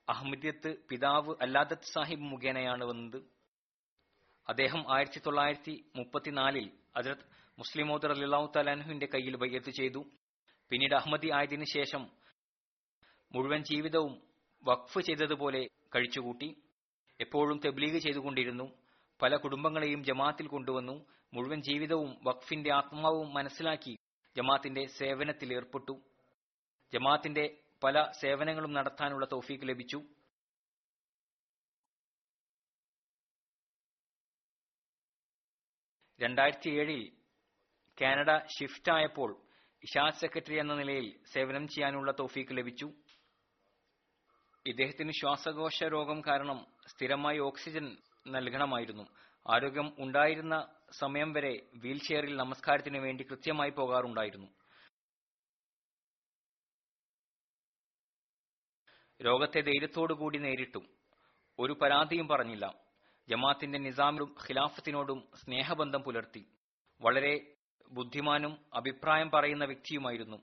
അഹമ്മദിയത്ത് 0.09 0.77
പിതാവ് 0.91 1.35
അല്ലാദത്ത് 1.43 1.83
സാഹിബ് 1.83 2.21
മുഖേനയാണ് 2.21 2.85
വന്നത്. 2.85 3.23
അദ്ദേഹം 4.49 4.95
ആയിരത്തി 4.95 5.21
തൊള്ളായിരത്തി 5.27 5.85
മുപ്പത്തിനാലിൽ 5.97 6.71
അജറത് 6.97 7.25
മുസ്ലിമോദർ 7.59 8.13
അലിള്ളാഹു 8.13 8.53
തലാൻഹുവിന്റെ 8.57 9.07
കയ്യിൽ 9.07 9.37
ബയ്യത്ത് 9.37 9.71
ചെയ്തു. 9.71 10.05
പിന്നീട് 10.71 10.95
അഹമ്മദി 10.95 11.31
ആയതിനു 11.35 11.65
ശേഷം 11.65 12.11
മുഴുവൻ 13.35 13.63
ജീവിതവും 13.63 14.23
വഖഫ് 14.65 15.01
ചെയ്തതുപോലെ 15.01 15.69
കഴിച്ചുകൂട്ടി. 15.95 16.63
എപ്പോഴും 17.21 17.61
തെബ്ലീഗ് 17.65 17.99
ചെയ്തുകൊണ്ടിരുന്നു. 17.99 18.73
പല 19.23 19.37
കുടുംബങ്ങളെയും 19.37 20.05
ജമാത്തിൽ 20.05 20.47
കൊണ്ടുവന്നു. 20.47 21.07
മുഴുവൻ 21.35 21.63
ജീവിതവും 21.63 22.17
വഖഫിന്റെ 22.23 22.75
ആത്മാവും 22.75 23.35
മനസ്സിലാക്കി 23.35 23.99
ജമാഅത്തിന്റെ 24.37 24.87
സേവനത്തിൽ 24.87 25.55
ഏർപ്പെട്ടു. 25.55 25.95
ജമാത്തിന്റെ 26.93 27.59
പല 27.85 28.11
സേവനങ്ങളും 28.21 28.73
നടത്താനുള്ള 28.73 29.27
തൗഫീക്ക് 29.27 29.69
ലഭിച്ചു. 29.69 30.01
രണ്ടായിരത്തി 36.21 36.71
ഏഴിൽ 36.71 37.13
കാനഡ 38.01 38.39
ഷിഫ്റ്റ് 38.47 38.93
ആയപ്പോൾ 38.93 39.31
ഇഷാ 39.85 40.11
സെക്രട്ടറി 40.11 40.57
എന്ന 40.59 40.75
നിലയിൽ 40.75 41.07
സേവനം 41.33 41.69
ചെയ്യാനുള്ള 41.69 42.13
തൗഫീക്ക് 42.13 42.57
ലഭിച്ചു. 42.57 42.89
ഇദ്ദേഹത്തിന് 44.67 45.13
ശ്വാസകോശ 45.13 45.83
രോഗം 45.83 46.21
കാരണം 46.21 46.67
സ്ഥിരമായി 46.87 47.39
ഓക്സിജൻ 47.39 47.97
നൽകണമായിരുന്നു. 48.27 49.05
ആരോഗ്യം 49.47 49.89
ഉണ്ടായിരുന്ന 49.99 50.57
സമയം 50.93 51.33
വരെ 51.33 51.71
വീൽചെയറിൽ 51.75 52.37
നമസ്കാരത്തിന് 52.37 52.99
വേണ്ടി 52.99 53.25
കൃത്യമായി 53.25 53.71
പോകാറുണ്ടായിരുന്നു. 53.71 54.47
രോഗത്തെ 59.23 59.61
ധൈര്യത്തോടുകൂടി 59.61 60.39
നേരിട്ടു 60.39 60.79
ഒരു 61.59 61.73
പരാതിയും 61.73 62.29
പറഞ്ഞില്ല. 62.29 62.75
ജമാഅത്തിന്റെ 63.29 63.79
നിസാമിലും 63.79 64.37
ഖിലാഫത്തിനോടും 64.49 65.31
സ്നേഹബന്ധം 65.35 66.03
പുലർത്തി. 66.03 66.53
വളരെ 67.01 67.57
ബുദ്ധിമാനും 67.91 68.67
അഭിപ്രായം 68.75 69.31
പറയുന്ന 69.31 69.65
വ്യക്തിയുമായിരുന്നു. 69.65 70.37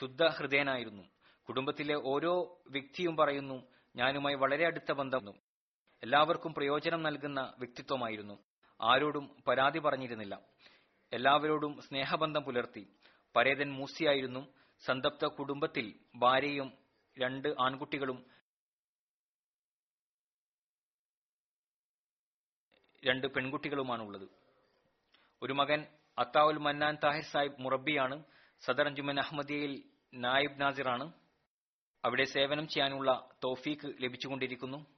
ശുദ്ധ 0.00 0.24
ഹൃദയനായിരുന്നു. 0.24 1.02
കുടുംബത്തിലെ 1.48 1.94
ഓരോ 1.94 2.62
വ്യക്തിയും 2.70 3.16
പറയുന്നു 3.16 3.72
ഞാനുമായി 3.96 4.34
വളരെ 4.34 4.66
അടുത്ത 4.66 4.92
ബന്ധം 4.92 5.45
എല്ലാവർക്കും 6.02 6.54
പ്രയോജനം 6.54 7.02
നൽകുന്ന 7.02 7.54
വ്യക്തിത്വമായിരുന്നു. 7.58 8.38
ആരോടും 8.82 9.36
പരാതി 9.46 9.78
പറഞ്ഞിരുന്നില്ല. 9.78 10.40
എല്ലാവരോടും 11.12 11.82
സ്നേഹബന്ധം 11.82 12.42
പുലർത്തി. 12.42 12.96
പരേതൻ 13.36 13.72
മൂസിയായിരുന്നു. 13.72 14.54
സന്തപ്ത 14.84 15.24
കുടുംബത്തിൽ 15.24 15.94
ഭാര്യയും 16.16 16.72
രണ്ട് 17.18 17.48
ആൺകുട്ടികളും 17.48 18.26
രണ്ട് 23.06 23.26
പെൺകുട്ടികളുമാണ് 23.26 24.02
ഉള്ളത് 24.02 24.28
ഒരു 25.42 25.52
മകൻ 25.52 25.86
അത്താവുൽ 26.18 26.58
മന്നാൻ 26.58 26.98
താഹിർ 27.04 27.22
സാഹിബ് 27.22 27.60
മുറബിയാണ് 27.60 28.24
സദർ 28.60 28.86
അഞ്ജുമൻ 28.86 29.18
അഹമ്മദിയയിൽ 29.18 29.82
നായിബ് 30.14 30.60
നാസിറാണ്. 30.60 31.12
അവിടെ 32.04 32.24
സേവനം 32.24 32.68
ചെയ്യാനുള്ള 32.68 33.28
തോഫീക്ക് 33.44 33.92
ലഭിച്ചുകൊണ്ടിരിക്കുന്നു. 34.00 34.95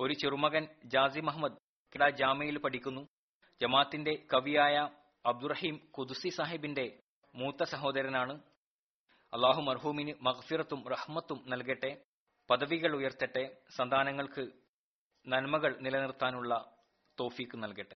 ഒരു 0.00 0.14
ചെറുമകൻ 0.14 0.68
ജാസി 0.84 1.20
അഹമ്മദ് 1.20 1.52
കിട 1.94 2.08
ജാമയിൽ 2.08 2.58
പഠിക്കുന്നു. 2.58 3.08
ജമാത്തിന്റെ 3.60 4.26
കവിയായ 4.34 4.88
അബ്ദുറഹീം 5.26 5.76
കുദുസി 5.98 6.28
സാഹിബിന്റെ 6.28 7.00
മൂത്ത 7.34 7.62
സഹോദരനാണ്. 7.64 8.42
അള്ളാഹു 9.34 9.60
മർഹൂമിന് 9.60 10.14
മഹഫിറത്തും 10.20 10.88
റഹ്മത്തും 10.88 11.44
നൽകട്ടെ. 11.46 12.04
പദവികൾ 12.50 12.96
ഉയർത്തട്ടെ. 12.96 13.62
സന്താനങ്ങൾക്ക് 13.76 14.48
നന്മകൾ 15.26 15.78
നിലനിർത്താനുള്ള 15.80 16.76
തോഫീക്ക് 17.20 17.62
നൽകട്ടെ. 17.62 17.96